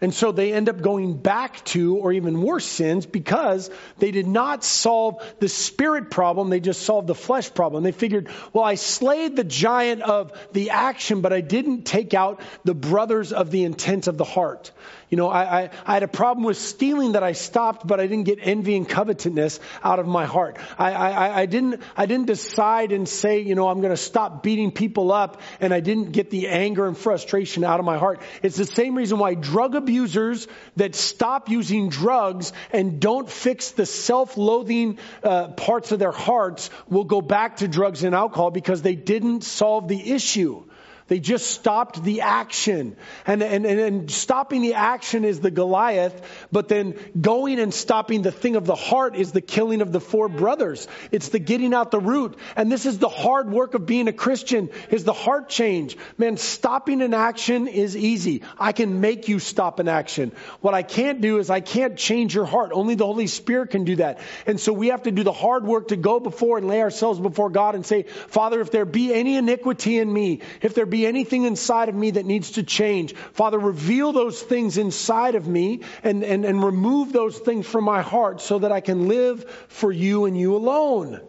And 0.00 0.12
so 0.12 0.30
they 0.30 0.52
end 0.52 0.68
up 0.68 0.82
going 0.82 1.16
back 1.16 1.64
to, 1.66 1.96
or 1.96 2.12
even 2.12 2.42
worse, 2.42 2.66
sins 2.66 3.06
because 3.06 3.70
they 3.98 4.10
did 4.10 4.26
not 4.26 4.62
solve 4.62 5.22
the 5.40 5.48
spirit 5.48 6.10
problem. 6.10 6.50
They 6.50 6.60
just 6.60 6.82
solved 6.82 7.06
the 7.06 7.14
flesh 7.14 7.52
problem. 7.54 7.82
They 7.82 7.92
figured, 7.92 8.28
well, 8.52 8.64
I 8.64 8.74
slayed 8.74 9.36
the 9.36 9.44
giant 9.44 10.02
of 10.02 10.32
the 10.52 10.70
action, 10.70 11.22
but 11.22 11.32
I 11.32 11.40
didn't 11.40 11.84
take 11.84 12.12
out 12.12 12.40
the 12.64 12.74
brothers 12.74 13.32
of 13.32 13.50
the 13.50 13.64
intent 13.64 14.06
of 14.06 14.18
the 14.18 14.24
heart. 14.24 14.72
You 15.08 15.16
know, 15.16 15.28
I, 15.28 15.60
I, 15.62 15.70
I, 15.86 15.94
had 15.94 16.02
a 16.02 16.08
problem 16.08 16.44
with 16.44 16.56
stealing 16.56 17.12
that 17.12 17.22
I 17.22 17.32
stopped, 17.32 17.86
but 17.86 18.00
I 18.00 18.08
didn't 18.08 18.24
get 18.24 18.40
envy 18.42 18.76
and 18.76 18.88
covetousness 18.88 19.60
out 19.84 20.00
of 20.00 20.06
my 20.06 20.24
heart. 20.24 20.56
I, 20.76 20.92
I, 20.92 21.40
I 21.42 21.46
didn't, 21.46 21.80
I 21.96 22.06
didn't 22.06 22.26
decide 22.26 22.90
and 22.90 23.08
say, 23.08 23.40
you 23.40 23.54
know, 23.54 23.68
I'm 23.68 23.80
going 23.80 23.92
to 23.92 23.96
stop 23.96 24.42
beating 24.42 24.72
people 24.72 25.12
up, 25.12 25.40
and 25.60 25.72
I 25.72 25.78
didn't 25.78 26.10
get 26.10 26.30
the 26.30 26.48
anger 26.48 26.88
and 26.88 26.98
frustration 26.98 27.62
out 27.62 27.78
of 27.78 27.86
my 27.86 27.98
heart. 27.98 28.20
It's 28.42 28.56
the 28.56 28.66
same 28.66 28.96
reason 28.96 29.20
why 29.20 29.34
drug 29.34 29.76
abusers 29.76 30.48
that 30.74 30.96
stop 30.96 31.48
using 31.48 31.88
drugs 31.88 32.52
and 32.72 32.98
don't 32.98 33.30
fix 33.30 33.70
the 33.70 33.86
self-loathing 33.86 34.98
uh, 35.22 35.48
parts 35.48 35.92
of 35.92 36.00
their 36.00 36.10
hearts 36.10 36.68
will 36.88 37.04
go 37.04 37.20
back 37.20 37.58
to 37.58 37.68
drugs 37.68 38.02
and 38.02 38.12
alcohol 38.12 38.50
because 38.50 38.82
they 38.82 38.96
didn't 38.96 39.44
solve 39.44 39.86
the 39.86 40.12
issue. 40.12 40.64
They 41.08 41.20
just 41.20 41.50
stopped 41.50 42.02
the 42.02 42.22
action. 42.22 42.96
And, 43.26 43.40
and, 43.40 43.64
and, 43.64 44.10
stopping 44.10 44.62
the 44.62 44.74
action 44.74 45.24
is 45.24 45.38
the 45.38 45.52
Goliath, 45.52 46.20
but 46.50 46.66
then 46.66 46.98
going 47.20 47.60
and 47.60 47.72
stopping 47.72 48.22
the 48.22 48.32
thing 48.32 48.56
of 48.56 48.66
the 48.66 48.74
heart 48.74 49.14
is 49.14 49.30
the 49.30 49.40
killing 49.40 49.82
of 49.82 49.92
the 49.92 50.00
four 50.00 50.28
brothers. 50.28 50.88
It's 51.12 51.28
the 51.28 51.38
getting 51.38 51.74
out 51.74 51.92
the 51.92 52.00
root. 52.00 52.36
And 52.56 52.72
this 52.72 52.86
is 52.86 52.98
the 52.98 53.08
hard 53.08 53.48
work 53.50 53.74
of 53.74 53.86
being 53.86 54.08
a 54.08 54.12
Christian, 54.12 54.70
is 54.90 55.04
the 55.04 55.12
heart 55.12 55.48
change. 55.48 55.96
Man, 56.18 56.38
stopping 56.38 57.00
an 57.02 57.14
action 57.14 57.68
is 57.68 57.96
easy. 57.96 58.42
I 58.58 58.72
can 58.72 59.00
make 59.00 59.28
you 59.28 59.38
stop 59.38 59.78
an 59.78 59.86
action. 59.86 60.32
What 60.60 60.74
I 60.74 60.82
can't 60.82 61.20
do 61.20 61.38
is 61.38 61.50
I 61.50 61.60
can't 61.60 61.96
change 61.96 62.34
your 62.34 62.46
heart. 62.46 62.72
Only 62.72 62.96
the 62.96 63.06
Holy 63.06 63.28
Spirit 63.28 63.70
can 63.70 63.84
do 63.84 63.96
that. 63.96 64.18
And 64.44 64.58
so 64.58 64.72
we 64.72 64.88
have 64.88 65.04
to 65.04 65.12
do 65.12 65.22
the 65.22 65.32
hard 65.32 65.64
work 65.64 65.88
to 65.88 65.96
go 65.96 66.18
before 66.18 66.58
and 66.58 66.66
lay 66.66 66.82
ourselves 66.82 67.20
before 67.20 67.50
God 67.50 67.76
and 67.76 67.86
say, 67.86 68.02
Father, 68.02 68.60
if 68.60 68.72
there 68.72 68.84
be 68.84 69.14
any 69.14 69.36
iniquity 69.36 69.98
in 69.98 70.12
me, 70.12 70.40
if 70.62 70.74
there 70.74 70.84
be 70.86 70.95
be 70.96 71.06
anything 71.06 71.44
inside 71.44 71.88
of 71.88 71.94
me 71.94 72.12
that 72.12 72.24
needs 72.24 72.52
to 72.52 72.62
change. 72.62 73.14
Father, 73.34 73.58
reveal 73.58 74.12
those 74.12 74.40
things 74.40 74.78
inside 74.78 75.34
of 75.34 75.46
me 75.46 75.82
and, 76.02 76.24
and, 76.24 76.44
and 76.44 76.64
remove 76.64 77.12
those 77.12 77.38
things 77.38 77.66
from 77.66 77.84
my 77.84 78.02
heart 78.02 78.40
so 78.40 78.60
that 78.60 78.72
I 78.72 78.80
can 78.80 79.08
live 79.08 79.44
for 79.68 79.92
you 79.92 80.24
and 80.24 80.38
you 80.38 80.56
alone. 80.56 81.20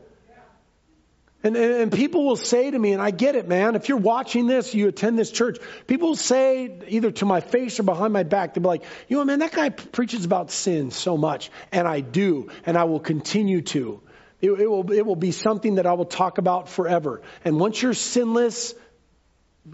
And, 1.44 1.56
and, 1.56 1.74
and, 1.74 1.92
people 1.92 2.26
will 2.26 2.36
say 2.36 2.72
to 2.72 2.80
me, 2.80 2.94
and 2.94 3.02
I 3.02 3.12
get 3.12 3.36
it, 3.36 3.48
man, 3.48 3.76
if 3.76 3.90
you're 3.90 4.00
watching 4.00 4.48
this, 4.48 4.74
you 4.74 4.88
attend 4.88 5.20
this 5.20 5.32
church, 5.32 5.60
people 5.86 6.10
will 6.10 6.16
say 6.16 6.80
either 6.88 7.12
to 7.12 7.26
my 7.26 7.42
face 7.42 7.80
or 7.80 7.84
behind 7.84 8.12
my 8.12 8.24
back, 8.24 8.54
they'll 8.54 8.64
be 8.64 8.68
like, 8.68 8.84
you 9.08 9.18
know, 9.18 9.24
man, 9.24 9.40
that 9.40 9.52
guy 9.52 9.70
preaches 9.70 10.26
about 10.26 10.50
sin 10.50 10.90
so 10.90 11.16
much. 11.16 11.52
And 11.72 11.88
I 11.88 12.00
do, 12.00 12.50
and 12.66 12.76
I 12.76 12.86
will 12.86 13.00
continue 13.00 13.62
to. 13.62 14.02
It, 14.42 14.52
it, 14.52 14.68
will, 14.68 14.92
it 14.92 15.06
will 15.06 15.16
be 15.16 15.32
something 15.32 15.76
that 15.76 15.86
I 15.86 15.94
will 15.94 16.06
talk 16.06 16.38
about 16.38 16.70
forever. 16.70 17.22
And 17.46 17.60
once 17.60 17.82
you're 17.82 17.94
sinless, 17.94 18.74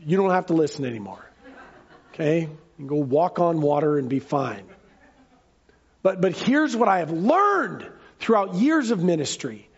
you 0.05 0.17
don't 0.17 0.31
have 0.31 0.47
to 0.47 0.53
listen 0.53 0.85
anymore. 0.85 1.23
Okay? 2.13 2.41
You 2.41 2.57
can 2.77 2.87
go 2.87 2.95
walk 2.95 3.39
on 3.39 3.61
water 3.61 3.97
and 3.97 4.09
be 4.09 4.19
fine. 4.19 4.65
But, 6.01 6.21
but 6.21 6.35
here's 6.35 6.75
what 6.75 6.89
I 6.89 6.99
have 6.99 7.11
learned 7.11 7.89
throughout 8.19 8.55
years 8.55 8.91
of 8.91 9.03
ministry 9.03 9.69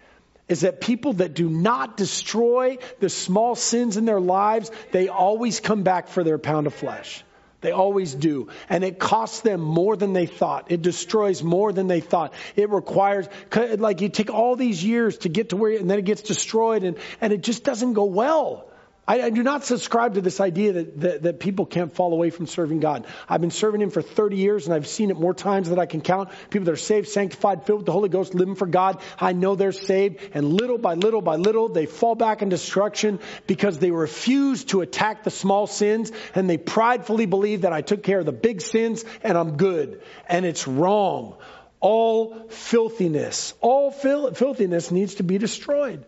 is 0.48 0.62
that 0.62 0.80
people 0.80 1.14
that 1.14 1.34
do 1.34 1.50
not 1.50 1.98
destroy 1.98 2.78
the 3.00 3.10
small 3.10 3.56
sins 3.56 3.98
in 3.98 4.06
their 4.06 4.20
lives, 4.20 4.72
they 4.92 5.08
always 5.08 5.60
come 5.60 5.84
back 5.84 6.08
for 6.08 6.24
their 6.24 6.38
pound 6.38 6.68
of 6.68 6.74
flesh. 6.74 7.24
They 7.62 7.72
always 7.72 8.14
do. 8.14 8.50
And 8.70 8.84
it 8.84 9.00
costs 9.00 9.42
them 9.42 9.60
more 9.60 9.96
than 9.96 10.14
they 10.14 10.28
thought. 10.28 10.72
It 10.72 10.84
destroys 10.84 11.42
more 11.42 11.74
than 11.74 11.88
they 11.88 12.00
thought. 12.00 12.34
It 12.56 12.70
requires, 12.70 13.28
like 13.56 14.02
you 14.02 14.10
take 14.10 14.32
all 14.32 14.56
these 14.56 14.84
years 14.84 15.18
to 15.20 15.30
get 15.30 15.50
to 15.50 15.58
where, 15.58 15.80
and 15.80 15.90
then 15.90 15.98
it 15.98 16.06
gets 16.06 16.22
destroyed 16.22 16.84
and, 16.84 16.98
and 17.22 17.34
it 17.34 17.42
just 17.42 17.64
doesn't 17.64 17.94
go 17.94 18.06
well. 18.06 18.70
I, 19.08 19.22
I, 19.22 19.30
do 19.30 19.44
not 19.44 19.64
subscribe 19.64 20.16
to 20.16 20.22
this 20.22 20.40
idea 20.40 20.74
that, 20.74 21.00
that, 21.02 21.24
that, 21.24 21.40
people 21.40 21.66
can't 21.66 21.94
fall 21.94 22.12
away 22.12 22.32
from 22.32 22.48
serving 22.48 22.80
God. 22.80 23.06
I've 23.30 23.42
been 23.42 23.52
serving 23.52 23.82
Him 23.82 23.92
for 23.92 24.02
30 24.02 24.38
years 24.38 24.66
and 24.66 24.74
I've 24.74 24.88
seen 24.88 25.12
it 25.12 25.18
more 25.18 25.34
times 25.34 25.70
than 25.70 25.78
I 25.78 25.86
can 25.86 26.02
count. 26.02 26.30
People 26.50 26.66
that 26.66 26.72
are 26.72 26.76
saved, 26.78 27.08
sanctified, 27.10 27.66
filled 27.66 27.82
with 27.82 27.86
the 27.86 27.92
Holy 27.92 28.10
Ghost, 28.10 28.34
living 28.34 28.56
for 28.56 28.66
God. 28.66 29.02
I 29.20 29.34
know 29.34 29.56
they're 29.56 29.72
saved 29.72 30.20
and 30.34 30.54
little 30.54 30.80
by 30.80 30.96
little 30.96 31.22
by 31.22 31.36
little 31.36 31.70
they 31.70 31.86
fall 31.86 32.16
back 32.16 32.42
in 32.42 32.50
destruction 32.50 33.20
because 33.46 33.78
they 33.78 33.92
refuse 33.92 34.64
to 34.66 34.82
attack 34.82 35.24
the 35.24 35.32
small 35.32 35.68
sins 35.68 36.12
and 36.34 36.50
they 36.50 36.58
pridefully 36.58 37.28
believe 37.28 37.62
that 37.62 37.74
I 37.74 37.82
took 37.82 38.02
care 38.02 38.20
of 38.20 38.26
the 38.26 38.32
big 38.32 38.62
sins 38.62 39.06
and 39.22 39.38
I'm 39.38 39.58
good. 39.58 40.02
And 40.28 40.46
it's 40.46 40.68
wrong. 40.68 41.38
All 41.80 42.48
filthiness, 42.50 43.54
all 43.62 43.92
fil- 43.92 44.34
filthiness 44.34 44.90
needs 44.90 45.16
to 45.16 45.24
be 45.24 45.38
destroyed. 45.38 46.04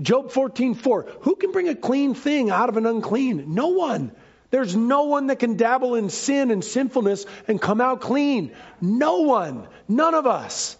Job 0.00 0.30
14, 0.30 0.74
4. 0.74 1.06
Who 1.22 1.36
can 1.36 1.52
bring 1.52 1.68
a 1.68 1.74
clean 1.74 2.14
thing 2.14 2.50
out 2.50 2.68
of 2.68 2.76
an 2.76 2.86
unclean? 2.86 3.54
No 3.54 3.68
one. 3.68 4.12
There's 4.50 4.74
no 4.74 5.04
one 5.04 5.28
that 5.28 5.38
can 5.38 5.56
dabble 5.56 5.94
in 5.94 6.10
sin 6.10 6.50
and 6.50 6.64
sinfulness 6.64 7.24
and 7.46 7.60
come 7.60 7.80
out 7.80 8.00
clean. 8.00 8.52
No 8.80 9.20
one. 9.20 9.68
None 9.88 10.14
of 10.14 10.26
us. 10.26 10.76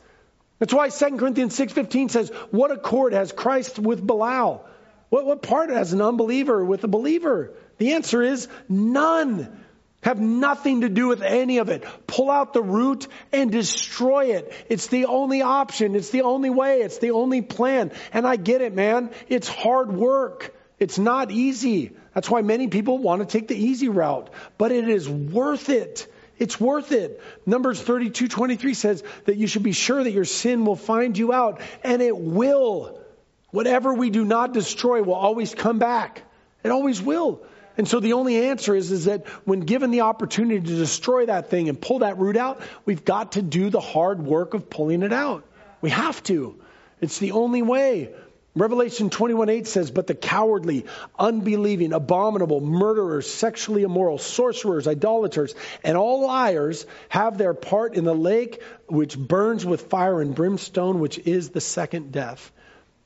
That's 0.58 0.74
why 0.74 0.88
2 0.88 1.16
Corinthians 1.16 1.56
6.15 1.56 2.10
says, 2.10 2.30
what 2.50 2.70
accord 2.70 3.12
has 3.12 3.32
Christ 3.32 3.78
with 3.78 4.06
Belial? 4.06 4.66
What, 5.08 5.24
what 5.24 5.42
part 5.42 5.70
has 5.70 5.92
an 5.92 6.02
unbeliever 6.02 6.64
with 6.64 6.84
a 6.84 6.88
believer? 6.88 7.52
The 7.78 7.92
answer 7.92 8.22
is 8.22 8.48
none. 8.68 9.59
Have 10.02 10.18
nothing 10.18 10.80
to 10.80 10.88
do 10.88 11.08
with 11.08 11.20
any 11.22 11.58
of 11.58 11.68
it. 11.68 11.84
Pull 12.06 12.30
out 12.30 12.54
the 12.54 12.62
root 12.62 13.06
and 13.32 13.52
destroy 13.52 14.36
it. 14.36 14.52
It's 14.70 14.86
the 14.86 15.04
only 15.04 15.42
option. 15.42 15.94
It's 15.94 16.08
the 16.08 16.22
only 16.22 16.48
way. 16.48 16.80
It's 16.80 16.98
the 16.98 17.10
only 17.10 17.42
plan. 17.42 17.92
And 18.12 18.26
I 18.26 18.36
get 18.36 18.62
it, 18.62 18.74
man. 18.74 19.10
It's 19.28 19.48
hard 19.48 19.92
work. 19.92 20.54
It's 20.78 20.98
not 20.98 21.30
easy. 21.30 21.92
That's 22.14 22.30
why 22.30 22.40
many 22.40 22.68
people 22.68 22.96
want 22.96 23.20
to 23.20 23.26
take 23.26 23.46
the 23.46 23.56
easy 23.56 23.90
route. 23.90 24.30
But 24.56 24.72
it 24.72 24.88
is 24.88 25.06
worth 25.06 25.68
it. 25.68 26.10
It's 26.38 26.58
worth 26.58 26.92
it. 26.92 27.20
Numbers 27.44 27.78
32, 27.82 28.28
23 28.28 28.72
says 28.72 29.04
that 29.26 29.36
you 29.36 29.46
should 29.46 29.62
be 29.62 29.72
sure 29.72 30.02
that 30.02 30.12
your 30.12 30.24
sin 30.24 30.64
will 30.64 30.76
find 30.76 31.18
you 31.18 31.34
out. 31.34 31.60
And 31.84 32.00
it 32.00 32.16
will. 32.16 33.02
Whatever 33.50 33.92
we 33.92 34.08
do 34.08 34.24
not 34.24 34.54
destroy 34.54 35.02
will 35.02 35.14
always 35.14 35.54
come 35.54 35.78
back. 35.78 36.22
It 36.64 36.70
always 36.70 37.02
will. 37.02 37.42
And 37.76 37.88
so 37.88 38.00
the 38.00 38.14
only 38.14 38.48
answer 38.48 38.74
is, 38.74 38.90
is 38.90 39.04
that 39.06 39.26
when 39.44 39.60
given 39.60 39.90
the 39.90 40.02
opportunity 40.02 40.60
to 40.60 40.76
destroy 40.76 41.26
that 41.26 41.50
thing 41.50 41.68
and 41.68 41.80
pull 41.80 42.00
that 42.00 42.18
root 42.18 42.36
out, 42.36 42.60
we've 42.84 43.04
got 43.04 43.32
to 43.32 43.42
do 43.42 43.70
the 43.70 43.80
hard 43.80 44.22
work 44.22 44.54
of 44.54 44.68
pulling 44.68 45.02
it 45.02 45.12
out. 45.12 45.44
We 45.80 45.90
have 45.90 46.22
to. 46.24 46.56
It's 47.00 47.18
the 47.18 47.32
only 47.32 47.62
way. 47.62 48.10
Revelation 48.56 49.10
21:8 49.10 49.68
says, 49.68 49.92
"But 49.92 50.08
the 50.08 50.14
cowardly, 50.14 50.84
unbelieving, 51.16 51.92
abominable, 51.92 52.60
murderers, 52.60 53.30
sexually 53.30 53.84
immoral, 53.84 54.18
sorcerers, 54.18 54.88
idolaters, 54.88 55.54
and 55.84 55.96
all 55.96 56.26
liars 56.26 56.84
have 57.08 57.38
their 57.38 57.54
part 57.54 57.94
in 57.94 58.04
the 58.04 58.14
lake 58.14 58.60
which 58.88 59.16
burns 59.16 59.64
with 59.64 59.82
fire 59.82 60.20
and 60.20 60.34
brimstone, 60.34 60.98
which 60.98 61.18
is 61.18 61.50
the 61.50 61.60
second 61.60 62.10
death." 62.10 62.50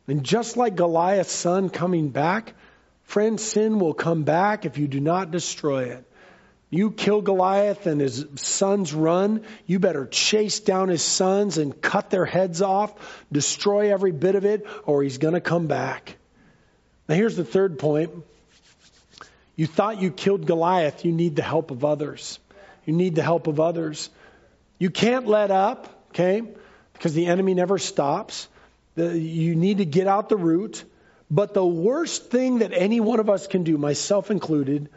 And 0.09 0.25
just 0.25 0.57
like 0.57 0.77
Goliath's 0.77 1.33
son 1.33 1.69
coming 1.69 2.09
back, 2.09 2.55
friend, 3.05 3.41
sin 3.41 3.79
will 3.79 3.95
come 3.95 4.25
back 4.25 4.67
if 4.67 4.79
you 4.79 4.89
do 4.89 5.01
not 5.01 5.31
destroy 5.31 5.85
it. 5.85 6.05
You 6.71 6.91
kill 6.91 7.23
Goliath 7.23 7.87
and 7.87 8.01
his 8.01 8.27
sons 8.35 8.93
run, 8.93 9.45
you 9.67 9.79
better 9.79 10.07
chase 10.07 10.59
down 10.59 10.89
his 10.89 11.03
sons 11.03 11.57
and 11.57 11.81
cut 11.81 12.11
their 12.11 12.25
heads 12.25 12.63
off, 12.63 12.93
destroy 13.31 13.93
every 13.93 14.11
bit 14.11 14.35
of 14.35 14.45
it, 14.45 14.67
or 14.85 15.03
he's 15.03 15.19
going 15.19 15.35
to 15.35 15.41
come 15.41 15.69
back. 15.69 16.17
Now, 17.09 17.15
here's 17.15 17.37
the 17.37 17.45
third 17.45 17.79
point. 17.79 18.11
You 19.55 19.69
thought 19.69 20.03
you 20.03 20.11
killed 20.11 20.47
Goliath, 20.47 21.05
you 21.05 21.13
need 21.13 21.37
the 21.37 21.43
help 21.43 21.71
of 21.71 21.85
others. 21.85 22.41
You 22.87 22.93
need 22.93 23.15
the 23.15 23.23
help 23.23 23.47
of 23.47 23.61
others. 23.61 24.11
You 24.79 24.91
can't 24.91 25.27
let 25.27 25.51
up, 25.51 26.09
okay? 26.11 26.43
Because 26.93 27.15
the 27.15 27.27
enemy 27.27 27.55
never 27.55 27.79
stops. 27.79 28.49
You 28.97 29.55
need 29.55 29.79
to 29.79 29.85
get 29.85 30.09
out 30.09 30.29
the 30.29 30.37
root. 30.37 30.85
But 31.31 31.55
the 31.55 31.65
worst 31.65 32.31
thing 32.31 32.59
that 32.59 32.73
any 32.73 33.01
one 33.01 33.21
of 33.21 33.31
us 33.31 33.47
can 33.47 33.65
do, 33.65 33.79
myself 33.79 34.31
included, 34.31 34.89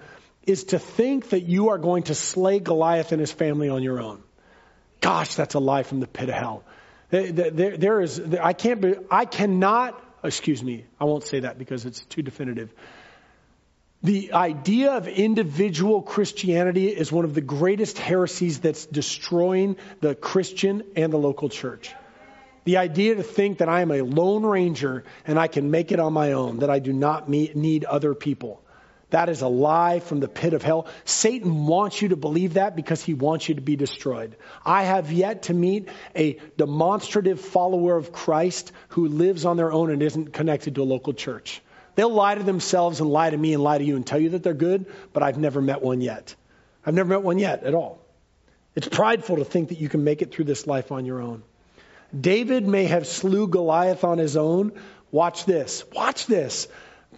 is 0.45 0.65
to 0.65 0.80
think 0.80 1.30
that 1.30 1.41
you 1.41 1.69
are 1.69 1.78
going 1.78 2.03
to 2.03 2.15
slay 2.15 2.59
Goliath 2.59 3.11
and 3.11 3.19
his 3.19 3.32
family 3.32 3.69
on 3.69 3.84
your 3.84 4.01
own. 4.01 4.23
Gosh, 5.01 5.36
that's 5.36 5.55
a 5.55 5.59
lie 5.59 5.84
from 5.84 5.99
the 5.99 6.07
pit 6.07 6.30
of 6.30 6.36
hell. 6.36 6.63
There, 7.09 7.78
there, 7.78 8.01
is, 8.01 8.21
I 8.41 8.53
can't 8.53 8.82
be, 8.82 8.95
I 9.09 9.25
cannot, 9.25 10.01
excuse 10.23 10.61
me, 10.61 10.86
I 10.99 11.05
won't 11.05 11.23
say 11.23 11.41
that 11.41 11.57
because 11.57 11.86
it's 11.86 12.03
too 12.05 12.21
definitive. 12.21 12.73
The 14.03 14.34
idea 14.34 14.91
of 14.91 15.07
individual 15.07 16.01
Christianity 16.01 16.89
is 16.89 17.11
one 17.11 17.25
of 17.25 17.34
the 17.34 17.41
greatest 17.41 17.97
heresies 17.97 18.59
that's 18.59 18.86
destroying 18.86 19.78
the 20.01 20.15
Christian 20.15 20.84
and 20.95 21.11
the 21.11 21.17
local 21.17 21.49
church. 21.49 21.93
The 22.68 22.76
idea 22.76 23.15
to 23.15 23.24
think 23.24 23.59
that 23.59 23.70
I 23.70 23.80
am 23.80 23.91
a 23.91 24.01
lone 24.01 24.45
ranger 24.45 25.05
and 25.26 25.39
I 25.39 25.47
can 25.47 25.72
make 25.72 25.93
it 25.93 26.01
on 26.01 26.11
my 26.11 26.34
own, 26.34 26.59
that 26.59 26.70
I 26.70 26.80
do 26.80 26.91
not 26.91 27.30
meet, 27.30 27.55
need 27.55 27.86
other 27.86 28.13
people. 28.13 28.61
That 29.09 29.30
is 29.30 29.41
a 29.41 29.47
lie 29.47 30.01
from 30.01 30.20
the 30.20 30.28
pit 30.28 30.53
of 30.53 30.63
hell. 30.63 30.88
Satan 31.05 31.65
wants 31.65 32.01
you 32.01 32.09
to 32.09 32.18
believe 32.18 32.55
that 32.55 32.76
because 32.76 33.01
he 33.01 33.13
wants 33.13 33.47
you 33.47 33.55
to 33.55 33.61
be 33.61 33.78
destroyed. 33.78 34.36
I 34.65 34.84
have 34.84 35.13
yet 35.13 35.43
to 35.43 35.53
meet 35.53 35.88
a 36.13 36.39
demonstrative 36.57 37.39
follower 37.39 37.95
of 37.95 38.11
Christ 38.11 38.74
who 38.89 39.07
lives 39.07 39.45
on 39.45 39.55
their 39.55 39.72
own 39.72 39.89
and 39.89 40.03
isn't 40.03 40.34
connected 40.34 40.76
to 40.76 40.82
a 40.82 40.91
local 40.91 41.13
church. 41.13 41.61
They'll 41.95 42.13
lie 42.13 42.36
to 42.36 42.43
themselves 42.43 42.99
and 42.99 43.09
lie 43.09 43.30
to 43.30 43.38
me 43.38 43.53
and 43.53 43.63
lie 43.63 43.78
to 43.78 43.86
you 43.86 43.95
and 43.95 44.05
tell 44.05 44.20
you 44.20 44.32
that 44.32 44.43
they're 44.43 44.53
good, 44.53 44.88
but 45.13 45.24
I've 45.24 45.38
never 45.38 45.61
met 45.61 45.82
one 45.82 46.01
yet. 46.01 46.36
I've 46.86 46.95
never 46.95 47.07
met 47.07 47.24
one 47.24 47.39
yet 47.39 47.63
at 47.63 47.74
all. 47.74 48.01
It's 48.76 48.89
prideful 48.89 49.38
to 49.38 49.45
think 49.45 49.70
that 49.70 49.80
you 49.80 49.88
can 49.88 50.03
make 50.03 50.22
it 50.22 50.34
through 50.34 50.45
this 50.45 50.68
life 50.68 50.91
on 50.91 51.05
your 51.05 51.22
own. 51.22 51.43
David 52.17 52.67
may 52.67 52.85
have 52.85 53.07
slew 53.07 53.47
Goliath 53.47 54.03
on 54.03 54.17
his 54.17 54.37
own. 54.37 54.71
Watch 55.11 55.45
this. 55.45 55.83
Watch 55.93 56.25
this. 56.25 56.67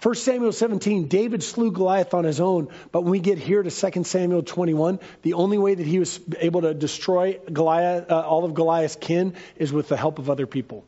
1 0.01 0.15
Samuel 0.15 0.53
17, 0.53 1.07
David 1.07 1.43
slew 1.43 1.71
Goliath 1.71 2.13
on 2.13 2.23
his 2.23 2.39
own, 2.39 2.69
but 2.91 3.01
when 3.01 3.11
we 3.11 3.19
get 3.19 3.37
here 3.37 3.61
to 3.61 3.69
2 3.69 4.03
Samuel 4.05 4.43
21, 4.43 4.99
the 5.23 5.33
only 5.33 5.57
way 5.57 5.75
that 5.75 5.85
he 5.85 5.99
was 5.99 6.21
able 6.39 6.61
to 6.61 6.73
destroy 6.73 7.37
Goliath, 7.51 8.09
uh, 8.09 8.21
all 8.21 8.45
of 8.45 8.53
Goliath's 8.53 8.95
kin 8.95 9.33
is 9.57 9.73
with 9.73 9.89
the 9.89 9.97
help 9.97 10.17
of 10.17 10.29
other 10.29 10.47
people. 10.47 10.85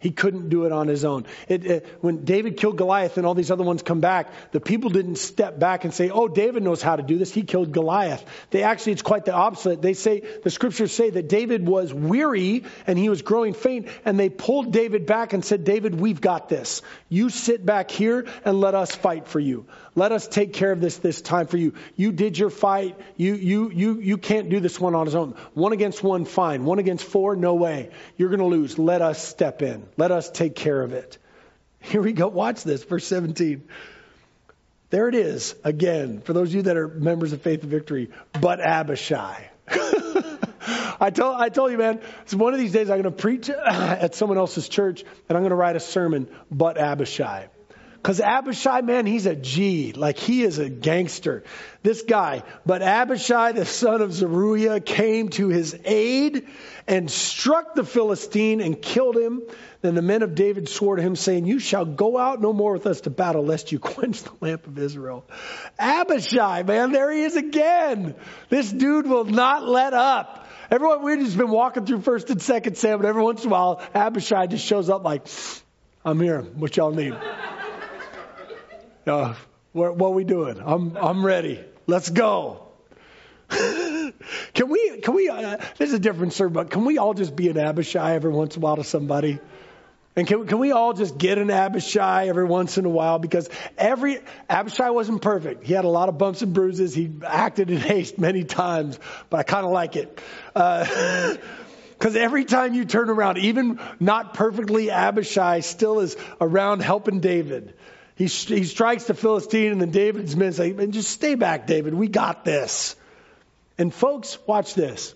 He 0.00 0.10
couldn't 0.12 0.48
do 0.48 0.64
it 0.64 0.70
on 0.70 0.86
his 0.86 1.04
own. 1.04 1.26
It, 1.48 1.66
it, 1.66 1.86
when 2.00 2.24
David 2.24 2.56
killed 2.56 2.76
Goliath 2.76 3.16
and 3.16 3.26
all 3.26 3.34
these 3.34 3.50
other 3.50 3.64
ones 3.64 3.82
come 3.82 4.00
back, 4.00 4.30
the 4.52 4.60
people 4.60 4.90
didn't 4.90 5.16
step 5.16 5.58
back 5.58 5.84
and 5.84 5.92
say, 5.92 6.10
"Oh, 6.10 6.28
David 6.28 6.62
knows 6.62 6.80
how 6.80 6.94
to 6.94 7.02
do 7.02 7.18
this. 7.18 7.32
He 7.32 7.42
killed 7.42 7.72
Goliath." 7.72 8.24
They 8.50 8.62
actually, 8.62 8.92
it's 8.92 9.02
quite 9.02 9.24
the 9.24 9.32
opposite. 9.32 9.82
They 9.82 9.94
say 9.94 10.20
the 10.20 10.50
scriptures 10.50 10.92
say 10.92 11.10
that 11.10 11.28
David 11.28 11.66
was 11.66 11.92
weary 11.92 12.64
and 12.86 12.96
he 12.96 13.08
was 13.08 13.22
growing 13.22 13.54
faint, 13.54 13.88
and 14.04 14.18
they 14.20 14.28
pulled 14.28 14.72
David 14.72 15.04
back 15.04 15.32
and 15.32 15.44
said, 15.44 15.64
"David, 15.64 15.98
we've 15.98 16.20
got 16.20 16.48
this. 16.48 16.82
You 17.08 17.28
sit 17.28 17.66
back 17.66 17.90
here 17.90 18.26
and 18.44 18.60
let 18.60 18.76
us 18.76 18.94
fight 18.94 19.26
for 19.26 19.40
you. 19.40 19.66
Let 19.98 20.12
us 20.12 20.28
take 20.28 20.52
care 20.52 20.70
of 20.70 20.80
this 20.80 20.98
this 20.98 21.20
time 21.20 21.48
for 21.48 21.56
you. 21.56 21.74
You 21.96 22.12
did 22.12 22.38
your 22.38 22.50
fight. 22.50 22.96
You 23.16 23.34
you 23.34 23.70
you 23.70 24.00
you 24.00 24.16
can't 24.16 24.48
do 24.48 24.60
this 24.60 24.78
one 24.80 24.94
on 24.94 25.06
his 25.06 25.16
own. 25.16 25.34
One 25.54 25.72
against 25.72 26.02
one, 26.04 26.24
fine. 26.24 26.64
One 26.64 26.78
against 26.78 27.04
four, 27.04 27.34
no 27.34 27.54
way. 27.54 27.90
You're 28.16 28.28
going 28.28 28.40
to 28.40 28.46
lose. 28.46 28.78
Let 28.78 29.02
us 29.02 29.22
step 29.22 29.60
in." 29.60 29.88
Let 29.96 30.12
us 30.12 30.30
take 30.30 30.54
care 30.54 30.80
of 30.80 30.92
it. 30.92 31.18
Here 31.80 32.00
we 32.00 32.12
go. 32.12 32.28
Watch 32.28 32.62
this, 32.62 32.84
verse 32.84 33.06
17. 33.06 33.68
There 34.90 35.08
it 35.08 35.14
is 35.14 35.54
again, 35.64 36.20
for 36.20 36.32
those 36.32 36.48
of 36.50 36.54
you 36.54 36.62
that 36.62 36.76
are 36.76 36.88
members 36.88 37.32
of 37.32 37.42
Faith 37.42 37.62
and 37.62 37.70
Victory, 37.70 38.10
but 38.40 38.60
Abishai. 38.60 39.50
I 41.00 41.10
told, 41.10 41.36
I 41.40 41.48
told 41.48 41.72
you, 41.72 41.78
man, 41.78 42.00
it's 42.22 42.34
one 42.34 42.54
of 42.54 42.60
these 42.60 42.72
days 42.72 42.88
I'm 42.90 43.02
going 43.02 43.14
to 43.14 43.22
preach 43.22 43.50
at 43.50 44.14
someone 44.14 44.38
else's 44.38 44.68
church 44.68 45.02
and 45.28 45.36
I'm 45.36 45.42
going 45.42 45.50
to 45.50 45.56
write 45.56 45.76
a 45.76 45.80
sermon, 45.80 46.28
but 46.50 46.78
Abishai. 46.78 47.48
Because 48.02 48.20
Abishai, 48.20 48.82
man, 48.82 49.06
he's 49.06 49.26
a 49.26 49.34
G. 49.34 49.92
Like 49.92 50.18
he 50.18 50.42
is 50.42 50.58
a 50.58 50.68
gangster. 50.68 51.42
This 51.82 52.02
guy. 52.02 52.44
But 52.64 52.80
Abishai, 52.80 53.52
the 53.52 53.64
son 53.64 54.02
of 54.02 54.12
Zeruiah, 54.12 54.80
came 54.80 55.30
to 55.30 55.48
his 55.48 55.76
aid 55.84 56.46
and 56.86 57.10
struck 57.10 57.74
the 57.74 57.84
Philistine 57.84 58.60
and 58.60 58.80
killed 58.80 59.16
him. 59.16 59.42
Then 59.82 59.94
the 59.94 60.02
men 60.02 60.22
of 60.22 60.36
David 60.36 60.68
swore 60.68 60.96
to 60.96 61.02
him, 61.02 61.16
saying, 61.16 61.46
You 61.46 61.58
shall 61.58 61.84
go 61.84 62.16
out 62.16 62.40
no 62.40 62.52
more 62.52 62.72
with 62.72 62.86
us 62.86 63.02
to 63.02 63.10
battle, 63.10 63.44
lest 63.44 63.72
you 63.72 63.78
quench 63.80 64.22
the 64.22 64.32
lamp 64.40 64.66
of 64.68 64.78
Israel. 64.78 65.24
Abishai, 65.78 66.62
man, 66.62 66.92
there 66.92 67.10
he 67.10 67.22
is 67.22 67.36
again. 67.36 68.14
This 68.48 68.70
dude 68.70 69.06
will 69.06 69.24
not 69.24 69.68
let 69.68 69.92
up. 69.92 70.46
Everyone, 70.70 71.02
we've 71.02 71.20
just 71.20 71.36
been 71.36 71.50
walking 71.50 71.84
through 71.84 72.02
first 72.02 72.30
and 72.30 72.40
second 72.40 72.76
Sam, 72.76 73.00
but 73.00 73.08
every 73.08 73.22
once 73.22 73.42
in 73.42 73.48
a 73.48 73.52
while, 73.52 73.82
Abishai 73.94 74.46
just 74.46 74.64
shows 74.64 74.88
up 74.88 75.02
like, 75.02 75.26
I'm 76.04 76.20
here. 76.20 76.42
What 76.42 76.76
y'all 76.76 76.92
need? 76.92 77.14
Uh, 79.08 79.34
what, 79.72 79.96
what 79.96 80.08
are 80.08 80.14
we 80.14 80.24
doing? 80.24 80.60
I'm, 80.64 80.96
I'm 80.96 81.24
ready. 81.24 81.64
Let's 81.86 82.10
go. 82.10 82.66
can 83.48 84.12
we, 84.68 85.00
can 85.00 85.14
we, 85.14 85.28
uh, 85.28 85.56
this 85.78 85.88
is 85.88 85.94
a 85.94 85.98
different 85.98 86.34
sermon, 86.34 86.52
but 86.52 86.70
can 86.70 86.84
we 86.84 86.98
all 86.98 87.14
just 87.14 87.34
be 87.34 87.48
an 87.48 87.56
Abishai 87.56 88.14
every 88.14 88.32
once 88.32 88.56
in 88.56 88.62
a 88.62 88.64
while 88.64 88.76
to 88.76 88.84
somebody? 88.84 89.38
And 90.16 90.26
can, 90.26 90.46
can 90.46 90.58
we 90.58 90.72
all 90.72 90.92
just 90.92 91.16
get 91.16 91.38
an 91.38 91.50
Abishai 91.50 92.28
every 92.28 92.44
once 92.44 92.76
in 92.76 92.84
a 92.84 92.90
while? 92.90 93.18
Because 93.18 93.48
every, 93.78 94.18
Abishai 94.50 94.90
wasn't 94.90 95.22
perfect. 95.22 95.64
He 95.64 95.72
had 95.72 95.84
a 95.84 95.88
lot 95.88 96.08
of 96.08 96.18
bumps 96.18 96.42
and 96.42 96.52
bruises. 96.52 96.94
He 96.94 97.10
acted 97.24 97.70
in 97.70 97.76
haste 97.78 98.18
many 98.18 98.44
times, 98.44 98.98
but 99.30 99.38
I 99.38 99.42
kind 99.44 99.64
of 99.64 99.72
like 99.72 99.96
it. 99.96 100.20
Uh, 100.54 101.36
Because 101.98 102.14
every 102.14 102.44
time 102.44 102.74
you 102.74 102.84
turn 102.84 103.10
around, 103.10 103.38
even 103.38 103.80
not 103.98 104.32
perfectly 104.32 104.88
Abishai 104.88 105.60
still 105.60 105.98
is 105.98 106.16
around 106.40 106.80
helping 106.80 107.18
David. 107.18 107.74
He, 108.18 108.26
he 108.26 108.64
strikes 108.64 109.04
the 109.04 109.14
Philistine, 109.14 109.70
and 109.70 109.80
then 109.80 109.92
David's 109.92 110.34
men 110.34 110.52
say, 110.52 110.72
just 110.88 111.08
stay 111.08 111.36
back, 111.36 111.68
David. 111.68 111.94
We 111.94 112.08
got 112.08 112.44
this. 112.44 112.96
And 113.78 113.94
folks, 113.94 114.38
watch 114.44 114.74
this. 114.74 115.14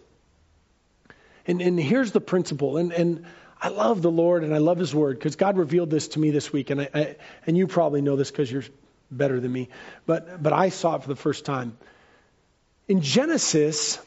And, 1.44 1.60
and 1.60 1.80
here's 1.80 2.12
the 2.12 2.20
principle. 2.20 2.76
And, 2.76 2.92
and 2.92 3.26
I 3.60 3.70
love 3.70 4.02
the 4.02 4.10
Lord 4.10 4.44
and 4.44 4.54
I 4.54 4.58
love 4.58 4.78
His 4.78 4.94
Word 4.94 5.18
because 5.18 5.34
God 5.34 5.58
revealed 5.58 5.90
this 5.90 6.06
to 6.08 6.20
me 6.20 6.30
this 6.30 6.52
week. 6.52 6.70
And, 6.70 6.82
I, 6.82 6.88
I 6.94 7.16
and 7.44 7.58
you 7.58 7.66
probably 7.66 8.02
know 8.02 8.14
this 8.14 8.30
because 8.30 8.52
you're 8.52 8.62
better 9.10 9.40
than 9.40 9.50
me. 9.50 9.68
But, 10.06 10.40
but 10.40 10.52
I 10.52 10.68
saw 10.68 10.94
it 10.94 11.02
for 11.02 11.08
the 11.08 11.16
first 11.16 11.44
time. 11.44 11.76
In 12.86 13.00
Genesis, 13.00 13.98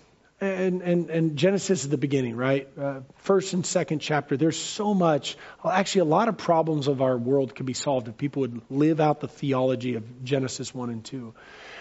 and, 0.41 0.81
and, 0.81 1.09
and 1.09 1.37
Genesis 1.37 1.83
is 1.83 1.89
the 1.89 1.97
beginning, 1.97 2.35
right? 2.35 2.67
Uh, 2.77 2.99
first 3.17 3.53
and 3.53 3.65
second 3.65 3.99
chapter, 3.99 4.35
there's 4.35 4.59
so 4.59 4.93
much. 4.93 5.37
Well, 5.63 5.71
actually, 5.71 6.01
a 6.01 6.05
lot 6.05 6.27
of 6.27 6.37
problems 6.37 6.87
of 6.87 7.01
our 7.01 7.17
world 7.17 7.55
could 7.55 7.65
be 7.65 7.73
solved 7.73 8.09
if 8.09 8.17
people 8.17 8.41
would 8.41 8.61
live 8.69 8.99
out 8.99 9.21
the 9.21 9.29
theology 9.29 9.95
of 9.95 10.23
Genesis 10.25 10.75
1 10.75 10.89
and 10.89 11.05
2. 11.05 11.33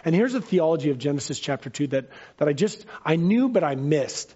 And 0.05 0.15
here's 0.15 0.35
a 0.35 0.41
theology 0.41 0.91
of 0.91 0.99
Genesis 0.99 1.41
chapter 1.41 1.69
2 1.69 1.89
that, 1.89 2.11
that 2.37 2.49
I 2.49 2.53
just, 2.53 2.87
I 3.05 3.17
knew 3.17 3.49
but 3.49 3.65
I 3.65 3.75
missed, 3.75 4.35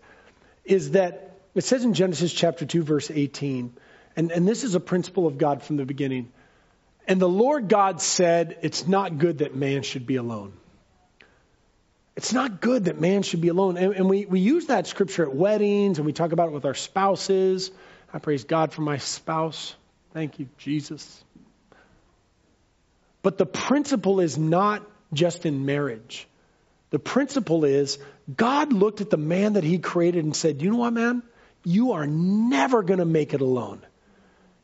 is 0.65 0.93
that 0.93 1.39
it 1.55 1.63
says 1.63 1.85
in 1.85 1.95
Genesis 1.95 2.33
chapter 2.33 2.67
2, 2.67 2.83
verse 2.83 3.11
18, 3.11 3.73
and, 4.17 4.33
and 4.33 4.49
this 4.49 4.65
is 4.65 4.75
a 4.75 4.81
principle 4.81 5.29
of 5.29 5.39
God 5.39 5.63
from 5.63 5.77
the 5.77 5.85
beginning. 5.85 6.33
And 7.07 7.21
the 7.21 7.29
Lord 7.29 7.69
God 7.69 8.01
said, 8.03 8.59
It's 8.63 8.87
not 8.89 9.19
good 9.19 9.39
that 9.39 9.55
man 9.55 9.83
should 9.83 10.07
be 10.07 10.17
alone. 10.17 10.55
It's 12.19 12.33
not 12.33 12.61
good 12.61 12.87
that 12.87 13.01
man 13.01 13.23
should 13.23 13.41
be 13.41 13.47
alone. 13.47 13.77
And, 13.77 13.95
and, 13.95 14.09
we, 14.09 14.27
we 14.27 14.41
use 14.41 14.67
that 14.67 14.89
scripture 14.89 15.23
at 15.23 15.33
weddings 15.33 15.99
and 15.99 16.05
we 16.05 16.13
talk 16.13 16.33
about 16.33 16.49
it 16.49 16.51
with 16.51 16.65
our 16.65 16.75
spouses. 16.75 17.71
I 18.13 18.19
praise 18.19 18.43
God 18.43 18.73
for 18.73 18.83
my 18.83 18.99
spouse. 18.99 19.77
Thank 20.15 20.41
you, 20.41 20.49
Jesus. 20.59 21.23
But 23.23 23.39
the 23.39 23.47
principle 23.47 24.19
is 24.19 24.37
not 24.37 24.83
just 25.13 25.47
in 25.47 25.65
marriage. 25.65 26.27
The 26.91 26.99
principle 26.99 27.65
is 27.65 28.01
God 28.37 28.73
looked 28.73 29.01
at 29.01 29.11
the 29.11 29.17
man 29.17 29.53
that 29.53 29.63
he 29.63 29.79
created 29.79 30.25
and 30.25 30.35
said, 30.35 30.61
You 30.61 30.73
know 30.73 30.79
what, 30.79 30.95
man? 30.95 31.23
You 31.63 31.93
are 31.93 32.09
never 32.09 32.83
going 32.83 32.99
to 32.99 33.05
make 33.05 33.33
it 33.33 33.43
alone. 33.43 33.87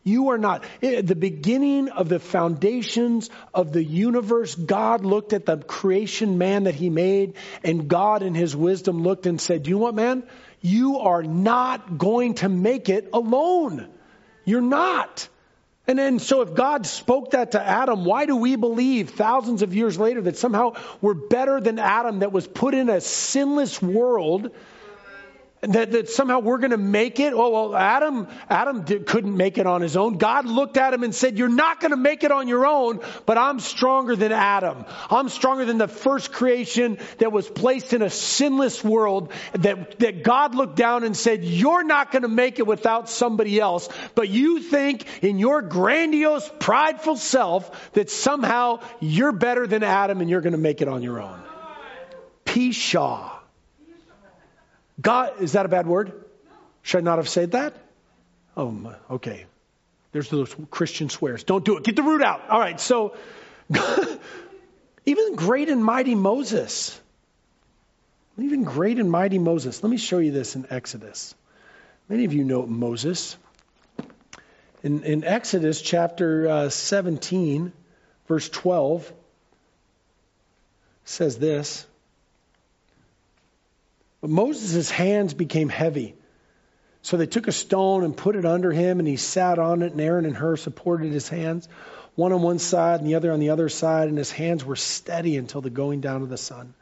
You 0.04 0.28
are 0.30 0.38
not. 0.38 0.64
At 0.82 1.06
the 1.06 1.16
beginning 1.16 1.88
of 1.88 2.10
the 2.10 2.20
foundations 2.20 3.30
of 3.54 3.72
the 3.72 3.82
universe, 3.82 4.54
God 4.54 5.02
looked 5.02 5.32
at 5.32 5.46
the 5.46 5.56
creation 5.56 6.36
man 6.36 6.64
that 6.64 6.74
he 6.74 6.90
made, 6.90 7.34
and 7.64 7.88
God 7.88 8.22
in 8.22 8.34
his 8.34 8.54
wisdom 8.54 9.02
looked 9.02 9.24
and 9.24 9.40
said, 9.40 9.66
You 9.66 9.76
know 9.76 9.80
what, 9.80 9.94
man? 9.94 10.24
You 10.60 10.98
are 10.98 11.22
not 11.22 11.96
going 11.96 12.34
to 12.34 12.50
make 12.50 12.90
it 12.90 13.08
alone. 13.14 13.88
You're 14.44 14.60
not. 14.60 15.26
And 15.86 15.98
then, 15.98 16.18
so 16.18 16.42
if 16.42 16.54
God 16.54 16.86
spoke 16.86 17.32
that 17.32 17.52
to 17.52 17.62
Adam, 17.62 18.04
why 18.04 18.26
do 18.26 18.36
we 18.36 18.56
believe 18.56 19.10
thousands 19.10 19.62
of 19.62 19.74
years 19.74 19.98
later 19.98 20.22
that 20.22 20.36
somehow 20.36 20.74
we're 21.00 21.14
better 21.14 21.60
than 21.60 21.78
Adam 21.78 22.20
that 22.20 22.32
was 22.32 22.46
put 22.46 22.74
in 22.74 22.88
a 22.88 23.00
sinless 23.00 23.80
world 23.82 24.50
that, 25.68 25.92
that 25.92 26.08
somehow 26.08 26.40
we're 26.40 26.58
going 26.58 26.70
to 26.70 26.76
make 26.76 27.20
it. 27.20 27.32
Oh, 27.32 27.50
well, 27.50 27.76
Adam, 27.76 28.28
Adam 28.48 28.82
did, 28.82 29.06
couldn't 29.06 29.36
make 29.36 29.58
it 29.58 29.66
on 29.66 29.80
his 29.80 29.96
own. 29.96 30.18
God 30.18 30.46
looked 30.46 30.76
at 30.76 30.92
him 30.92 31.02
and 31.02 31.14
said, 31.14 31.38
you're 31.38 31.48
not 31.48 31.80
going 31.80 31.90
to 31.90 31.96
make 31.96 32.24
it 32.24 32.32
on 32.32 32.48
your 32.48 32.66
own, 32.66 33.00
but 33.26 33.38
I'm 33.38 33.60
stronger 33.60 34.16
than 34.16 34.32
Adam. 34.32 34.84
I'm 35.10 35.28
stronger 35.28 35.64
than 35.64 35.78
the 35.78 35.88
first 35.88 36.32
creation 36.32 36.98
that 37.18 37.32
was 37.32 37.48
placed 37.48 37.92
in 37.92 38.02
a 38.02 38.10
sinless 38.10 38.82
world 38.82 39.32
that, 39.52 39.98
that 40.00 40.22
God 40.22 40.54
looked 40.54 40.76
down 40.76 41.04
and 41.04 41.16
said, 41.16 41.44
you're 41.44 41.84
not 41.84 42.12
going 42.12 42.22
to 42.22 42.28
make 42.28 42.58
it 42.58 42.66
without 42.66 43.08
somebody 43.08 43.60
else. 43.60 43.88
But 44.14 44.28
you 44.28 44.60
think 44.60 45.06
in 45.22 45.38
your 45.38 45.62
grandiose, 45.62 46.50
prideful 46.60 47.16
self 47.16 47.92
that 47.92 48.10
somehow 48.10 48.80
you're 49.00 49.32
better 49.32 49.66
than 49.66 49.82
Adam 49.82 50.20
and 50.20 50.30
you're 50.30 50.40
going 50.40 50.52
to 50.52 50.58
make 50.58 50.82
it 50.82 50.88
on 50.88 51.02
your 51.02 51.20
own. 51.20 51.42
Pshaw. 52.44 53.33
God, 55.00 55.40
is 55.40 55.52
that 55.52 55.66
a 55.66 55.68
bad 55.68 55.86
word? 55.86 56.12
Should 56.82 56.98
I 56.98 57.00
not 57.02 57.18
have 57.18 57.28
said 57.28 57.52
that? 57.52 57.74
Oh, 58.56 58.94
okay. 59.10 59.46
There's 60.12 60.28
those 60.30 60.54
Christian 60.70 61.08
swears. 61.08 61.42
Don't 61.42 61.64
do 61.64 61.76
it. 61.76 61.82
Get 61.82 61.96
the 61.96 62.02
root 62.02 62.22
out. 62.22 62.48
All 62.48 62.60
right. 62.60 62.78
So, 62.80 63.16
even 65.06 65.34
great 65.34 65.68
and 65.68 65.84
mighty 65.84 66.14
Moses, 66.14 67.00
even 68.38 68.62
great 68.62 68.98
and 68.98 69.10
mighty 69.10 69.38
Moses. 69.38 69.82
Let 69.82 69.90
me 69.90 69.96
show 69.96 70.18
you 70.18 70.30
this 70.30 70.54
in 70.54 70.66
Exodus. 70.70 71.34
Many 72.08 72.26
of 72.26 72.32
you 72.32 72.44
know 72.44 72.64
Moses. 72.66 73.36
In, 74.82 75.02
in 75.02 75.24
Exodus 75.24 75.80
chapter 75.80 76.48
uh, 76.48 76.68
17, 76.68 77.72
verse 78.28 78.48
12, 78.50 79.10
says 81.04 81.38
this. 81.38 81.86
But 84.24 84.30
Moses' 84.30 84.90
hands 84.90 85.34
became 85.34 85.68
heavy. 85.68 86.14
So 87.02 87.18
they 87.18 87.26
took 87.26 87.46
a 87.46 87.52
stone 87.52 88.04
and 88.04 88.16
put 88.16 88.36
it 88.36 88.46
under 88.46 88.72
him, 88.72 88.98
and 88.98 89.06
he 89.06 89.16
sat 89.16 89.58
on 89.58 89.82
it, 89.82 89.92
and 89.92 90.00
Aaron 90.00 90.24
and 90.24 90.34
Hur 90.34 90.56
supported 90.56 91.12
his 91.12 91.28
hands, 91.28 91.68
one 92.14 92.32
on 92.32 92.40
one 92.40 92.58
side 92.58 93.00
and 93.00 93.06
the 93.06 93.16
other 93.16 93.32
on 93.32 93.38
the 93.38 93.50
other 93.50 93.68
side, 93.68 94.08
and 94.08 94.16
his 94.16 94.30
hands 94.30 94.64
were 94.64 94.76
steady 94.76 95.36
until 95.36 95.60
the 95.60 95.68
going 95.68 96.00
down 96.00 96.22
of 96.22 96.30
the 96.30 96.38
sun. 96.38 96.72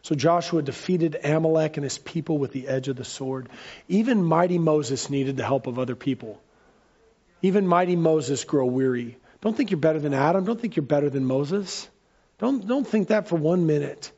So 0.00 0.14
Joshua 0.14 0.62
defeated 0.62 1.18
Amalek 1.22 1.76
and 1.76 1.84
his 1.84 1.98
people 1.98 2.38
with 2.38 2.52
the 2.52 2.66
edge 2.66 2.88
of 2.88 2.96
the 2.96 3.04
sword. 3.04 3.50
Even 3.88 4.24
mighty 4.24 4.56
Moses 4.56 5.10
needed 5.10 5.36
the 5.36 5.44
help 5.44 5.66
of 5.66 5.78
other 5.78 5.96
people. 5.96 6.40
Even 7.42 7.66
mighty 7.66 7.96
Moses 7.96 8.42
grew 8.44 8.64
weary. 8.64 9.18
Don't 9.42 9.54
think 9.54 9.70
you're 9.70 9.80
better 9.80 10.00
than 10.00 10.14
Adam. 10.14 10.46
Don't 10.46 10.58
think 10.58 10.76
you're 10.76 10.82
better 10.82 11.10
than 11.10 11.26
Moses. 11.26 11.90
Don't, 12.38 12.66
don't 12.66 12.88
think 12.88 13.08
that 13.08 13.28
for 13.28 13.36
one 13.36 13.66
minute. 13.66 14.12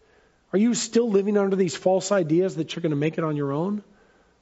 Are 0.53 0.59
you 0.59 0.75
still 0.75 1.11
living 1.11 1.37
under 1.37 1.57
these 1.57 1.77
false 1.77 2.11
ideas 2.11 2.57
that 2.57 2.75
you're 2.75 2.83
going 2.83 2.91
to 2.91 2.97
make 2.97 3.19
it 3.19 3.25
on 3.25 3.37
your 3.37 3.53
own? 3.53 3.83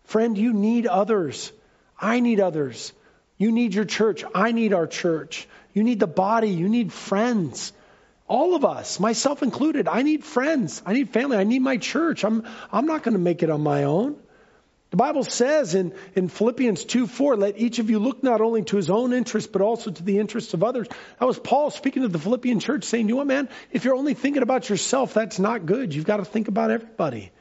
Friend, 0.04 0.38
you 0.38 0.52
need 0.52 0.86
others. 0.86 1.52
I 1.98 2.20
need 2.20 2.40
others. 2.40 2.92
You 3.38 3.50
need 3.50 3.74
your 3.74 3.84
church. 3.84 4.24
I 4.34 4.52
need 4.52 4.72
our 4.72 4.86
church. 4.86 5.48
You 5.72 5.82
need 5.82 6.00
the 6.00 6.06
body. 6.06 6.50
You 6.50 6.68
need 6.68 6.92
friends. 6.92 7.72
All 8.28 8.54
of 8.54 8.64
us, 8.64 8.98
myself 8.98 9.42
included, 9.42 9.86
I 9.86 10.02
need 10.02 10.24
friends. 10.24 10.82
I 10.84 10.94
need 10.94 11.10
family. 11.10 11.36
I 11.36 11.44
need 11.44 11.62
my 11.62 11.76
church. 11.76 12.24
I'm, 12.24 12.44
I'm 12.72 12.86
not 12.86 13.02
going 13.02 13.12
to 13.12 13.20
make 13.20 13.42
it 13.42 13.50
on 13.50 13.60
my 13.60 13.84
own. 13.84 14.16
The 14.90 14.96
Bible 14.96 15.24
says 15.24 15.74
in, 15.74 15.94
in 16.14 16.28
Philippians 16.28 16.84
2 16.84 17.06
4, 17.06 17.36
let 17.36 17.58
each 17.58 17.80
of 17.80 17.90
you 17.90 17.98
look 17.98 18.22
not 18.22 18.40
only 18.40 18.62
to 18.64 18.76
his 18.76 18.88
own 18.88 19.12
interests, 19.12 19.50
but 19.50 19.60
also 19.60 19.90
to 19.90 20.02
the 20.02 20.18
interests 20.18 20.54
of 20.54 20.62
others. 20.62 20.86
That 21.18 21.26
was 21.26 21.38
Paul 21.38 21.70
speaking 21.70 22.02
to 22.02 22.08
the 22.08 22.18
Philippian 22.18 22.60
church 22.60 22.84
saying, 22.84 23.08
you 23.08 23.14
know 23.14 23.18
what, 23.18 23.26
man? 23.26 23.48
If 23.72 23.84
you're 23.84 23.96
only 23.96 24.14
thinking 24.14 24.42
about 24.42 24.68
yourself, 24.68 25.12
that's 25.12 25.38
not 25.40 25.66
good. 25.66 25.92
You've 25.92 26.04
got 26.04 26.18
to 26.18 26.24
think 26.24 26.46
about 26.48 26.70
everybody. 26.70 27.32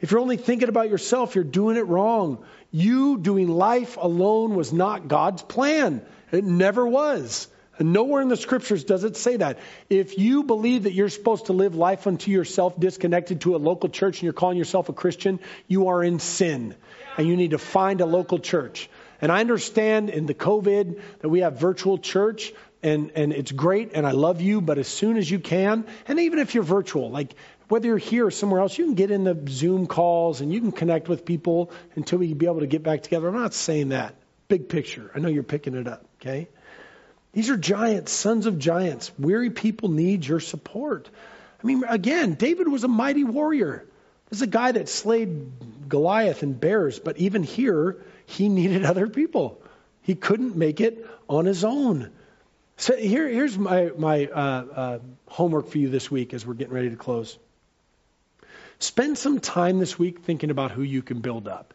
If 0.00 0.10
you're 0.10 0.20
only 0.20 0.36
thinking 0.36 0.68
about 0.68 0.90
yourself, 0.90 1.34
you're 1.34 1.44
doing 1.44 1.76
it 1.76 1.86
wrong. 1.86 2.44
You 2.70 3.18
doing 3.18 3.48
life 3.48 3.96
alone 3.96 4.54
was 4.54 4.72
not 4.72 5.08
God's 5.08 5.42
plan. 5.42 6.02
It 6.32 6.44
never 6.44 6.86
was. 6.86 7.48
And 7.78 7.92
nowhere 7.92 8.20
in 8.22 8.28
the 8.28 8.36
scriptures 8.36 8.84
does 8.84 9.04
it 9.04 9.16
say 9.16 9.36
that. 9.36 9.58
If 9.88 10.18
you 10.18 10.42
believe 10.42 10.82
that 10.82 10.92
you're 10.92 11.08
supposed 11.08 11.46
to 11.46 11.52
live 11.52 11.76
life 11.76 12.06
unto 12.06 12.30
yourself 12.30 12.78
disconnected 12.78 13.42
to 13.42 13.54
a 13.54 13.58
local 13.58 13.88
church 13.88 14.18
and 14.18 14.24
you're 14.24 14.32
calling 14.32 14.58
yourself 14.58 14.88
a 14.88 14.92
Christian, 14.92 15.38
you 15.68 15.88
are 15.88 16.02
in 16.02 16.18
sin. 16.18 16.74
And 17.16 17.28
you 17.28 17.36
need 17.36 17.50
to 17.50 17.58
find 17.58 18.00
a 18.00 18.06
local 18.06 18.38
church. 18.40 18.90
And 19.20 19.30
I 19.30 19.40
understand 19.40 20.10
in 20.10 20.26
the 20.26 20.34
COVID 20.34 21.00
that 21.20 21.28
we 21.28 21.40
have 21.40 21.58
virtual 21.58 21.98
church 21.98 22.52
and, 22.82 23.12
and 23.14 23.32
it's 23.32 23.50
great 23.50 23.92
and 23.94 24.06
I 24.06 24.12
love 24.12 24.40
you, 24.40 24.60
but 24.60 24.78
as 24.78 24.88
soon 24.88 25.16
as 25.16 25.28
you 25.28 25.38
can, 25.38 25.84
and 26.06 26.20
even 26.20 26.38
if 26.38 26.54
you're 26.54 26.64
virtual, 26.64 27.10
like 27.10 27.34
whether 27.68 27.86
you're 27.86 27.98
here 27.98 28.26
or 28.26 28.30
somewhere 28.30 28.60
else, 28.60 28.78
you 28.78 28.84
can 28.84 28.94
get 28.94 29.10
in 29.10 29.24
the 29.24 29.36
Zoom 29.48 29.86
calls 29.86 30.40
and 30.40 30.52
you 30.52 30.60
can 30.60 30.72
connect 30.72 31.08
with 31.08 31.24
people 31.24 31.70
until 31.96 32.18
we 32.18 32.32
be 32.34 32.46
able 32.46 32.60
to 32.60 32.66
get 32.66 32.82
back 32.82 33.02
together. 33.02 33.28
I'm 33.28 33.34
not 33.34 33.54
saying 33.54 33.90
that. 33.90 34.14
Big 34.48 34.68
picture. 34.68 35.10
I 35.14 35.18
know 35.18 35.28
you're 35.28 35.42
picking 35.42 35.74
it 35.74 35.86
up, 35.86 36.04
okay? 36.20 36.48
These 37.32 37.50
are 37.50 37.56
giants, 37.56 38.12
sons 38.12 38.46
of 38.46 38.58
giants. 38.58 39.12
Weary 39.18 39.50
people 39.50 39.90
need 39.90 40.26
your 40.26 40.40
support. 40.40 41.08
I 41.62 41.66
mean, 41.66 41.84
again, 41.84 42.34
David 42.34 42.68
was 42.68 42.84
a 42.84 42.88
mighty 42.88 43.24
warrior. 43.24 43.84
This 44.30 44.38
is 44.38 44.42
a 44.42 44.46
guy 44.46 44.72
that 44.72 44.88
slayed 44.88 45.88
Goliath 45.88 46.42
and 46.42 46.58
bears, 46.58 46.98
but 46.98 47.18
even 47.18 47.42
here, 47.42 47.96
he 48.26 48.48
needed 48.48 48.84
other 48.84 49.08
people. 49.08 49.60
He 50.02 50.14
couldn't 50.14 50.56
make 50.56 50.80
it 50.80 51.06
on 51.28 51.44
his 51.44 51.64
own. 51.64 52.10
So 52.76 52.96
here, 52.96 53.28
here's 53.28 53.58
my, 53.58 53.90
my 53.96 54.26
uh, 54.26 54.64
uh, 54.74 54.98
homework 55.26 55.68
for 55.68 55.78
you 55.78 55.88
this 55.88 56.10
week 56.10 56.32
as 56.32 56.46
we're 56.46 56.54
getting 56.54 56.74
ready 56.74 56.90
to 56.90 56.96
close. 56.96 57.38
Spend 58.78 59.18
some 59.18 59.40
time 59.40 59.78
this 59.78 59.98
week 59.98 60.20
thinking 60.20 60.50
about 60.50 60.70
who 60.70 60.82
you 60.82 61.02
can 61.02 61.20
build 61.20 61.48
up. 61.48 61.74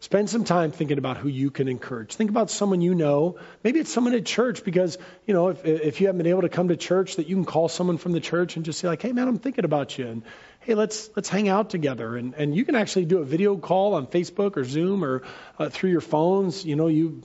Spend 0.00 0.28
some 0.28 0.44
time 0.44 0.72
thinking 0.72 0.98
about 0.98 1.16
who 1.16 1.28
you 1.28 1.50
can 1.50 1.68
encourage. 1.68 2.14
Think 2.14 2.28
about 2.28 2.50
someone 2.50 2.82
you 2.82 2.94
know. 2.94 3.38
Maybe 3.64 3.80
it's 3.80 3.90
someone 3.90 4.12
at 4.12 4.26
church 4.26 4.62
because, 4.62 4.98
you 5.26 5.32
know, 5.32 5.48
if, 5.48 5.64
if 5.64 6.00
you 6.00 6.08
haven't 6.08 6.18
been 6.18 6.26
able 6.26 6.42
to 6.42 6.50
come 6.50 6.68
to 6.68 6.76
church, 6.76 7.16
that 7.16 7.28
you 7.28 7.34
can 7.34 7.46
call 7.46 7.68
someone 7.70 7.96
from 7.96 8.12
the 8.12 8.20
church 8.20 8.56
and 8.56 8.64
just 8.64 8.78
say 8.78 8.88
like, 8.88 9.00
hey 9.00 9.12
man, 9.12 9.26
I'm 9.26 9.38
thinking 9.38 9.64
about 9.64 9.96
you. 9.96 10.06
And 10.06 10.22
hey, 10.60 10.74
let's, 10.74 11.08
let's 11.16 11.30
hang 11.30 11.48
out 11.48 11.70
together. 11.70 12.14
And, 12.14 12.34
and 12.34 12.54
you 12.54 12.66
can 12.66 12.74
actually 12.74 13.06
do 13.06 13.18
a 13.18 13.24
video 13.24 13.56
call 13.56 13.94
on 13.94 14.06
Facebook 14.06 14.58
or 14.58 14.64
Zoom 14.64 15.02
or 15.02 15.22
uh, 15.58 15.70
through 15.70 15.90
your 15.90 16.02
phones. 16.02 16.62
You 16.62 16.76
know, 16.76 16.88
you 16.88 17.22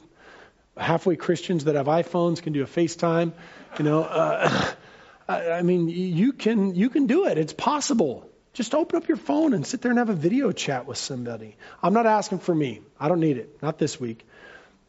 halfway 0.78 1.18
Christians 1.18 1.66
that 1.66 1.76
have 1.76 1.88
iPhones 1.88 2.42
can 2.42 2.54
do 2.54 2.64
a 2.64 2.68
FaceTime. 2.68 3.34
You 3.80 3.86
know, 3.86 4.04
uh, 4.04 4.72
I, 5.28 5.52
I 5.52 5.62
mean, 5.62 5.90
you 5.90 6.32
can, 6.32 6.74
you 6.74 6.90
can 6.90 7.06
do 7.08 7.26
it. 7.26 7.38
It's 7.38 7.54
possible. 7.54 8.31
Just 8.54 8.76
open 8.76 8.98
up 8.98 9.08
your 9.08 9.18
phone 9.18 9.54
and 9.54 9.66
sit 9.66 9.82
there 9.82 9.92
and 9.92 10.00
have 10.00 10.10
a 10.10 10.16
video 10.16 10.52
chat 10.52 10.86
with 10.86 10.98
somebody. 10.98 11.56
I'm 11.82 11.94
not 11.94 12.06
asking 12.06 12.40
for 12.40 12.54
me. 12.54 12.82
I 13.00 13.08
don't 13.08 13.22
need 13.22 13.38
it. 13.38 13.62
Not 13.62 13.78
this 13.78 14.00
week. 14.00 14.26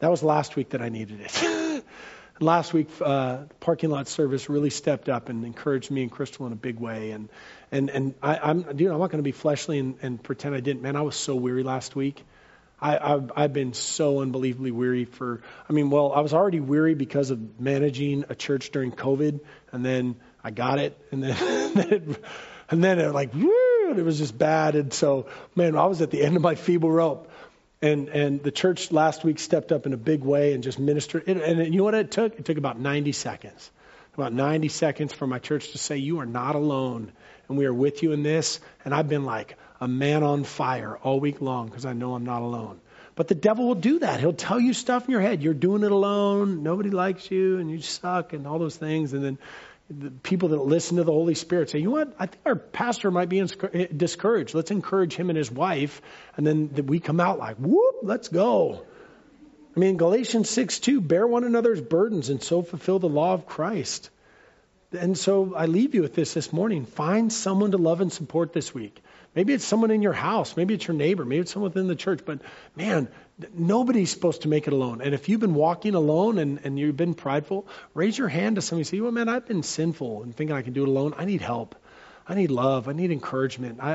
That 0.01 0.11
was 0.11 0.23
last 0.23 0.57
week 0.57 0.71
that 0.71 0.83
I 0.83 0.89
needed 0.89 1.21
it. 1.21 1.85
last 2.41 2.73
week, 2.73 2.89
uh, 3.01 3.45
parking 3.61 3.91
lot 3.91 4.09
service 4.09 4.49
really 4.49 4.71
stepped 4.71 5.09
up 5.09 5.29
and 5.29 5.45
encouraged 5.45 5.93
me 5.93 6.03
and 6.03 6.11
Crystal 6.11 6.47
in 6.47 6.53
a 6.53 6.57
big 6.57 6.81
way. 6.81 7.13
And 7.13 7.29
and 7.71 7.89
and 7.89 8.15
I, 8.21 8.37
I'm 8.39 8.63
dude, 8.63 8.91
I'm 8.91 8.99
not 8.99 9.11
going 9.11 9.19
to 9.19 9.23
be 9.23 9.33
fleshly 9.33 9.79
and, 9.79 9.97
and 10.03 10.23
pretend 10.23 10.57
I 10.57 10.61
didn't. 10.61 10.83
Man, 10.83 10.97
I 10.97 11.03
was 11.03 11.15
so 11.15 11.37
weary 11.37 11.63
last 11.63 11.95
week. 11.95 12.25
I, 12.81 13.15
I've, 13.15 13.31
I've 13.37 13.53
been 13.53 13.75
so 13.75 14.23
unbelievably 14.23 14.73
weary 14.73 15.05
for. 15.05 15.41
I 15.69 15.73
mean, 15.73 15.89
well, 15.91 16.13
I 16.13 16.21
was 16.21 16.35
already 16.35 16.59
weary 16.59 16.95
because 16.95 17.31
of 17.31 17.61
managing 17.61 18.25
a 18.29 18.35
church 18.35 18.73
during 18.73 18.91
COVID, 18.91 19.39
and 19.71 19.85
then 19.85 20.17
I 20.43 20.51
got 20.51 20.81
it, 20.81 20.99
and 21.13 21.23
then, 21.23 21.37
then 21.75 21.93
it, 21.93 22.25
and 22.73 22.83
then 22.83 22.99
it 22.99 23.13
like, 23.13 23.35
woo, 23.35 23.95
it 23.95 24.03
was 24.03 24.17
just 24.17 24.37
bad. 24.37 24.75
And 24.77 24.93
so, 24.95 25.27
man, 25.55 25.77
I 25.77 25.85
was 25.85 26.01
at 26.01 26.11
the 26.11 26.23
end 26.23 26.37
of 26.37 26.43
my 26.43 26.55
feeble 26.55 26.91
rope. 26.91 27.31
And, 27.83 28.09
and 28.09 28.43
the 28.43 28.51
church 28.51 28.91
last 28.91 29.25
week 29.25 29.39
stepped 29.39 29.73
up 29.73 29.85
in 29.85 29.93
a 29.93 29.99
big 29.99 30.23
way 30.23 30.55
and 30.55 30.63
just 30.63 30.79
ministered. 30.79 31.25
And, 31.29 31.41
and 31.43 31.73
you 31.75 31.79
know 31.79 31.85
what 31.85 31.95
it 31.95 32.11
took? 32.11 32.39
It 32.39 32.47
took 32.47 32.57
about 32.57 32.81
90 32.81 33.13
seconds. 33.13 33.71
About 34.15 34.33
90 34.33 34.69
seconds 34.69 35.13
for 35.13 35.27
my 35.27 35.39
church 35.39 35.73
to 35.73 35.79
say, 35.79 35.99
You 35.99 36.21
are 36.21 36.27
not 36.27 36.55
alone. 36.55 37.13
And 37.49 37.59
we 37.59 37.67
are 37.67 37.75
with 37.75 38.03
you 38.03 38.13
in 38.13 38.23
this. 38.23 38.59
And 38.87 38.95
I've 38.95 39.09
been 39.09 39.27
like 39.27 39.59
a 39.79 39.89
man 39.89 40.23
on 40.23 40.45
fire 40.45 40.97
all 40.97 41.21
week 41.21 41.43
long 41.43 41.67
because 41.67 41.85
I 41.85 41.93
know 41.93 42.15
I'm 42.15 42.25
not 42.25 42.41
alone. 42.41 42.81
But 43.15 43.29
the 43.29 43.35
devil 43.35 43.67
will 43.67 43.75
do 43.75 43.99
that. 43.99 44.21
He'll 44.21 44.33
tell 44.33 44.59
you 44.59 44.73
stuff 44.73 45.05
in 45.05 45.11
your 45.11 45.21
head. 45.21 45.43
You're 45.43 45.53
doing 45.53 45.83
it 45.83 45.93
alone. 45.93 46.63
Nobody 46.63 46.89
likes 46.89 47.31
you 47.31 47.59
and 47.59 47.71
you 47.71 47.83
suck 47.83 48.33
and 48.33 48.47
all 48.47 48.59
those 48.59 48.77
things. 48.77 49.13
And 49.13 49.23
then 49.23 49.39
the 50.01 50.11
people 50.11 50.51
that 50.51 50.65
listen 50.65 50.97
to 50.97 51.05
the 51.05 51.13
Holy 51.13 51.35
Spirit 51.35 51.71
say, 51.71 51.79
you 51.79 51.87
know 51.87 51.93
what? 51.93 52.15
I 52.19 52.27
think 52.27 52.43
our 52.45 52.57
pastor 52.57 53.11
might 53.11 53.29
be 53.29 53.41
eh, 53.41 53.87
discouraged. 53.95 54.55
Let's 54.55 54.71
encourage 54.71 55.15
him 55.15 55.31
and 55.31 55.37
his 55.37 55.51
wife. 55.51 56.01
And 56.37 56.47
then 56.47 56.87
we 56.87 57.01
come 57.01 57.21
out 57.21 57.39
like, 57.39 57.57
whoop, 57.57 57.97
let's 58.03 58.29
go. 58.29 58.85
I 59.75 59.81
mean, 59.81 59.97
Galatians 59.97 60.51
6 60.51 60.81
2, 60.81 61.01
bear 61.01 61.27
one 61.27 61.45
another's 61.45 61.81
burdens 61.81 62.29
and 62.29 62.43
so 62.43 62.63
fulfill 62.63 62.99
the 62.99 63.09
law 63.09 63.33
of 63.35 63.47
Christ. 63.47 64.11
And 64.93 65.17
so 65.17 65.55
I 65.55 65.67
leave 65.67 65.95
you 65.95 66.03
with 66.03 66.15
this 66.15 66.35
this 66.35 66.53
morning. 66.53 66.85
Find 66.85 67.33
someone 67.33 67.71
to 67.73 67.79
love 67.79 68.01
and 68.01 68.13
support 68.13 68.53
this 68.53 68.75
week. 68.75 69.03
Maybe 69.35 69.55
it's 69.55 69.65
someone 69.65 69.91
in 69.91 70.03
your 70.03 70.13
house. 70.13 70.57
Maybe 70.57 70.75
it's 70.75 70.87
your 70.87 70.97
neighbor. 70.97 71.25
Maybe 71.25 71.41
it's 71.41 71.53
someone 71.53 71.71
within 71.71 71.89
the 71.89 71.97
church. 71.97 72.21
But 72.25 72.41
man, 72.77 73.09
nobody's 73.55 74.11
supposed 74.11 74.43
to 74.43 74.49
make 74.49 74.67
it 74.67 74.73
alone. 74.73 75.01
And 75.01 75.15
if 75.15 75.29
you've 75.29 75.41
been 75.41 75.55
walking 75.55 75.95
alone 75.95 76.39
and, 76.39 76.61
and 76.65 76.79
you've 76.79 76.97
been 76.97 77.15
prideful, 77.15 77.67
raise 77.95 78.17
your 78.19 78.29
hand 78.29 78.57
to 78.57 78.63
somebody 78.63 78.83
and 78.83 78.87
say, 78.89 79.01
well, 79.01 79.13
man, 79.13 79.29
I've 79.29 79.47
been 79.47 79.63
sinful 79.63 80.23
and 80.23 80.37
thinking 80.37 80.55
I 80.55 80.63
can 80.63 80.75
do 80.75 80.83
it 80.83 80.89
alone. 80.89 81.15
I 81.17 81.25
need 81.25 81.41
help. 81.41 81.75
I 82.29 82.35
need 82.35 82.51
love. 82.51 82.89
I 82.89 82.93
need 82.93 83.11
encouragement. 83.11 83.79
I, 83.83 83.93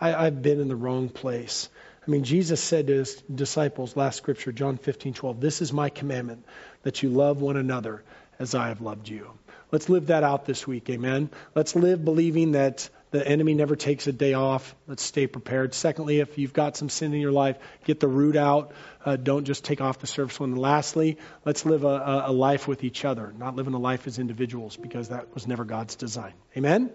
I, 0.00 0.10
I, 0.12 0.26
I've 0.26 0.40
been 0.40 0.60
in 0.60 0.68
the 0.68 0.76
wrong 0.76 1.08
place. 1.08 1.68
I 2.06 2.10
mean, 2.10 2.24
Jesus 2.24 2.60
said 2.62 2.86
to 2.86 2.94
his 2.94 3.16
disciples, 3.22 3.96
last 3.96 4.16
scripture, 4.16 4.52
John 4.52 4.78
15, 4.78 5.14
12, 5.14 5.40
this 5.40 5.60
is 5.60 5.72
my 5.72 5.90
commandment, 5.90 6.46
that 6.82 7.02
you 7.02 7.10
love 7.10 7.42
one 7.42 7.56
another 7.56 8.02
as 8.38 8.54
I 8.54 8.68
have 8.68 8.80
loved 8.80 9.08
you. 9.08 9.30
Let's 9.72 9.88
live 9.88 10.08
that 10.08 10.24
out 10.24 10.46
this 10.46 10.66
week, 10.66 10.90
amen. 10.90 11.30
Let's 11.54 11.76
live 11.76 12.04
believing 12.04 12.52
that 12.52 12.88
the 13.10 13.26
enemy 13.26 13.54
never 13.54 13.76
takes 13.76 14.06
a 14.06 14.12
day 14.12 14.34
off. 14.34 14.74
Let's 14.86 15.02
stay 15.02 15.26
prepared. 15.26 15.74
Secondly, 15.74 16.20
if 16.20 16.38
you've 16.38 16.52
got 16.52 16.76
some 16.76 16.88
sin 16.88 17.12
in 17.12 17.20
your 17.20 17.32
life, 17.32 17.56
get 17.84 17.98
the 17.98 18.08
root 18.08 18.36
out. 18.36 18.72
Uh, 19.04 19.16
don't 19.16 19.44
just 19.44 19.64
take 19.64 19.80
off 19.80 19.98
the 19.98 20.06
surface 20.06 20.38
one. 20.38 20.50
And 20.50 20.58
lastly, 20.58 21.18
let's 21.44 21.64
live 21.64 21.84
a, 21.84 22.24
a, 22.26 22.32
life 22.32 22.68
with 22.68 22.84
each 22.84 23.04
other, 23.04 23.32
not 23.36 23.56
living 23.56 23.74
a 23.74 23.78
life 23.78 24.06
as 24.06 24.18
individuals, 24.18 24.76
because 24.76 25.08
that 25.08 25.34
was 25.34 25.46
never 25.48 25.64
God's 25.64 25.96
design. 25.96 26.34
Amen? 26.56 26.90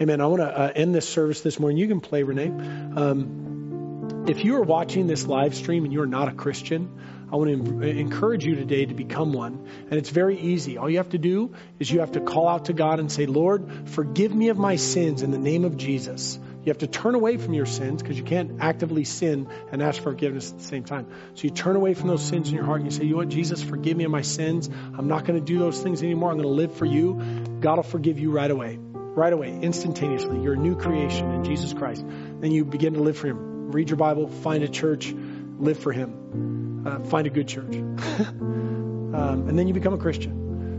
Amen. 0.00 0.20
I 0.20 0.26
want 0.26 0.40
to 0.40 0.46
uh, 0.46 0.72
end 0.74 0.94
this 0.94 1.08
service 1.08 1.40
this 1.40 1.60
morning. 1.60 1.78
You 1.78 1.88
can 1.88 2.00
play, 2.00 2.22
Renee. 2.22 2.48
Um, 2.96 4.24
if 4.28 4.44
you 4.44 4.56
are 4.56 4.62
watching 4.62 5.06
this 5.06 5.26
live 5.26 5.54
stream 5.54 5.84
and 5.84 5.92
you're 5.92 6.06
not 6.06 6.28
a 6.28 6.32
Christian, 6.32 7.00
I 7.30 7.36
want 7.36 7.66
to 7.66 7.82
encourage 7.82 8.46
you 8.46 8.54
today 8.54 8.86
to 8.86 8.94
become 8.94 9.34
one. 9.34 9.68
And 9.90 9.94
it's 9.94 10.08
very 10.08 10.38
easy. 10.38 10.78
All 10.78 10.88
you 10.88 10.96
have 10.96 11.10
to 11.10 11.18
do 11.18 11.54
is 11.78 11.90
you 11.90 12.00
have 12.00 12.12
to 12.12 12.20
call 12.20 12.48
out 12.48 12.66
to 12.66 12.72
God 12.72 13.00
and 13.00 13.12
say, 13.12 13.26
Lord, 13.26 13.90
forgive 13.90 14.34
me 14.34 14.48
of 14.48 14.56
my 14.56 14.76
sins 14.76 15.22
in 15.22 15.30
the 15.30 15.38
name 15.38 15.66
of 15.66 15.76
Jesus. 15.76 16.38
You 16.64 16.70
have 16.70 16.78
to 16.78 16.86
turn 16.86 17.14
away 17.14 17.36
from 17.36 17.52
your 17.52 17.66
sins 17.66 18.02
because 18.02 18.16
you 18.16 18.24
can't 18.24 18.60
actively 18.60 19.04
sin 19.04 19.48
and 19.70 19.82
ask 19.82 19.98
for 19.98 20.10
forgiveness 20.10 20.50
at 20.50 20.58
the 20.58 20.64
same 20.64 20.84
time. 20.84 21.06
So 21.34 21.42
you 21.44 21.50
turn 21.50 21.76
away 21.76 21.92
from 21.92 22.08
those 22.08 22.24
sins 22.24 22.48
in 22.48 22.54
your 22.54 22.64
heart 22.64 22.80
and 22.80 22.90
you 22.90 22.98
say, 22.98 23.04
you 23.04 23.16
know 23.16 23.24
Jesus, 23.24 23.62
forgive 23.62 23.96
me 23.96 24.04
of 24.04 24.10
my 24.10 24.22
sins. 24.22 24.68
I'm 24.68 25.08
not 25.08 25.26
going 25.26 25.38
to 25.38 25.44
do 25.44 25.58
those 25.58 25.82
things 25.82 26.02
anymore. 26.02 26.30
I'm 26.30 26.36
going 26.36 26.48
to 26.48 26.54
live 26.54 26.74
for 26.76 26.86
you. 26.86 27.14
God 27.60 27.76
will 27.76 27.82
forgive 27.82 28.18
you 28.18 28.30
right 28.30 28.50
away. 28.50 28.78
Right 28.80 29.32
away, 29.32 29.50
instantaneously. 29.60 30.40
You're 30.40 30.54
a 30.54 30.58
new 30.58 30.76
creation 30.76 31.30
in 31.32 31.44
Jesus 31.44 31.74
Christ. 31.74 32.04
Then 32.06 32.52
you 32.52 32.64
begin 32.64 32.94
to 32.94 33.00
live 33.00 33.18
for 33.18 33.26
Him. 33.26 33.70
Read 33.72 33.90
your 33.90 33.96
Bible, 33.96 34.28
find 34.28 34.62
a 34.62 34.68
church, 34.68 35.12
live 35.58 35.78
for 35.78 35.92
Him 35.92 36.17
uh, 36.86 37.00
find 37.00 37.26
a 37.26 37.30
good 37.30 37.48
church. 37.48 37.74
um, 37.76 39.14
and 39.48 39.58
then 39.58 39.68
you 39.68 39.74
become 39.74 39.94
a 39.94 39.98
Christian. 39.98 40.38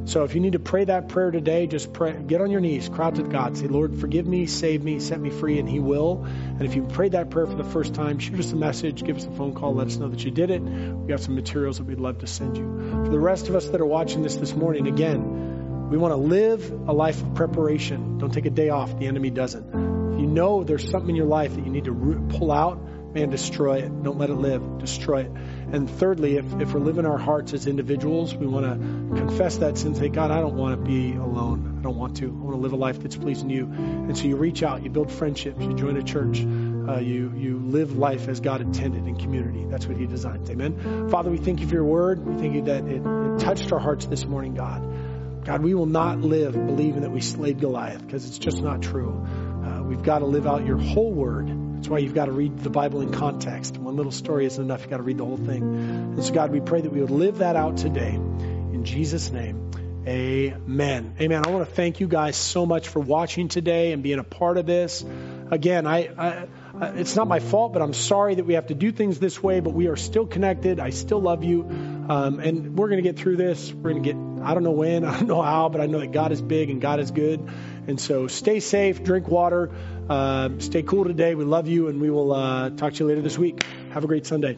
So 0.10 0.24
if 0.24 0.34
you 0.34 0.42
need 0.42 0.54
to 0.54 0.60
pray 0.60 0.86
that 0.86 1.10
prayer 1.10 1.30
today, 1.30 1.68
just 1.68 1.94
pray, 1.94 2.14
get 2.14 2.42
on 2.42 2.50
your 2.50 2.62
knees, 2.62 2.90
cry 2.90 3.12
to 3.12 3.22
God, 3.22 3.56
say, 3.56 3.68
Lord, 3.68 4.00
forgive 4.00 4.26
me, 4.26 4.48
save 4.48 4.84
me, 4.84 5.00
set 5.00 5.20
me 5.20 5.30
free, 5.30 5.60
and 5.60 5.70
He 5.70 5.80
will. 5.80 6.24
And 6.26 6.64
if 6.64 6.74
you 6.74 6.84
prayed 6.84 7.12
that 7.12 7.30
prayer 7.30 7.46
for 7.46 7.56
the 7.56 7.64
first 7.64 7.94
time, 7.94 8.18
shoot 8.18 8.40
us 8.40 8.52
a 8.52 8.56
message, 8.56 9.04
give 9.04 9.18
us 9.18 9.26
a 9.26 9.32
phone 9.32 9.54
call, 9.54 9.76
let 9.76 9.86
us 9.86 9.98
know 9.98 10.08
that 10.08 10.24
you 10.24 10.32
did 10.32 10.50
it. 10.50 10.64
We 10.64 11.08
got 11.08 11.20
some 11.20 11.36
materials 11.36 11.78
that 11.78 11.84
we'd 11.84 12.00
love 12.00 12.20
to 12.20 12.28
send 12.28 12.58
you. 12.58 13.04
For 13.06 13.10
the 13.12 13.20
rest 13.20 13.50
of 13.50 13.56
us 13.56 13.68
that 13.70 13.80
are 13.80 13.86
watching 13.86 14.24
this 14.24 14.36
this 14.36 14.56
morning, 14.56 14.88
again, 14.88 15.90
we 15.92 15.98
want 15.98 16.14
to 16.14 16.18
live 16.18 16.72
a 16.88 16.94
life 16.94 17.22
of 17.22 17.36
preparation. 17.36 18.18
Don't 18.18 18.34
take 18.34 18.48
a 18.48 18.52
day 18.52 18.70
off. 18.70 18.98
The 18.98 19.06
enemy 19.06 19.30
doesn't. 19.30 19.68
If 20.14 20.20
you 20.20 20.28
know 20.28 20.64
there's 20.64 20.90
something 20.90 21.12
in 21.12 21.16
your 21.16 21.28
life 21.28 21.56
that 21.56 21.64
you 21.64 21.72
need 21.72 21.86
to 21.86 22.26
pull 22.30 22.52
out, 22.52 22.80
man, 23.14 23.30
destroy 23.30 23.80
it. 23.80 24.04
Don't 24.04 24.18
let 24.18 24.30
it 24.30 24.36
live. 24.36 24.80
Destroy 24.80 25.22
it. 25.22 25.32
And 25.72 25.90
thirdly, 25.90 26.38
if, 26.38 26.46
if 26.60 26.74
we're 26.74 26.80
living 26.80 27.06
our 27.06 27.18
hearts 27.18 27.54
as 27.54 27.68
individuals, 27.68 28.34
we 28.36 28.48
want 28.48 28.66
to 28.66 29.20
confess 29.20 29.58
that 29.58 29.78
sin, 29.78 29.96
say, 29.96 30.10
God, 30.10 30.32
I 30.32 30.40
don't 30.40 30.56
want 30.56 30.80
to 30.80 30.90
be 30.90 31.14
alone. 31.14 31.78
I 31.80 31.82
don't 31.84 31.98
want 31.98 32.18
to. 32.18 32.28
I 32.28 32.44
want 32.44 32.56
to 32.56 32.62
live 32.62 32.74
a 32.74 32.78
life 32.78 33.02
that's 33.02 33.16
pleasing 33.16 33.50
you. 33.50 33.66
And 33.66 34.18
so 34.18 34.26
you 34.26 34.36
reach 34.36 34.64
out, 34.64 34.84
you 34.84 34.90
build 34.90 35.12
friendships, 35.12 35.62
you 35.62 35.74
join 35.74 35.98
a 35.98 36.04
church, 36.04 36.40
uh, 36.40 37.00
you, 37.00 37.32
you 37.36 37.60
live 37.60 37.98
life 37.98 38.28
as 38.28 38.40
God 38.40 38.62
intended 38.62 39.08
in 39.08 39.16
community. 39.18 39.66
That's 39.66 39.86
what 39.86 39.98
He 39.98 40.06
designed. 40.06 40.50
Amen. 40.50 41.10
Father, 41.10 41.30
we 41.30 41.38
thank 41.38 41.60
you 41.60 41.68
for 41.68 41.76
your 41.76 41.86
word. 41.86 42.26
We 42.26 42.36
thank 42.42 42.56
you 42.56 42.64
that 42.64 42.84
it, 42.86 43.02
it 43.06 43.40
touched 43.40 43.72
our 43.72 43.80
hearts 43.80 44.06
this 44.06 44.26
morning, 44.26 44.56
God. 44.56 45.46
God, 45.46 45.64
we 45.64 45.74
will 45.74 45.86
not 45.86 46.20
live 46.20 46.54
believing 46.54 47.02
that 47.02 47.12
we 47.12 47.22
slayed 47.22 47.60
Goliath 47.60 48.06
because 48.06 48.28
it's 48.28 48.38
just 48.38 48.62
not 48.62 48.82
true. 48.82 49.26
Uh, 49.64 49.84
we've 49.84 50.04
got 50.04 50.20
to 50.20 50.26
live 50.26 50.46
out 50.46 50.66
your 50.66 50.78
whole 50.78 51.12
word. 51.12 51.48
That's 51.80 51.88
why 51.88 52.00
you've 52.00 52.14
got 52.14 52.26
to 52.26 52.34
read 52.34 52.60
the 52.60 52.70
Bible 52.70 53.00
in 53.00 53.14
context. 53.14 53.78
One 53.78 53.96
little 53.96 54.12
story 54.12 54.46
isn't 54.46 54.62
enough. 54.62 54.82
You've 54.82 54.90
got 54.90 54.98
to 54.98 55.04
read 55.04 55.18
the 55.18 55.24
whole 55.24 55.38
thing. 55.38 55.64
And 55.64 56.22
so, 56.22 56.34
God, 56.34 56.52
we 56.52 56.60
pray 56.60 56.82
that 56.82 56.92
we 56.92 57.00
would 57.00 57.10
live 57.10 57.38
that 57.38 57.56
out 57.56 57.78
today. 57.78 58.16
In 58.16 58.84
Jesus' 58.84 59.32
name, 59.32 59.72
amen. 60.06 61.16
Amen. 61.22 61.46
I 61.46 61.50
want 61.50 61.66
to 61.66 61.74
thank 61.74 62.02
you 62.02 62.10
guys 62.10 62.36
so 62.36 62.66
much 62.66 62.90
for 62.90 63.00
watching 63.00 63.48
today 63.48 63.94
and 63.94 64.04
being 64.04 64.20
a 64.20 64.26
part 64.26 64.58
of 64.58 64.66
this. 64.66 65.06
Again, 65.52 65.88
I, 65.88 66.10
I 66.18 66.48
it's 66.82 67.16
not 67.16 67.30
my 67.30 67.40
fault, 67.40 67.72
but 67.72 67.82
I'm 67.82 67.94
sorry 67.94 68.36
that 68.36 68.46
we 68.46 68.56
have 68.56 68.68
to 68.68 68.76
do 68.76 68.92
things 68.92 69.18
this 69.18 69.42
way, 69.42 69.62
but 69.62 69.74
we 69.74 69.88
are 69.88 69.96
still 69.96 70.26
connected. 70.26 70.82
I 70.82 70.90
still 70.90 71.22
love 71.22 71.46
you. 71.46 71.62
Um, 71.62 72.42
and 72.42 72.78
we're 72.78 72.90
going 72.90 73.02
to 73.02 73.10
get 73.10 73.18
through 73.18 73.38
this. 73.38 73.72
We're 73.72 73.92
going 73.92 74.04
to 74.04 74.14
get, 74.14 74.46
I 74.46 74.54
don't 74.54 74.64
know 74.64 74.72
when, 74.72 75.06
I 75.06 75.18
don't 75.18 75.28
know 75.28 75.42
how, 75.42 75.70
but 75.70 75.80
I 75.80 75.86
know 75.86 76.00
that 76.00 76.12
God 76.12 76.34
is 76.34 76.42
big 76.42 76.70
and 76.70 76.82
God 76.82 77.00
is 77.00 77.12
good. 77.12 77.50
And 77.88 78.02
so 78.02 78.28
stay 78.28 78.60
safe, 78.60 79.02
drink 79.02 79.30
water. 79.30 79.72
Uh, 80.10 80.50
stay 80.58 80.82
cool 80.82 81.04
today. 81.06 81.36
We 81.36 81.44
love 81.46 81.68
you, 81.68 81.88
and 81.88 82.02
we 82.02 82.10
will 82.10 82.34
uh, 82.34 82.72
talk 82.72 82.94
to 82.94 83.04
you 83.04 83.08
later 83.08 83.22
this 83.22 83.38
week. 83.38 83.64
Have 83.92 84.04
a 84.04 84.08
great 84.08 84.26
Sunday. 84.26 84.58